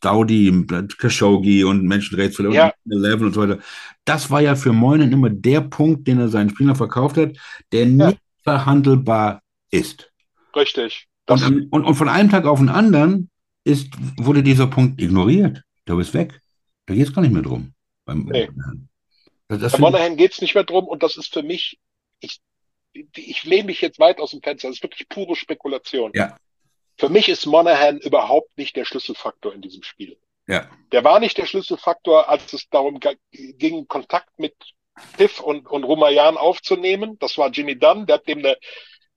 Saudi, 0.02 0.66
Khashoggi 0.98 1.64
und 1.64 1.84
Menschenrechtsverletzungen, 1.84 2.72
Ja. 2.90 3.04
11 3.10 3.20
und 3.20 3.34
so 3.34 3.42
weiter, 3.42 3.58
das 4.04 4.30
war 4.30 4.40
ja 4.40 4.56
für 4.56 4.72
Moynihan 4.72 5.12
immer 5.12 5.30
der 5.30 5.60
Punkt, 5.60 6.08
den 6.08 6.18
er 6.18 6.28
seinen 6.28 6.50
Spielern 6.50 6.76
verkauft 6.76 7.16
hat, 7.16 7.36
der 7.72 7.86
nicht 7.86 8.18
verhandelbar 8.42 9.42
ist. 9.70 10.10
Richtig. 10.56 11.06
Und, 11.28 11.68
und, 11.70 11.84
und 11.84 11.94
von 11.94 12.08
einem 12.08 12.30
Tag 12.30 12.44
auf 12.46 12.58
den 12.58 12.68
anderen 12.68 13.30
ist, 13.64 13.88
wurde 14.16 14.42
dieser 14.42 14.66
Punkt 14.66 15.00
ignoriert. 15.00 15.62
Der 15.86 15.98
ist 15.98 16.14
weg. 16.14 16.40
Da 16.86 16.94
geht 16.94 17.06
es 17.06 17.14
gar 17.14 17.22
nicht 17.22 17.32
mehr 17.32 17.42
drum. 17.42 17.72
Beim, 18.04 18.24
Nee. 18.24 18.48
Das, 19.48 19.60
das 19.60 19.72
Bei 19.72 19.78
ich, 19.78 19.82
Monahan 19.82 20.16
geht's 20.16 20.40
nicht 20.40 20.54
mehr 20.54 20.64
drum 20.64 20.86
und 20.86 21.02
das 21.02 21.16
ist 21.16 21.32
für 21.32 21.42
mich, 21.42 21.78
ich, 22.20 22.40
ich 22.92 23.44
lehne 23.44 23.64
mich 23.64 23.80
jetzt 23.80 23.98
weit 23.98 24.18
aus 24.18 24.32
dem 24.32 24.42
Fenster, 24.42 24.68
das 24.68 24.78
ist 24.78 24.82
wirklich 24.82 25.08
pure 25.08 25.36
Spekulation. 25.36 26.12
Ja. 26.14 26.36
Für 26.98 27.08
mich 27.08 27.28
ist 27.28 27.46
Monahan 27.46 27.98
überhaupt 27.98 28.56
nicht 28.58 28.76
der 28.76 28.84
Schlüsselfaktor 28.84 29.54
in 29.54 29.62
diesem 29.62 29.82
Spiel. 29.82 30.18
ja, 30.46 30.68
Der 30.92 31.04
war 31.04 31.20
nicht 31.20 31.38
der 31.38 31.46
Schlüsselfaktor, 31.46 32.28
als 32.28 32.52
es 32.52 32.68
darum 32.68 33.00
ging, 33.32 33.88
Kontakt 33.88 34.38
mit 34.38 34.54
Piff 35.16 35.40
und, 35.40 35.66
und 35.66 35.84
Rumayan 35.84 36.36
aufzunehmen. 36.36 37.16
Das 37.18 37.38
war 37.38 37.50
Jimmy 37.50 37.78
Dunn, 37.78 38.06
der 38.06 38.16
hat 38.16 38.28
dem 38.28 38.40
eine, 38.40 38.56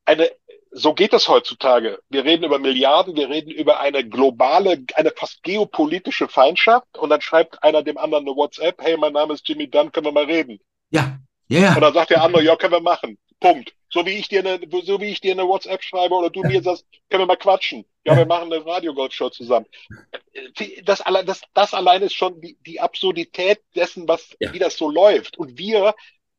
eine, 0.06 0.32
so 0.72 0.94
geht 0.94 1.14
es 1.14 1.28
heutzutage. 1.28 2.00
Wir 2.10 2.24
reden 2.24 2.46
über 2.46 2.58
Milliarden, 2.58 3.16
wir 3.16 3.30
reden 3.30 3.52
über 3.52 3.80
eine 3.80 4.08
globale, 4.08 4.86
eine 4.96 5.12
fast 5.12 5.44
geopolitische 5.44 6.28
Feindschaft 6.28 6.98
und 6.98 7.10
dann 7.10 7.22
schreibt 7.22 7.62
einer 7.64 7.84
dem 7.84 7.98
anderen 7.98 8.26
eine 8.26 8.36
WhatsApp, 8.36 8.82
hey, 8.82 8.96
mein 8.98 9.14
Name 9.14 9.34
ist 9.34 9.48
Jimmy 9.48 9.70
Dunn, 9.70 9.92
können 9.92 10.06
wir 10.06 10.14
mal 10.14 10.26
reden? 10.26 10.60
ja, 10.90 11.18
ja, 11.48 11.60
ja. 11.60 11.76
Und 11.76 11.82
dann 11.82 11.94
sagt 11.94 12.10
der 12.10 12.24
andere, 12.24 12.44
ja, 12.44 12.56
können 12.56 12.74
wir 12.74 12.82
machen. 12.82 13.18
Punkt. 13.44 13.74
So 13.90 14.06
wie 14.06 14.18
ich 14.18 14.30
dir 14.30 14.40
eine, 14.40 14.60
so 14.84 15.02
wie 15.02 15.12
ich 15.12 15.20
dir 15.22 15.34
eine 15.34 15.48
WhatsApp 15.48 15.84
schreibe 15.84 16.16
oder 16.16 16.30
du 16.30 16.42
mir 16.42 16.62
sagst, 16.64 16.86
können 17.10 17.24
wir 17.24 17.28
mal 17.28 17.36
quatschen. 17.36 17.86
Ja, 18.06 18.18
wir 18.18 18.26
machen 18.26 18.52
eine 18.52 18.66
Radio 18.66 18.94
Gold 18.94 19.14
Show 19.14 19.30
zusammen. 19.30 19.66
Das, 20.84 21.02
alle, 21.02 21.24
das, 21.24 21.42
das 21.54 21.74
allein 21.74 22.02
ist 22.02 22.14
schon 22.16 22.40
die, 22.42 22.58
die 22.66 22.80
Absurdität 22.80 23.62
dessen, 23.76 24.08
was, 24.08 24.36
Ja. 24.40 24.54
wie 24.54 24.60
das 24.60 24.78
so 24.78 24.90
läuft. 24.90 25.38
Und 25.38 25.58
wir 25.58 25.94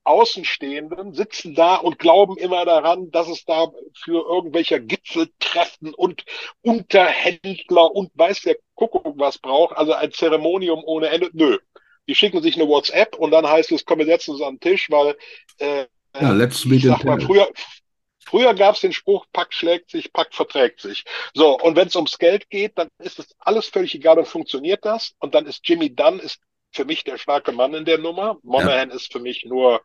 Außenstehenden 0.07 1.15
sitzen 1.15 1.55
da 1.55 1.77
und 1.77 1.99
glauben 1.99 2.37
immer 2.37 2.65
daran, 2.67 3.11
dass 3.11 3.29
es 3.29 3.45
da 3.45 3.71
für 4.05 4.27
irgendwelche 4.29 4.81
Gipfeltreffen 4.83 5.95
und 5.95 6.25
Unterhändler 6.63 7.91
und 7.95 8.11
weiß 8.15 8.43
der 8.43 8.57
Kuckuck 8.75 9.15
was 9.19 9.39
braucht. 9.39 9.77
Also 9.77 9.93
ein 9.93 10.13
Zeremonium 10.13 10.83
ohne 10.85 11.09
Ende. 11.09 11.31
Nö. 11.33 11.59
Die 12.07 12.15
schicken 12.15 12.43
sich 12.43 12.57
eine 12.57 12.69
WhatsApp 12.69 13.17
und 13.17 13.31
dann 13.31 13.49
heißt 13.49 13.73
es, 13.73 13.87
komm, 13.87 14.01
wir 14.01 14.07
setzen 14.07 14.33
uns 14.33 14.43
an 14.43 14.57
den 14.57 14.61
Tisch, 14.61 14.91
weil 14.91 15.17
äh, 15.59 15.87
Ja, 16.19 16.33
let's 16.33 16.65
ich 16.65 16.67
meet 16.67 16.85
in 16.85 16.99
Paris. 16.99 17.25
früher, 17.25 17.49
früher 18.25 18.55
gab 18.55 18.75
es 18.75 18.81
den 18.81 18.93
Spruch, 18.93 19.27
Pack 19.33 19.53
schlägt 19.53 19.91
sich, 19.91 20.13
Pack 20.13 20.35
verträgt 20.35 20.81
sich. 20.81 21.05
So, 21.35 21.59
und 21.59 21.77
wenn 21.77 21.89
es 21.89 21.97
ums 21.97 22.19
Geld 22.19 22.51
geht, 22.51 22.79
dann 22.79 22.89
ist 22.99 23.19
es 23.19 23.35
alles 23.39 23.67
völlig 23.67 23.95
egal, 23.95 24.17
dann 24.17 24.25
funktioniert 24.27 24.85
das. 24.85 25.13
Und 25.19 25.35
dann 25.35 25.47
ist 25.47 25.61
Jimmy 25.65 25.95
Dunn 25.95 26.19
ist 26.21 26.41
für 26.73 26.85
mich 26.85 27.05
der 27.05 27.19
starke 27.19 27.53
Mann 27.53 27.75
in 27.75 27.85
der 27.85 27.99
Nummer. 27.99 28.39
Monahan 28.43 28.91
ist 28.91 29.13
für 29.13 29.21
mich 29.21 29.45
nur, 29.45 29.83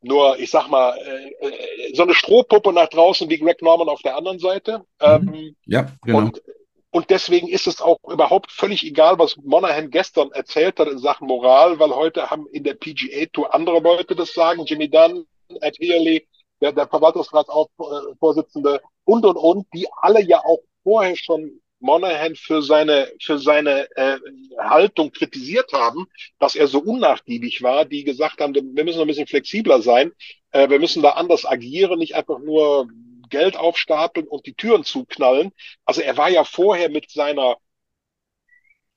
nur, 0.00 0.38
ich 0.38 0.50
sag 0.50 0.68
mal, 0.68 0.96
äh, 0.98 1.46
äh, 1.46 1.94
so 1.94 2.02
eine 2.02 2.14
Strohpuppe 2.14 2.72
nach 2.72 2.88
draußen 2.88 3.28
wie 3.28 3.38
Greg 3.38 3.62
Norman 3.62 3.88
auf 3.88 4.02
der 4.02 4.16
anderen 4.16 4.38
Seite. 4.38 4.78
Mhm. 5.00 5.06
Ähm, 5.34 5.56
Ja, 5.66 5.86
genau. 6.02 6.18
und, 6.18 6.42
und 6.90 7.10
deswegen 7.10 7.48
ist 7.48 7.66
es 7.66 7.80
auch 7.80 7.98
überhaupt 8.08 8.52
völlig 8.52 8.84
egal, 8.84 9.18
was 9.18 9.36
Monahan 9.36 9.90
gestern 9.90 10.30
erzählt 10.32 10.78
hat 10.78 10.88
in 10.88 10.98
Sachen 10.98 11.26
Moral, 11.26 11.78
weil 11.78 11.94
heute 11.94 12.30
haben 12.30 12.46
in 12.52 12.64
der 12.64 12.74
PGA 12.74 13.26
Tour 13.32 13.54
andere 13.54 13.80
Leute 13.80 14.14
das 14.14 14.32
sagen. 14.32 14.64
Jimmy 14.66 14.88
Dunn, 14.90 15.26
Ed 15.60 15.78
Healy, 15.78 16.26
der, 16.60 16.72
der 16.72 16.88
Verwaltungsratsvorsitzende 16.88 18.80
und, 19.04 19.24
und, 19.24 19.36
und, 19.36 19.66
die 19.74 19.86
alle 20.00 20.22
ja 20.22 20.38
auch 20.44 20.60
vorher 20.82 21.16
schon 21.16 21.60
Monahan 21.80 22.36
für 22.36 22.62
seine, 22.62 23.12
für 23.20 23.38
seine 23.38 23.88
äh, 23.96 24.16
Haltung 24.58 25.10
kritisiert 25.10 25.72
haben, 25.72 26.06
dass 26.38 26.54
er 26.54 26.68
so 26.68 26.78
unnachgiebig 26.78 27.62
war, 27.62 27.84
die 27.84 28.04
gesagt 28.04 28.40
haben, 28.40 28.54
wir 28.54 28.84
müssen 28.84 29.00
ein 29.00 29.08
bisschen 29.08 29.26
flexibler 29.26 29.82
sein, 29.82 30.12
äh, 30.52 30.70
wir 30.70 30.78
müssen 30.78 31.02
da 31.02 31.10
anders 31.10 31.44
agieren, 31.44 31.98
nicht 31.98 32.14
einfach 32.14 32.38
nur 32.38 32.88
Geld 33.28 33.56
aufstapeln 33.56 34.28
und 34.28 34.46
die 34.46 34.54
Türen 34.54 34.84
zuknallen. 34.84 35.50
Also 35.84 36.02
er 36.02 36.16
war 36.16 36.30
ja 36.30 36.44
vorher 36.44 36.88
mit 36.88 37.10
seiner 37.10 37.56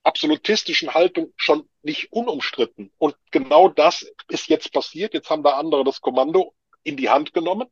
absolutistischen 0.06 0.94
Haltung 0.94 1.34
schon 1.36 1.68
nicht 1.82 2.12
unumstritten. 2.12 2.92
Und 2.98 3.16
genau 3.32 3.70
das 3.70 4.06
ist 4.30 4.48
jetzt 4.48 4.72
passiert. 4.72 5.14
Jetzt 5.14 5.30
haben 5.30 5.44
da 5.44 5.58
andere 5.58 5.84
das 5.84 6.02
Kommando 6.02 6.54
in 6.84 6.96
die 6.96 7.10
Hand 7.10 7.34
genommen, 7.34 7.68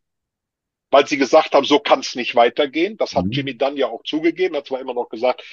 weil 0.90 1.08
sie 1.08 1.18
gesagt 1.18 1.54
haben, 1.54 1.66
so 1.66 1.80
kann 1.80 2.00
es 2.00 2.16
nicht 2.16 2.36
weitergehen. 2.36 2.98
Das 2.98 3.16
hat 3.16 3.26
mhm. 3.26 3.32
Jimmy 3.32 3.58
Dunn 3.58 3.78
ja 3.78 3.88
auch 3.88 4.04
zugegeben. 4.04 4.56
Er 4.56 4.60
hat 4.60 4.68
zwar 4.68 4.80
immer 4.80 4.94
noch 4.94 5.10
gesagt, 5.10 5.44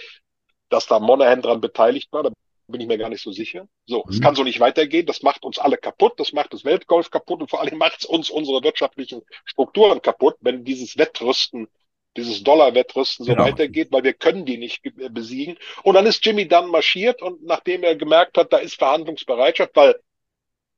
dass 0.68 0.86
da 0.86 0.98
Monahan 0.98 1.42
dran 1.42 1.60
beteiligt 1.60 2.12
war. 2.12 2.22
Da 2.22 2.30
bin 2.66 2.80
ich 2.80 2.86
mir 2.86 2.98
gar 2.98 3.10
nicht 3.10 3.22
so 3.22 3.32
sicher. 3.32 3.68
So, 3.86 4.04
mhm. 4.04 4.12
es 4.12 4.20
kann 4.20 4.34
so 4.34 4.42
nicht 4.42 4.60
weitergehen. 4.60 5.06
Das 5.06 5.22
macht 5.22 5.44
uns 5.44 5.58
alle 5.58 5.76
kaputt. 5.76 6.18
Das 6.18 6.32
macht 6.32 6.54
das 6.54 6.64
Weltgolf 6.64 7.10
kaputt 7.10 7.42
und 7.42 7.50
vor 7.50 7.60
allem 7.60 7.76
macht 7.76 8.00
es 8.00 8.04
uns 8.06 8.30
unsere 8.30 8.62
wirtschaftlichen 8.62 9.22
Strukturen 9.44 10.00
kaputt, 10.00 10.36
wenn 10.40 10.64
dieses 10.64 10.96
Wettrüsten 10.96 11.68
dieses 12.16 12.42
Dollar-Wettrüsten 12.42 13.24
so 13.24 13.32
genau. 13.32 13.44
weitergeht, 13.44 13.88
weil 13.92 14.02
wir 14.02 14.14
können 14.14 14.44
die 14.44 14.58
nicht 14.58 14.82
besiegen. 15.10 15.56
Und 15.82 15.94
dann 15.94 16.06
ist 16.06 16.24
Jimmy 16.24 16.48
dann 16.48 16.68
marschiert 16.68 17.22
und 17.22 17.42
nachdem 17.44 17.82
er 17.82 17.94
gemerkt 17.96 18.36
hat, 18.36 18.52
da 18.52 18.58
ist 18.58 18.74
Verhandlungsbereitschaft, 18.74 19.74
weil 19.76 19.94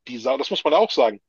die 0.09 0.19
Sau, 0.19 0.37
das 0.37 0.51
muss 0.51 0.65
man 0.65 0.75
auch 0.75 0.91
sagen, 0.91 1.21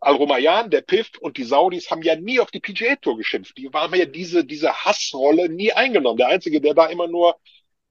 Al-Romayan, 0.00 0.70
der 0.70 0.80
Piff 0.80 1.10
und 1.20 1.36
die 1.36 1.44
Saudis 1.44 1.90
haben 1.90 2.02
ja 2.02 2.16
nie 2.16 2.40
auf 2.40 2.50
die 2.50 2.60
PGA 2.60 2.96
Tour 2.96 3.16
geschimpft. 3.16 3.56
Die 3.56 3.70
haben 3.72 3.94
ja 3.94 4.06
diese, 4.06 4.44
diese 4.44 4.72
Hassrolle 4.84 5.48
nie 5.48 5.72
eingenommen. 5.72 6.16
Der 6.16 6.28
Einzige, 6.28 6.60
der 6.60 6.74
da 6.74 6.86
immer 6.86 7.06
nur 7.06 7.36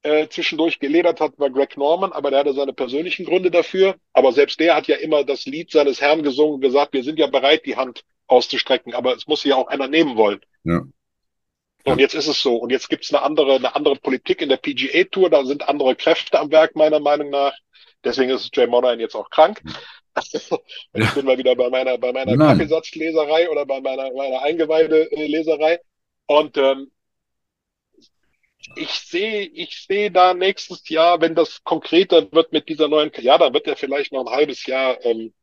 äh, 0.04 0.28
zwischendurch 0.28 0.80
geledert 0.80 1.22
hat, 1.22 1.38
war 1.38 1.50
Greg 1.50 1.78
Norman, 1.78 2.12
aber 2.12 2.30
der 2.30 2.40
hatte 2.40 2.54
seine 2.54 2.74
persönlichen 2.74 3.26
Gründe 3.26 3.52
dafür. 3.52 3.96
Aber 4.12 4.34
selbst 4.34 4.60
der 4.60 4.76
hat 4.76 4.88
ja 4.88 4.98
immer 4.98 5.24
das 5.24 5.46
Lied 5.46 5.72
seines 5.72 6.02
Herrn 6.02 6.24
gesungen 6.24 6.56
und 6.56 6.62
gesagt, 6.62 6.94
wir 6.94 7.04
sind 7.04 7.20
ja 7.20 7.28
bereit, 7.28 7.66
die 7.66 7.78
Hand 7.78 8.04
auszustrecken, 8.28 8.94
aber 8.94 9.16
es 9.16 9.28
muss 9.28 9.44
ja 9.44 9.56
auch 9.56 9.68
einer 9.68 9.88
nehmen 9.88 10.18
wollen. 10.18 10.42
Ja. 10.64 10.82
Und 11.86 12.00
jetzt 12.00 12.14
ist 12.14 12.28
es 12.28 12.42
so. 12.42 12.56
Und 12.56 12.70
jetzt 12.70 12.90
gibt 12.90 13.04
es 13.04 13.14
eine 13.14 13.24
andere, 13.24 13.56
eine 13.56 13.76
andere 13.76 13.96
Politik 13.96 14.42
in 14.42 14.50
der 14.50 14.58
PGA 14.58 15.04
Tour. 15.06 15.30
Da 15.30 15.44
sind 15.46 15.68
andere 15.68 15.96
Kräfte 15.96 16.40
am 16.40 16.52
Werk, 16.52 16.76
meiner 16.76 17.00
Meinung 17.00 17.30
nach. 17.30 17.54
Deswegen 18.04 18.32
ist 18.32 18.56
Jay 18.56 18.68
Monahan 18.68 19.00
jetzt 19.00 19.16
auch 19.16 19.30
krank. 19.30 19.62
ich 20.94 21.14
bin 21.14 21.26
mal 21.26 21.38
wieder 21.38 21.56
bei 21.56 21.70
meiner, 21.70 21.98
bei 21.98 22.12
meiner 22.12 22.38
Kaffeesatzleserei 22.38 23.50
oder 23.50 23.66
bei 23.66 23.80
meiner, 23.80 24.12
meiner 24.12 24.42
Eingeweide-Leserei. 24.42 25.80
Und 26.26 26.58
ähm, 26.58 26.92
ich 28.76 28.92
sehe, 28.92 29.44
ich 29.44 29.86
sehe 29.86 30.12
da 30.12 30.34
nächstes 30.34 30.88
Jahr, 30.90 31.22
wenn 31.22 31.36
das 31.36 31.64
konkreter 31.64 32.32
wird 32.32 32.52
mit 32.52 32.70
dieser 32.70 32.88
neuen, 32.88 33.12
ja, 33.18 33.38
da 33.38 33.54
wird 33.54 33.68
er 33.68 33.76
vielleicht 33.76 34.12
noch 34.12 34.26
ein 34.26 34.34
halbes 34.34 34.66
Jahr 34.66 35.04
ähm, 35.06 35.34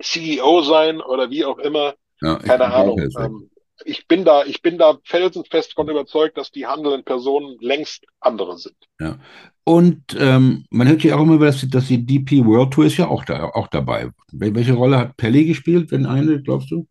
CEO 0.00 0.62
sein 0.62 1.00
oder 1.00 1.30
wie 1.30 1.44
auch 1.44 1.58
immer. 1.58 1.94
Ja, 2.20 2.36
Keine 2.36 2.66
Ahnung. 2.66 2.98
Ähm, 2.98 3.50
ich 3.84 4.06
bin 4.06 4.24
da, 4.24 4.44
ich 4.44 4.62
bin 4.62 4.78
da 4.78 4.98
felsenfest 5.04 5.74
von 5.74 5.88
überzeugt, 5.88 6.36
dass 6.36 6.50
die 6.50 6.66
handelnden 6.66 7.04
Personen 7.04 7.56
längst 7.60 8.04
andere 8.20 8.58
sind. 8.58 8.76
Ja. 8.98 9.18
Und 9.64 10.16
ähm, 10.18 10.64
man 10.70 10.88
hört 10.88 11.02
ja 11.04 11.16
auch 11.16 11.22
immer, 11.22 11.38
dass, 11.38 11.68
dass 11.68 11.86
die 11.86 12.04
DP 12.04 12.44
World 12.44 12.72
Tour 12.72 12.86
ist 12.86 12.96
ja 12.96 13.08
auch, 13.08 13.24
da, 13.24 13.44
auch 13.50 13.68
dabei. 13.68 14.10
Welche 14.32 14.72
Rolle 14.72 14.98
hat 14.98 15.16
Pelli 15.16 15.44
gespielt, 15.44 15.90
wenn 15.90 16.06
eine, 16.06 16.42
glaubst 16.42 16.70
du? 16.70 16.86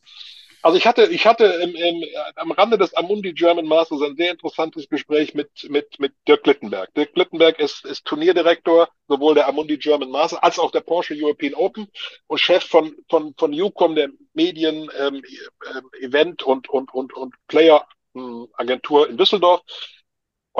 Also 0.62 0.78
ich 0.78 0.86
hatte, 0.86 1.06
ich 1.06 1.26
hatte 1.26 1.46
im, 1.46 1.76
im, 1.76 2.04
am 2.36 2.52
Rande 2.52 2.78
des 2.78 2.94
Amundi 2.94 3.34
German 3.34 3.66
Masters 3.66 4.02
ein 4.02 4.16
sehr 4.18 4.32
interessantes 4.32 4.90
Gespräch 4.90 5.34
mit, 5.34 5.50
mit, 5.70 6.00
mit 6.00 6.14
Dirk 6.28 6.44
Glittenberg. 6.44 6.94
Dirk 6.96 7.14
Glittenberg 7.14 7.60
ist, 7.60 7.86
ist 7.86 8.06
Turnierdirektor 8.06 8.90
sowohl 9.08 9.36
der 9.36 9.48
Amundi 9.48 9.78
German 9.78 10.10
Masters 10.10 10.44
als 10.44 10.60
auch 10.60 10.72
der 10.72 10.82
Porsche 10.82 11.16
European 11.18 11.54
Open 11.54 11.88
und 12.28 12.40
Chef 12.40 12.64
von, 12.66 12.94
von, 13.10 13.34
von 13.38 13.54
UCOM, 13.54 13.96
der 13.96 14.10
Medien, 14.34 14.90
ähm, 15.00 15.24
äh, 15.66 16.06
Event 16.06 16.44
und, 16.44 16.70
und, 16.70 16.94
und, 16.94 17.14
und 17.14 17.36
Player 17.48 17.88
ähm, 18.16 18.48
Agentur 18.54 19.10
in 19.10 19.18
Düsseldorf. 19.18 19.62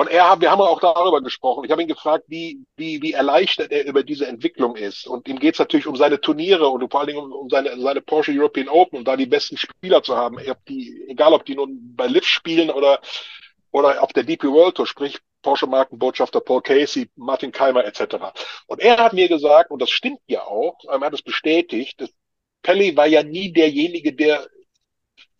Und 0.00 0.08
er, 0.08 0.40
wir 0.40 0.50
haben 0.50 0.62
auch 0.62 0.80
darüber 0.80 1.20
gesprochen. 1.20 1.66
Ich 1.66 1.70
habe 1.70 1.82
ihn 1.82 1.88
gefragt, 1.88 2.24
wie, 2.26 2.64
wie, 2.78 3.02
wie 3.02 3.12
erleichtert 3.12 3.70
er 3.70 3.84
über 3.84 4.02
diese 4.02 4.26
Entwicklung 4.26 4.74
ist. 4.74 5.06
Und 5.06 5.28
ihm 5.28 5.38
geht 5.38 5.56
es 5.56 5.58
natürlich 5.58 5.86
um 5.86 5.94
seine 5.94 6.18
Turniere 6.18 6.68
und 6.68 6.90
vor 6.90 7.00
allen 7.00 7.08
Dingen 7.08 7.30
um, 7.30 7.50
seine, 7.50 7.78
seine 7.78 8.00
Porsche 8.00 8.32
European 8.32 8.70
Open, 8.70 9.00
um 9.00 9.04
da 9.04 9.14
die 9.14 9.26
besten 9.26 9.58
Spieler 9.58 10.02
zu 10.02 10.16
haben. 10.16 10.38
Ob 10.38 10.64
die, 10.64 11.04
egal, 11.08 11.34
ob 11.34 11.44
die 11.44 11.54
nun 11.54 11.94
bei 11.94 12.06
Liv 12.06 12.24
spielen 12.24 12.70
oder, 12.70 13.02
oder 13.72 14.02
auf 14.02 14.14
der 14.14 14.22
DP 14.22 14.44
World 14.44 14.76
Tour, 14.76 14.86
sprich 14.86 15.18
Porsche 15.42 15.66
Markenbotschafter 15.66 16.40
Paul 16.40 16.62
Casey, 16.62 17.10
Martin 17.16 17.52
Keimer 17.52 17.84
etc. 17.84 18.16
Und 18.68 18.80
er 18.80 18.96
hat 18.96 19.12
mir 19.12 19.28
gesagt, 19.28 19.70
und 19.70 19.82
das 19.82 19.90
stimmt 19.90 20.20
ja 20.28 20.44
auch, 20.44 20.78
er 20.88 20.98
hat 20.98 21.12
es 21.12 21.20
bestätigt, 21.20 22.00
dass 22.00 22.08
Pelli 22.62 22.96
war 22.96 23.06
ja 23.06 23.22
nie 23.22 23.52
derjenige, 23.52 24.14
der 24.14 24.48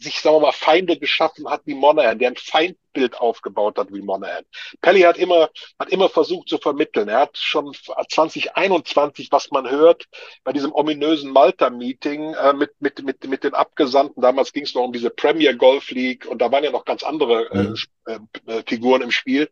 sich, 0.01 0.21
sagen 0.21 0.37
wir 0.37 0.41
mal, 0.41 0.53
Feinde 0.53 0.99
geschaffen 0.99 1.49
hat 1.49 1.63
wie 1.67 1.75
Monahan, 1.75 2.19
der 2.19 2.31
ein 2.31 2.37
Feindbild 2.37 3.19
aufgebaut 3.19 3.79
hat 3.79 3.93
wie 3.93 4.01
Monahan. 4.01 4.45
Pelly 4.81 5.03
hat 5.03 5.19
immer, 5.19 5.51
hat 5.79 5.91
immer 5.91 6.09
versucht 6.09 6.49
zu 6.49 6.59
vermitteln. 6.59 7.09
Er 7.09 7.21
hat 7.21 7.37
schon 7.37 7.75
2021, 7.75 9.31
was 9.31 9.51
man 9.51 9.69
hört, 9.71 10.07
bei 10.43 10.53
diesem 10.53 10.73
ominösen 10.73 11.31
Malta-Meeting 11.31 12.35
äh, 12.35 12.53
mit, 12.55 12.73
mit, 12.81 13.03
mit, 13.03 13.25
mit 13.29 13.45
den 13.45 13.55
Abgesandten, 13.55 14.23
damals 14.23 14.53
ging 14.53 14.65
es 14.65 14.75
noch 14.75 14.85
um 14.85 14.93
diese 14.93 15.11
Premier 15.11 15.55
Golf 15.55 15.91
League 15.91 16.27
und 16.27 16.41
da 16.41 16.51
waren 16.51 16.65
ja 16.65 16.71
noch 16.71 16.85
ganz 16.85 17.03
andere 17.03 17.51
äh, 17.51 17.63
mhm. 17.63 17.77
äh, 18.07 18.19
äh, 18.47 18.63
Figuren 18.67 19.03
im 19.03 19.11
Spiel, 19.11 19.51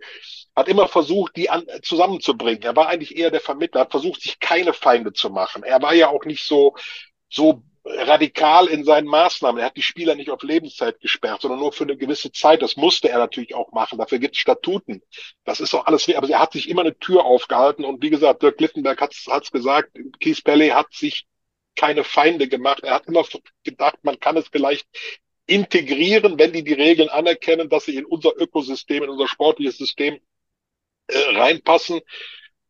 hat 0.56 0.68
immer 0.68 0.88
versucht, 0.88 1.36
die 1.36 1.50
an, 1.50 1.64
zusammenzubringen. 1.82 2.62
Er 2.62 2.74
war 2.74 2.88
eigentlich 2.88 3.16
eher 3.16 3.30
der 3.30 3.40
Vermittler, 3.40 3.82
hat 3.82 3.90
versucht, 3.90 4.22
sich 4.22 4.40
keine 4.40 4.72
Feinde 4.72 5.12
zu 5.12 5.28
machen. 5.30 5.62
Er 5.62 5.82
war 5.82 5.94
ja 5.94 6.08
auch 6.08 6.24
nicht 6.24 6.44
so, 6.44 6.74
so 7.28 7.62
radikal 7.90 8.66
in 8.66 8.84
seinen 8.84 9.06
Maßnahmen. 9.06 9.60
Er 9.60 9.66
hat 9.66 9.76
die 9.76 9.82
Spieler 9.82 10.14
nicht 10.14 10.30
auf 10.30 10.42
Lebenszeit 10.42 11.00
gesperrt, 11.00 11.42
sondern 11.42 11.60
nur 11.60 11.72
für 11.72 11.84
eine 11.84 11.96
gewisse 11.96 12.32
Zeit. 12.32 12.62
Das 12.62 12.76
musste 12.76 13.08
er 13.08 13.18
natürlich 13.18 13.54
auch 13.54 13.72
machen. 13.72 13.98
Dafür 13.98 14.18
gibt 14.18 14.34
es 14.34 14.40
Statuten. 14.40 15.02
Das 15.44 15.60
ist 15.60 15.72
doch 15.72 15.86
alles, 15.86 16.08
aber 16.14 16.28
er 16.28 16.40
hat 16.40 16.52
sich 16.52 16.68
immer 16.68 16.82
eine 16.82 16.98
Tür 16.98 17.24
aufgehalten. 17.24 17.84
Und 17.84 18.02
wie 18.02 18.10
gesagt, 18.10 18.42
Dirk 18.42 18.60
Littenberg 18.60 19.00
hat 19.00 19.14
es 19.14 19.50
gesagt, 19.50 19.98
Keith 20.20 20.42
Pelley 20.44 20.68
hat 20.68 20.92
sich 20.92 21.26
keine 21.76 22.04
Feinde 22.04 22.48
gemacht. 22.48 22.82
Er 22.82 22.94
hat 22.94 23.06
immer 23.06 23.24
gedacht, 23.64 23.98
man 24.02 24.18
kann 24.18 24.36
es 24.36 24.48
vielleicht 24.48 24.86
integrieren, 25.46 26.38
wenn 26.38 26.52
die 26.52 26.64
die 26.64 26.74
Regeln 26.74 27.08
anerkennen, 27.08 27.68
dass 27.68 27.84
sie 27.84 27.96
in 27.96 28.04
unser 28.04 28.36
Ökosystem, 28.36 29.04
in 29.04 29.10
unser 29.10 29.28
sportliches 29.28 29.78
System 29.78 30.18
äh, 31.06 31.18
reinpassen. 31.36 32.00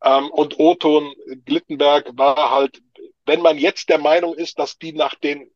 Ähm, 0.01 0.29
und 0.31 0.59
Oton 0.59 1.13
Glittenberg 1.45 2.17
war 2.17 2.51
halt 2.51 2.81
wenn 3.29 3.41
man 3.43 3.59
jetzt 3.59 3.89
der 3.89 3.99
Meinung 3.99 4.33
ist, 4.33 4.57
dass 4.57 4.79
die 4.79 4.91
nach 4.91 5.13
den 5.13 5.51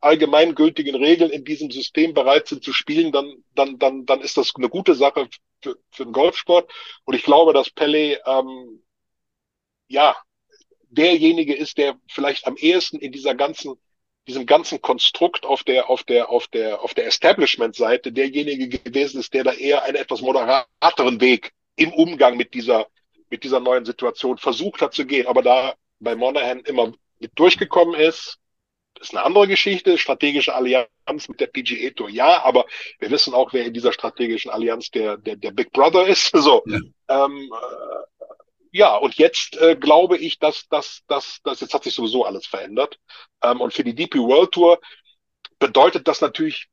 allgemeingültigen 0.00 0.94
Regeln 0.94 1.30
in 1.32 1.44
diesem 1.44 1.72
System 1.72 2.14
bereit 2.14 2.46
sind 2.46 2.62
zu 2.62 2.72
spielen, 2.72 3.10
dann, 3.10 3.42
dann, 3.56 3.80
dann, 3.80 4.06
dann 4.06 4.20
ist 4.20 4.36
das 4.36 4.54
eine 4.54 4.68
gute 4.68 4.94
Sache 4.94 5.28
für, 5.60 5.76
für 5.90 6.04
den 6.04 6.12
Golfsport. 6.12 6.70
Und 7.04 7.14
ich 7.14 7.24
glaube, 7.24 7.52
dass 7.52 7.70
Pele 7.70 8.20
ähm, 8.24 8.84
ja 9.88 10.16
derjenige 10.88 11.52
ist, 11.52 11.78
der 11.78 11.98
vielleicht 12.08 12.46
am 12.46 12.56
ehesten 12.56 12.98
in 13.00 13.10
dieser 13.10 13.34
ganzen 13.34 13.74
diesem 14.28 14.46
ganzen 14.46 14.80
Konstrukt 14.80 15.46
auf 15.46 15.62
der 15.64 15.88
auf 15.90 16.02
der 16.04 16.30
auf 16.30 16.48
der 16.48 16.80
auf 16.82 16.94
der 16.94 17.06
Establishment-Seite 17.06 18.12
derjenige 18.12 18.68
gewesen 18.68 19.20
ist, 19.20 19.34
der 19.34 19.44
da 19.44 19.52
eher 19.52 19.82
einen 19.84 19.96
etwas 19.96 20.20
moderateren 20.20 21.20
Weg 21.20 21.52
im 21.76 21.92
Umgang 21.92 22.36
mit 22.36 22.54
dieser 22.54 22.86
mit 23.30 23.42
dieser 23.42 23.60
neuen 23.60 23.84
Situation 23.84 24.38
versucht 24.38 24.80
hat 24.80 24.94
zu 24.94 25.06
gehen, 25.06 25.26
aber 25.26 25.42
da 25.42 25.74
bei 26.00 26.14
Monahan 26.14 26.60
immer 26.60 26.92
durchgekommen 27.34 27.98
ist, 27.98 28.38
ist 29.00 29.14
eine 29.14 29.24
andere 29.24 29.46
Geschichte. 29.48 29.98
Strategische 29.98 30.54
Allianz 30.54 31.28
mit 31.28 31.40
der 31.40 31.46
PGA 31.48 31.90
Tour, 31.90 32.08
ja, 32.08 32.42
aber 32.44 32.66
wir 32.98 33.10
wissen 33.10 33.34
auch, 33.34 33.52
wer 33.52 33.64
in 33.64 33.74
dieser 33.74 33.92
strategischen 33.92 34.50
Allianz 34.50 34.90
der, 34.90 35.16
der, 35.16 35.36
der 35.36 35.50
Big 35.50 35.72
Brother 35.72 36.06
ist. 36.06 36.32
So. 36.36 36.62
Ja, 36.66 36.78
ähm, 37.08 37.52
äh, 37.52 38.26
ja 38.72 38.96
und 38.96 39.14
jetzt 39.16 39.56
äh, 39.56 39.76
glaube 39.76 40.16
ich, 40.16 40.38
dass 40.38 40.68
dass, 40.68 41.02
dass, 41.08 41.40
dass 41.42 41.60
jetzt 41.60 41.74
hat 41.74 41.84
sich 41.84 41.94
sowieso 41.94 42.24
alles 42.24 42.46
verändert. 42.46 42.98
Ähm, 43.42 43.60
und 43.60 43.72
für 43.72 43.84
die 43.84 43.94
DP 43.94 44.18
World 44.18 44.52
Tour 44.52 44.80
bedeutet 45.58 46.08
das 46.08 46.20
natürlich 46.20 46.68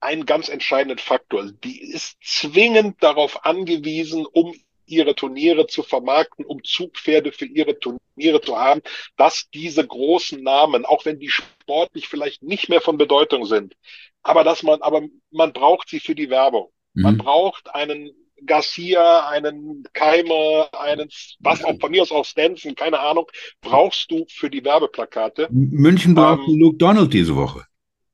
einen 0.00 0.26
ganz 0.26 0.48
entscheidenden 0.48 0.98
Faktor. 0.98 1.50
Die 1.64 1.80
ist 1.80 2.16
zwingend 2.22 3.02
darauf 3.02 3.44
angewiesen, 3.44 4.26
um 4.26 4.54
ihre 4.86 5.14
Turniere 5.14 5.66
zu 5.66 5.82
vermarkten, 5.82 6.44
um 6.44 6.62
Zugpferde 6.64 7.32
für 7.32 7.46
ihre 7.46 7.78
Turniere 7.78 8.40
zu 8.40 8.56
haben, 8.58 8.82
dass 9.16 9.48
diese 9.52 9.86
großen 9.86 10.42
Namen, 10.42 10.84
auch 10.84 11.04
wenn 11.04 11.18
die 11.18 11.30
sportlich 11.30 12.08
vielleicht 12.08 12.42
nicht 12.42 12.68
mehr 12.68 12.80
von 12.80 12.98
Bedeutung 12.98 13.44
sind, 13.46 13.74
aber 14.22 14.44
dass 14.44 14.62
man, 14.62 14.82
aber 14.82 15.02
man 15.30 15.52
braucht 15.52 15.88
sie 15.88 16.00
für 16.00 16.14
die 16.14 16.30
Werbung. 16.30 16.70
Mhm. 16.94 17.02
Man 17.02 17.18
braucht 17.18 17.74
einen 17.74 18.10
Garcia, 18.44 19.28
einen 19.28 19.84
Keimer, 19.92 20.68
einen, 20.78 21.08
was 21.38 21.64
auch 21.64 21.78
von 21.80 21.90
mir 21.90 22.02
aus 22.02 22.12
auch 22.12 22.24
Stenson, 22.24 22.74
keine 22.74 23.00
Ahnung, 23.00 23.26
brauchst 23.60 24.10
du 24.10 24.26
für 24.28 24.50
die 24.50 24.64
Werbeplakate. 24.64 25.48
München 25.50 26.14
braucht 26.14 26.46
ähm, 26.48 26.58
Luke 26.58 26.76
Donald 26.76 27.12
diese 27.12 27.36
Woche. 27.36 27.64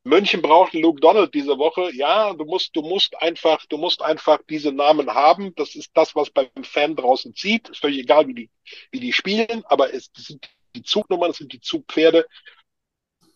München 0.05 0.42
braucht 0.42 0.74
Luke 0.74 1.00
Donald 1.00 1.32
diese 1.32 1.59
Woche. 1.59 1.90
Ja, 1.94 2.32
du 2.34 2.44
musst, 2.44 2.74
du 2.74 2.82
musst 2.82 3.16
einfach, 3.22 3.64
du 3.66 3.78
musst 3.78 4.03
einfach 4.03 4.40
diese 4.48 4.72
Namen 4.72 5.09
haben. 5.14 5.55
Das 5.55 5.74
ist 5.74 5.90
das, 5.94 6.16
was 6.16 6.30
beim 6.30 6.48
Fan 6.62 6.96
draußen 6.96 7.34
zieht. 7.34 7.68
Ist 7.68 7.80
völlig 7.80 8.00
egal, 8.00 8.26
wie 8.26 8.34
die, 8.34 8.50
wie 8.90 9.00
die 9.00 9.12
spielen, 9.12 9.64
aber 9.66 9.94
es 9.94 10.11
sind 10.16 10.48
die 10.74 10.82
Zugnummern, 10.82 11.30
es 11.30 11.36
sind 11.36 11.53
die 11.53 11.61
Zugpferde. 11.61 12.26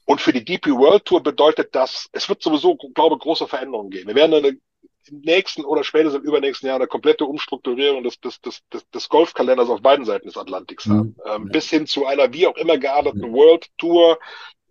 Und 0.07 0.21
für 0.21 0.33
die 0.33 0.45
DP 0.45 0.71
World 0.71 1.05
Tour 1.05 1.23
bedeutet 1.23 1.75
das, 1.75 2.09
es 2.13 2.29
wird 2.29 2.43
sowieso, 2.43 2.77
glaube 2.77 3.17
ich, 3.17 3.23
große 3.23 3.47
Veränderungen 3.47 3.91
geben. 3.91 4.09
Wir 4.09 4.15
werden 4.15 4.35
eine 4.35 4.59
im 5.09 5.21
nächsten 5.21 5.65
oder 5.65 5.85
spätestens 5.85 6.21
im 6.21 6.29
übernächsten 6.29 6.67
Jahr 6.67 6.77
eine 6.77 6.89
komplette 6.89 7.25
Umstrukturierung 7.25 8.03
des, 8.03 8.21
des, 8.21 8.41
des, 8.41 8.63
des, 8.93 9.09
Golfkalenders 9.09 9.69
auf 9.69 9.81
beiden 9.81 10.05
Seiten 10.05 10.27
des 10.27 10.37
Atlantiks 10.37 10.87
haben. 10.87 11.17
Mhm. 11.17 11.17
Ähm, 11.27 11.49
bis 11.49 11.71
hin 11.71 11.87
zu 11.87 12.07
einer 12.07 12.33
wie 12.33 12.47
auch 12.47 12.57
immer 12.57 12.77
gearteten 12.77 13.33
World 13.33 13.69
Tour 13.79 14.19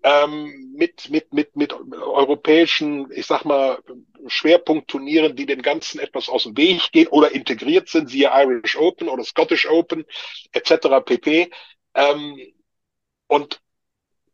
ähm, 0.05 0.75
mit, 0.75 1.09
mit, 1.09 1.33
mit, 1.33 1.55
mit 1.55 1.73
europäischen, 1.73 3.11
ich 3.11 3.25
sag 3.25 3.43
mal, 3.43 3.79
Schwerpunktturnieren, 4.27 5.35
die 5.35 5.47
dem 5.47 5.63
Ganzen 5.63 5.99
etwas 5.99 6.29
aus 6.29 6.43
dem 6.43 6.55
Weg 6.55 6.91
gehen 6.91 7.07
oder 7.07 7.31
integriert 7.31 7.89
sind, 7.89 8.11
siehe 8.11 8.29
Irish 8.31 8.77
Open 8.77 9.09
oder 9.09 9.23
Scottish 9.23 9.67
Open 9.67 10.05
etc. 10.51 11.01
pp. 11.03 11.49
Ähm, 11.95 12.37
und 13.25 13.59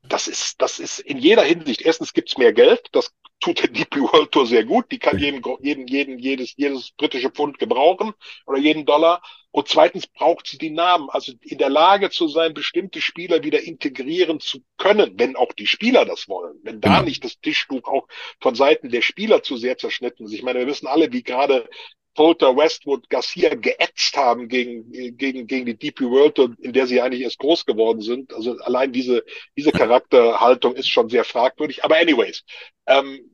das 0.03 0.28
ist, 0.28 0.61
das 0.61 0.80
ist 0.80 0.99
in 0.99 1.19
jeder 1.19 1.43
Hinsicht. 1.43 1.82
Erstens 1.84 2.11
gibt's 2.11 2.38
mehr 2.38 2.51
Geld. 2.51 2.89
Das 2.91 3.13
tut 3.39 3.61
der 3.61 3.69
DP 3.69 4.01
World 4.01 4.34
Tour 4.34 4.47
sehr 4.47 4.65
gut. 4.65 4.91
Die 4.91 4.99
kann 4.99 5.19
jeden, 5.19 5.41
jeden, 5.61 5.88
jeden, 5.88 6.19
jedes, 6.19 6.53
jedes 6.57 6.91
britische 6.91 7.30
Pfund 7.30 7.59
gebrauchen 7.59 8.13
oder 8.45 8.57
jeden 8.57 8.86
Dollar. 8.86 9.22
Und 9.52 9.68
zweitens 9.68 10.08
braucht 10.08 10.47
sie 10.47 10.58
die 10.58 10.70
Namen. 10.70 11.10
Also 11.10 11.34
in 11.41 11.58
der 11.58 11.70
Lage 11.70 12.10
zu 12.10 12.28
sein, 12.30 12.54
bestimmte 12.54 13.02
Spieler 13.02 13.43
wieder 13.43 13.62
integrieren 13.62 14.39
zu 14.39 14.64
können, 14.78 15.14
wenn 15.18 15.36
auch 15.36 15.52
die 15.52 15.68
Spieler 15.68 16.06
das 16.06 16.30
wollen. 16.30 16.58
Wenn 16.64 16.80
da 16.80 16.89
genau. 16.89 17.04
nicht 17.04 17.24
das 17.26 17.39
Tischtuch 17.39 17.84
auch 17.84 18.08
von 18.39 18.56
Seiten 18.56 18.89
der 18.89 19.02
Spieler 19.02 19.43
zu 19.43 19.58
sehr 19.58 19.78
zerschnitten 19.78 20.26
ist. 20.26 20.34
Ich 20.34 20.43
meine, 20.43 20.60
wir 20.60 20.68
wissen 20.68 20.88
alle, 20.88 21.12
wie 21.12 21.24
gerade 21.24 21.70
Poulter, 22.14 22.56
Westwood, 22.56 23.10
Garcia 23.10 23.56
geätzt 23.56 24.16
haben 24.18 24.47
gegen, 24.47 25.18
gegen, 25.18 25.47
gegen 25.47 25.66
die 25.66 25.78
DP 25.78 26.02
World, 26.10 26.39
in 26.60 26.74
der 26.74 26.88
sie 26.88 27.02
eigentlich 27.02 27.22
erst 27.22 27.39
groß 27.39 27.66
geworden 27.66 28.02
sind. 28.02 28.34
Also 28.34 28.58
allein 28.60 28.91
diese, 28.91 29.24
diese 29.58 29.72
Charakterhaltung 29.72 30.76
ist 30.76 30.89
schon 30.89 31.10
sehr 31.10 31.24
fragwürdig. 31.24 31.84
Aber 31.84 31.97
anyways, 31.97 32.43
ähm, 32.86 33.31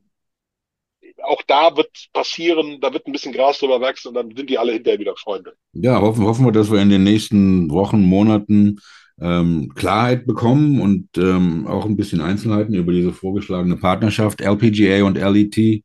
auch 1.24 1.42
da 1.46 1.76
wird 1.76 2.08
passieren, 2.12 2.80
da 2.80 2.92
wird 2.92 3.06
ein 3.06 3.12
bisschen 3.12 3.32
Gras 3.32 3.58
drüber 3.58 3.80
wachsen 3.80 4.08
und 4.08 4.14
dann 4.14 4.34
sind 4.34 4.48
die 4.48 4.58
alle 4.58 4.72
hinterher 4.72 5.00
wieder 5.00 5.16
Freunde. 5.16 5.54
Ja, 5.72 6.00
hoffen, 6.00 6.24
hoffen 6.24 6.44
wir, 6.44 6.52
dass 6.52 6.70
wir 6.70 6.80
in 6.80 6.90
den 6.90 7.04
nächsten 7.04 7.70
Wochen, 7.70 8.00
Monaten 8.02 8.80
ähm, 9.20 9.72
Klarheit 9.74 10.26
bekommen 10.26 10.80
und 10.80 11.16
ähm, 11.18 11.66
auch 11.66 11.84
ein 11.84 11.96
bisschen 11.96 12.20
Einzelheiten 12.20 12.74
über 12.74 12.92
diese 12.92 13.12
vorgeschlagene 13.12 13.76
Partnerschaft. 13.76 14.40
LPGA 14.40 15.04
und 15.04 15.16
LET 15.16 15.84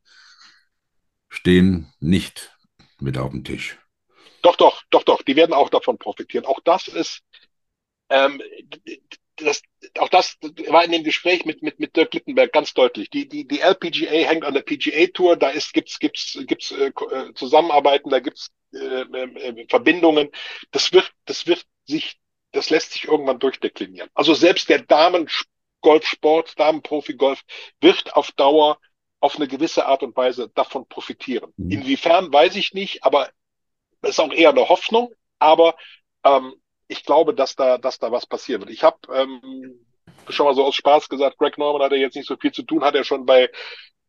stehen 1.28 1.92
nicht 2.00 2.56
mit 3.00 3.18
auf 3.18 3.32
dem 3.32 3.44
Tisch. 3.44 3.78
Doch, 4.42 4.56
doch, 4.56 4.82
doch, 4.90 5.02
doch. 5.02 5.22
Die 5.22 5.36
werden 5.36 5.52
auch 5.52 5.70
davon 5.70 5.98
profitieren. 5.98 6.44
Auch 6.44 6.60
das 6.64 6.86
ist, 6.86 7.22
ähm, 8.10 8.40
das, 9.36 9.62
auch 9.98 10.08
das 10.08 10.36
war 10.68 10.84
in 10.84 10.92
dem 10.92 11.04
Gespräch 11.04 11.44
mit, 11.44 11.62
mit, 11.62 11.80
mit 11.80 11.96
Dirk 11.96 12.14
Littenberg 12.14 12.52
ganz 12.52 12.74
deutlich. 12.74 13.10
Die, 13.10 13.28
die, 13.28 13.46
die 13.46 13.60
LPGA 13.60 14.10
hängt 14.10 14.44
an 14.44 14.54
der 14.54 14.62
PGA 14.62 15.06
Tour, 15.12 15.36
da 15.36 15.50
ist, 15.50 15.72
gibt's, 15.72 15.98
gibt's, 15.98 16.38
gibt's 16.46 16.70
äh, 16.70 16.86
äh 16.86 17.34
Zusammenarbeiten, 17.34 18.10
da 18.10 18.20
gibt's 18.20 18.50
äh, 18.72 19.02
äh, 19.02 19.66
Verbindungen. 19.68 20.30
Das 20.70 20.92
wird, 20.92 21.12
das 21.26 21.46
wird 21.46 21.64
sich, 21.86 22.18
das 22.52 22.70
lässt 22.70 22.92
sich 22.92 23.04
irgendwann 23.04 23.38
durchdeklinieren. 23.38 24.08
Also 24.14 24.34
selbst 24.34 24.68
der 24.68 24.80
Damen-Golfsport, 24.82 26.58
Damen-Profi-Golf 26.58 27.42
wird 27.80 28.14
auf 28.14 28.32
Dauer 28.32 28.78
auf 29.20 29.36
eine 29.36 29.48
gewisse 29.48 29.86
Art 29.86 30.02
und 30.02 30.16
Weise 30.16 30.50
davon 30.54 30.86
profitieren. 30.86 31.52
Mhm. 31.56 31.70
Inwiefern 31.70 32.32
weiß 32.32 32.56
ich 32.56 32.74
nicht, 32.74 33.04
aber 33.04 33.30
es 34.02 34.10
ist 34.10 34.20
auch 34.20 34.32
eher 34.32 34.50
eine 34.50 34.68
Hoffnung. 34.68 35.12
Aber 35.38 35.76
ähm, 36.24 36.54
ich 36.88 37.04
glaube, 37.04 37.34
dass 37.34 37.56
da, 37.56 37.78
dass 37.78 37.98
da 37.98 38.12
was 38.12 38.26
passieren 38.26 38.62
wird. 38.62 38.70
Ich 38.70 38.84
habe 38.84 38.98
ähm, 39.12 39.86
schon 40.28 40.46
mal 40.46 40.54
so 40.54 40.64
aus 40.64 40.74
Spaß 40.74 41.08
gesagt, 41.08 41.38
Greg 41.38 41.58
Norman 41.58 41.82
hat 41.82 41.92
ja 41.92 41.98
jetzt 41.98 42.16
nicht 42.16 42.28
so 42.28 42.36
viel 42.36 42.52
zu 42.52 42.62
tun, 42.62 42.84
hat 42.84 42.94
er 42.94 43.04
schon 43.04 43.26
bei 43.26 43.50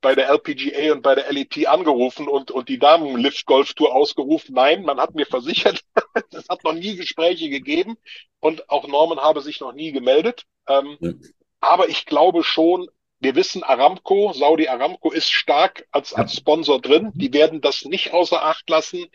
bei 0.05 0.13
der 0.13 0.29
LPGA 0.29 0.91
und 0.91 1.01
bei 1.01 1.15
der 1.15 1.33
LET 1.33 1.65
angerufen 1.65 2.27
und, 2.27 2.51
und 2.51 2.69
die 2.69 2.77
Damen-Lift-Golf-Tour 2.77 3.91
ausgerufen. 3.91 4.53
Nein, 4.53 4.83
man 4.83 4.99
hat 4.99 5.15
mir 5.15 5.25
versichert, 5.25 5.81
es 6.31 6.47
hat 6.47 6.63
noch 6.63 6.73
nie 6.73 6.95
Gespräche 6.95 7.49
gegeben 7.49 7.97
und 8.39 8.69
auch 8.69 8.87
Norman 8.87 9.19
habe 9.19 9.41
sich 9.41 9.61
noch 9.61 9.73
nie 9.73 9.91
gemeldet. 9.91 10.43
Ähm, 10.67 10.97
ja. 10.99 11.11
Aber 11.59 11.89
ich 11.89 12.05
glaube 12.05 12.43
schon, 12.43 12.87
wir 13.19 13.33
wissen, 13.33 13.63
Aramco, 13.63 14.31
Saudi 14.33 14.67
Aramco 14.67 15.11
ist 15.11 15.31
stark 15.31 15.87
als, 15.91 16.13
als 16.13 16.35
Sponsor 16.35 16.79
drin. 16.79 17.11
Die 17.15 17.33
werden 17.33 17.61
das 17.61 17.83
nicht 17.85 18.13
außer 18.13 18.43
Acht 18.43 18.69
lassen. 18.69 19.07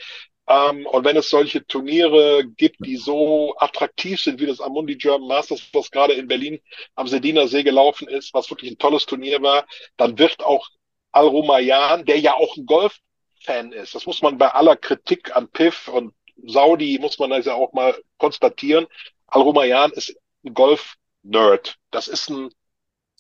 Ähm, 0.49 0.87
und 0.87 1.05
wenn 1.05 1.17
es 1.17 1.31
solche 1.31 1.67
Turniere 1.67 2.45
gibt, 2.45 2.85
die 2.85 2.97
so 2.97 3.55
attraktiv 3.59 4.21
sind 4.21 4.41
wie 4.41 4.47
das 4.47 4.61
Amundi 4.61 4.97
German 4.97 5.29
Masters, 5.29 5.63
was 5.73 5.91
gerade 5.91 6.15
in 6.15 6.29
Berlin 6.29 6.61
am 6.95 7.07
Sediner 7.07 7.49
See 7.49 7.63
gelaufen 7.63 8.09
ist, 8.09 8.35
was 8.35 8.51
wirklich 8.51 8.73
ein 8.73 8.79
tolles 8.79 9.07
Turnier 9.07 9.43
war, 9.43 9.67
dann 9.97 10.19
wird 10.19 10.43
auch 10.43 10.69
Al 11.13 11.27
Rumayyan, 11.27 12.05
der 12.05 12.19
ja 12.19 12.35
auch 12.35 12.57
ein 12.57 12.67
Golf-Fan 12.67 13.73
ist, 13.73 13.95
das 13.95 14.07
muss 14.07 14.23
man 14.23 14.39
bei 14.39 14.49
aller 14.49 14.77
Kritik 14.77 15.37
an 15.37 15.49
Piff 15.49 15.89
und 15.89 16.15
Saudi, 16.45 16.99
muss 17.01 17.19
man 17.19 17.31
das 17.31 17.47
ja 17.47 17.55
auch 17.55 17.73
mal 17.73 17.97
konstatieren, 18.19 18.87
Al 19.27 19.43
Rumayyan 19.43 19.93
ist 19.93 20.17
ein 20.45 20.55
Golf-Nerd. 20.55 21.77
Das 21.91 22.09
ist 22.09 22.31
ein 22.31 22.51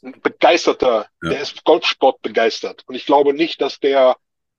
ein 0.02 0.20
begeisterter, 0.20 1.08
ja. 1.22 1.30
der 1.30 1.40
ist 1.40 1.64
Golfsport 1.64 2.22
begeistert. 2.22 2.84
Und 2.86 2.94
ich 2.94 3.06
glaube 3.06 3.34
nicht, 3.34 3.60
dass 3.60 3.80
der, 3.80 4.16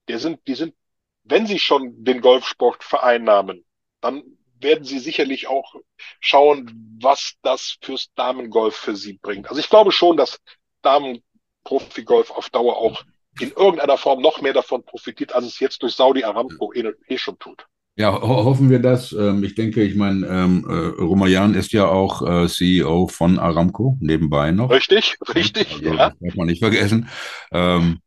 der 0.07 0.20
sind, 0.20 0.39
die 0.47 0.55
sind, 0.55 0.76
wenn 1.24 1.45
sie 1.45 1.59
schon 1.59 2.03
den 2.03 2.22
Golfsport 2.22 2.84
vereinnahmen, 2.84 3.65
dann 4.01 4.24
werden 4.59 4.84
sie 4.84 4.99
sicherlich 4.99 5.47
auch 5.47 5.76
schauen, 6.19 6.97
was 7.01 7.36
das 7.41 7.78
fürs 7.82 8.11
Damengolf 8.15 8.76
für 8.76 8.95
sie 8.95 9.13
bringt. 9.13 9.49
Also 9.49 9.59
ich 9.59 9.69
glaube 9.69 9.91
schon, 9.91 10.17
dass 10.17 10.39
Damen-Profi-Golf 10.82 12.32
auf 12.32 12.49
Dauer 12.49 12.78
auch 12.78 13.03
in 13.39 13.51
irgendeiner 13.51 13.97
Form 13.97 14.22
noch 14.22 14.41
mehr 14.41 14.53
davon 14.53 14.84
profitiert, 14.84 15.34
als 15.34 15.45
es 15.45 15.59
jetzt 15.59 15.82
durch 15.84 15.93
Saudi 15.93 16.24
Aramco 16.24 16.74
eh, 16.74 16.91
eh 17.07 17.17
schon 17.17 17.39
tut. 17.39 17.65
Ja, 17.97 18.22
ho 18.22 18.45
hoffen 18.45 18.69
wir 18.69 18.80
das. 18.80 19.11
Ähm, 19.11 19.43
ich 19.43 19.55
denke, 19.55 19.84
ich 19.84 19.95
meine, 19.95 20.26
ähm, 20.26 20.65
äh, 20.67 21.01
Romayan 21.01 21.53
ist 21.53 21.74
ja 21.74 21.88
auch 21.88 22.22
äh, 22.22 22.47
CEO 22.47 23.07
von 23.07 23.38
Aramco 23.38 23.97
nebenbei 23.99 24.51
noch. 24.51 24.69
Richtig, 24.69 25.17
richtig, 25.36 25.74
also, 25.74 25.86
ja. 25.86 26.09
Das 26.09 26.19
darf 26.19 26.36
man 26.36 26.47
nicht 26.47 26.59
vergessen. 26.59 27.09
Ähm, 27.51 27.99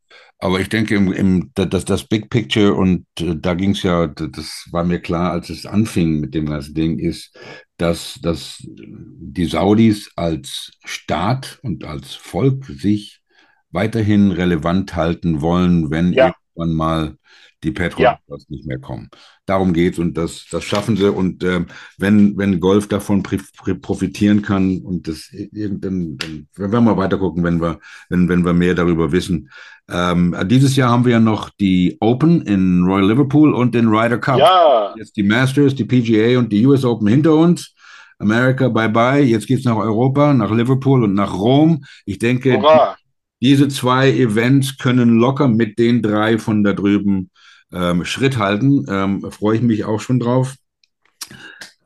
aber 0.45 0.61
ich 0.61 0.69
denke, 0.69 0.95
im, 0.95 1.11
im, 1.11 1.51
das, 1.55 1.87
das 1.87 2.05
Big 2.05 2.29
Picture, 2.29 2.75
und 2.75 3.07
äh, 3.19 3.35
da 3.35 3.55
ging 3.55 3.71
es 3.71 3.83
ja, 3.83 4.07
das 4.09 4.69
war 4.71 4.85
mir 4.85 5.01
klar, 5.01 5.33
als 5.33 5.49
es 5.49 5.65
anfing 5.65 6.21
mit 6.21 6.35
dem 6.35 6.45
ganzen 6.45 6.75
Ding, 6.75 6.99
ist, 6.99 7.35
dass, 7.79 8.19
dass 8.21 8.59
die 8.61 9.47
Saudis 9.47 10.13
als 10.17 10.73
Staat 10.85 11.61
und 11.63 11.85
als 11.85 12.15
Volk 12.15 12.67
sich 12.67 13.23
weiterhin 13.71 14.33
relevant 14.33 14.95
halten 14.95 15.41
wollen, 15.41 15.91
wenn 15.91 16.13
ja. 16.13 16.35
irgendwann 16.55 16.77
mal 16.77 17.17
die 17.65 17.73
Petrol 17.73 18.05
ja. 18.05 18.19
nicht 18.49 18.67
mehr 18.67 18.79
kommen. 18.79 19.09
Darum 19.47 19.73
geht's 19.73 19.99
und 19.99 20.17
das, 20.17 20.47
das 20.51 20.65
schaffen 20.65 20.97
sie. 20.97 21.11
Und 21.11 21.43
äh, 21.43 21.65
wenn, 21.99 22.37
wenn 22.37 22.61
Golf 22.61 22.87
davon 22.89 23.23
profitieren 23.23 24.43
kann 24.43 24.81
und 24.81 25.09
das 25.09 25.31
dann, 25.53 25.81
dann 25.81 26.49
werden 26.55 26.73
wir 26.73 26.81
mal 26.81 26.97
weiter 26.97 27.19
gucken, 27.19 27.43
wenn 27.43 27.61
wir, 27.61 27.81
wenn, 28.09 28.29
wenn 28.29 28.45
wir 28.45 28.53
mehr 28.53 28.75
darüber 28.75 29.11
wissen. 29.13 29.51
Ähm, 29.91 30.35
dieses 30.47 30.77
Jahr 30.77 30.91
haben 30.91 31.05
wir 31.05 31.13
ja 31.13 31.21
noch 31.21 31.51
die 31.51 31.97
Open 32.01 32.43
in 32.43 32.85
Royal 32.85 33.09
Liverpool 33.09 33.53
und 33.53 33.75
den 33.75 33.89
Ryder 33.89 34.19
Cup. 34.19 34.39
Ja. 34.39 34.95
Jetzt 34.97 35.17
die 35.17 35.23
Masters, 35.23 35.75
die 35.75 35.85
PGA 35.85 36.39
und 36.39 36.53
die 36.53 36.65
US 36.67 36.85
Open 36.85 37.09
hinter 37.09 37.35
uns. 37.35 37.75
Amerika, 38.19 38.69
bye 38.69 38.89
bye. 38.89 39.23
Jetzt 39.23 39.47
geht's 39.47 39.65
nach 39.65 39.77
Europa, 39.77 40.33
nach 40.33 40.51
Liverpool 40.51 41.05
und 41.05 41.15
nach 41.15 41.35
Rom. 41.35 41.85
Ich 42.07 42.19
denke, 42.19 42.57
Hurra. 42.57 42.97
diese 43.43 43.69
zwei 43.69 44.11
Events 44.11 44.79
können 44.79 45.19
locker 45.19 45.49
mit 45.49 45.79
den 45.79 46.01
drei 46.01 46.39
von 46.39 46.65
da 46.65 46.73
drüben 46.73 47.31
ähm, 47.75 48.05
Schritt 48.05 48.39
halten. 48.39 48.87
Ähm, 48.89 49.31
freue 49.31 49.57
ich 49.57 49.63
mich 49.63 49.85
auch 49.85 50.01
schon 50.01 50.21
drauf. 50.21 50.55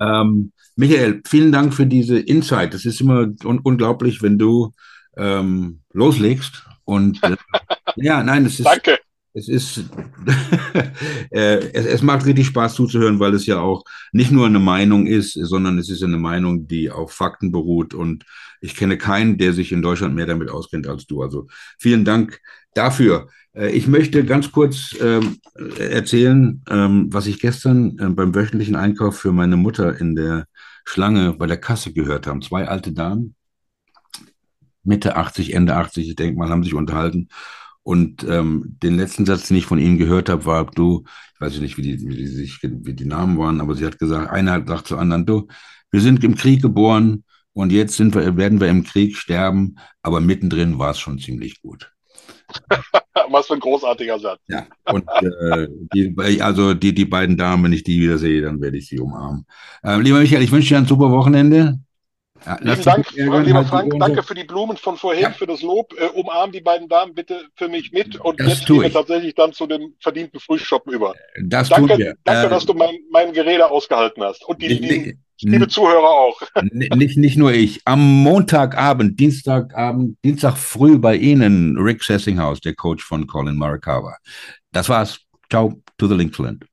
Ähm, 0.00 0.52
Michael, 0.76 1.22
vielen 1.26 1.50
Dank 1.50 1.74
für 1.74 1.86
diese 1.86 2.18
Insight. 2.18 2.74
Es 2.74 2.84
ist 2.84 3.00
immer 3.00 3.28
un 3.44 3.58
unglaublich, 3.58 4.22
wenn 4.22 4.38
du 4.38 4.72
ähm, 5.16 5.80
loslegst. 5.92 6.64
Und 6.84 7.22
äh, 7.24 7.36
ja, 7.96 8.22
nein, 8.22 8.46
es 8.46 8.60
ist. 8.60 8.66
Danke. 8.66 8.98
Es 9.34 9.48
ist, 9.48 9.84
äh, 11.30 11.58
es, 11.72 11.86
es, 11.86 12.02
macht 12.02 12.26
richtig 12.26 12.46
Spaß 12.46 12.74
zuzuhören, 12.74 13.20
weil 13.20 13.34
es 13.34 13.46
ja 13.46 13.60
auch 13.60 13.84
nicht 14.10 14.32
nur 14.32 14.46
eine 14.46 14.58
Meinung 14.58 15.06
ist, 15.06 15.34
sondern 15.34 15.78
es 15.78 15.90
ist 15.90 16.02
eine 16.02 16.16
Meinung, 16.16 16.66
die 16.66 16.90
auf 16.90 17.12
Fakten 17.12 17.52
beruht. 17.52 17.94
Und 17.94 18.24
ich 18.60 18.74
kenne 18.74 18.98
keinen, 18.98 19.38
der 19.38 19.52
sich 19.52 19.70
in 19.70 19.82
Deutschland 19.82 20.14
mehr 20.14 20.26
damit 20.26 20.50
auskennt 20.50 20.88
als 20.88 21.06
du. 21.06 21.22
Also 21.22 21.46
vielen 21.78 22.04
Dank 22.04 22.40
dafür. 22.74 23.28
Äh, 23.58 23.70
ich 23.70 23.86
möchte 23.86 24.24
ganz 24.24 24.52
kurz 24.52 24.96
ähm, 25.00 25.38
erzählen, 25.78 26.62
ähm, 26.70 27.12
was 27.12 27.26
ich 27.26 27.40
gestern 27.40 27.98
äh, 27.98 28.08
beim 28.08 28.34
wöchentlichen 28.34 28.76
Einkauf 28.76 29.18
für 29.18 29.32
meine 29.32 29.56
Mutter 29.56 30.00
in 30.00 30.14
der 30.14 30.46
Schlange 30.84 31.34
bei 31.34 31.46
der 31.46 31.58
Kasse 31.58 31.92
gehört 31.92 32.26
habe. 32.26 32.40
Zwei 32.40 32.68
alte 32.68 32.92
Damen, 32.92 33.34
Mitte 34.84 35.16
80, 35.16 35.54
Ende 35.54 35.74
80, 35.76 36.08
ich 36.08 36.16
denke 36.16 36.38
mal, 36.38 36.48
haben 36.50 36.64
sich 36.64 36.74
unterhalten. 36.74 37.28
Und 37.82 38.24
ähm, 38.24 38.76
den 38.82 38.96
letzten 38.96 39.24
Satz, 39.26 39.48
den 39.48 39.56
ich 39.56 39.66
von 39.66 39.78
ihnen 39.78 39.98
gehört 39.98 40.28
habe, 40.28 40.44
war, 40.44 40.66
du, 40.66 41.04
ich 41.34 41.40
weiß 41.40 41.58
nicht, 41.60 41.78
wie 41.78 41.82
die, 41.82 42.00
wie 42.06 42.16
die, 42.16 42.26
sich, 42.26 42.60
wie 42.62 42.94
die 42.94 43.06
Namen 43.06 43.38
waren, 43.38 43.60
aber 43.60 43.74
sie 43.74 43.86
hat 43.86 43.98
gesagt, 43.98 44.30
einer 44.30 44.66
sagt 44.66 44.88
zu 44.88 44.98
anderen, 44.98 45.26
du, 45.26 45.48
wir 45.90 46.00
sind 46.00 46.22
im 46.22 46.34
Krieg 46.36 46.60
geboren 46.60 47.24
und 47.54 47.72
jetzt 47.72 47.98
wir, 47.98 48.36
werden 48.36 48.60
wir 48.60 48.68
im 48.68 48.84
Krieg 48.84 49.16
sterben, 49.16 49.76
aber 50.02 50.20
mittendrin 50.20 50.78
war 50.78 50.90
es 50.90 50.98
schon 50.98 51.18
ziemlich 51.18 51.62
gut. 51.62 51.90
Was 53.30 53.46
für 53.46 53.54
ein 53.54 53.60
großartiger 53.60 54.18
Satz. 54.18 54.40
Ja, 54.48 54.66
und 54.90 55.04
äh, 55.20 55.68
die, 55.92 56.40
also 56.40 56.74
die, 56.74 56.94
die 56.94 57.04
beiden 57.04 57.36
Damen, 57.36 57.64
wenn 57.64 57.72
ich 57.72 57.82
die 57.82 58.00
wieder 58.00 58.18
sehe, 58.18 58.42
dann 58.42 58.60
werde 58.60 58.78
ich 58.78 58.88
sie 58.88 59.00
umarmen. 59.00 59.44
Ähm, 59.84 60.00
lieber 60.00 60.18
Michael, 60.18 60.42
ich 60.42 60.52
wünsche 60.52 60.70
dir 60.70 60.78
ein 60.78 60.86
super 60.86 61.10
Wochenende. 61.10 61.78
Ja, 62.46 62.56
Lieben 62.60 62.82
Dank, 62.82 63.10
lieber 63.12 63.54
halt 63.54 63.66
Frank, 63.66 63.94
danke 63.98 64.22
für 64.22 64.34
die 64.34 64.44
Blumen 64.44 64.76
von 64.76 64.96
vorhin, 64.96 65.22
ja. 65.22 65.30
für 65.30 65.46
das 65.46 65.60
Lob. 65.60 65.92
Äh, 65.98 66.06
umarm 66.06 66.52
die 66.52 66.60
beiden 66.60 66.88
Damen 66.88 67.14
bitte 67.14 67.42
für 67.56 67.68
mich 67.68 67.92
mit 67.92 68.16
und 68.20 68.38
das 68.40 68.60
jetzt 68.60 68.66
gehen 68.66 68.80
wir 68.80 68.92
tatsächlich 68.92 69.34
dann 69.34 69.52
zu 69.52 69.66
dem 69.66 69.94
verdienten 70.00 70.38
Frühschoppen 70.38 70.92
über. 70.92 71.14
Das 71.42 71.68
danke, 71.68 71.88
tun 71.88 71.98
wir. 71.98 72.14
Danke, 72.24 72.46
äh, 72.46 72.50
dass 72.50 72.64
du 72.64 72.74
mein, 72.74 72.96
mein 73.10 73.32
Gerede 73.32 73.70
ausgehalten 73.70 74.22
hast. 74.22 74.46
Und 74.46 74.62
die, 74.62 74.80
die 74.80 75.18
liebe 75.42 75.68
Zuhörer 75.68 76.08
auch. 76.08 76.40
Nicht, 76.72 77.16
nicht 77.16 77.36
nur 77.36 77.52
ich. 77.52 77.80
Am 77.84 78.22
Montagabend, 78.22 79.18
Dienstagabend, 79.18 80.18
Dienstag 80.24 80.56
früh 80.56 80.98
bei 80.98 81.16
Ihnen, 81.16 81.76
Rick 81.76 82.02
Sessinghaus, 82.02 82.60
der 82.60 82.74
Coach 82.74 83.04
von 83.04 83.26
Colin 83.26 83.56
Marakawa. 83.56 84.16
Das 84.72 84.88
war's. 84.88 85.20
Ciao 85.50 85.80
to 85.96 86.06
the 86.06 86.14
Linkland. 86.14 86.64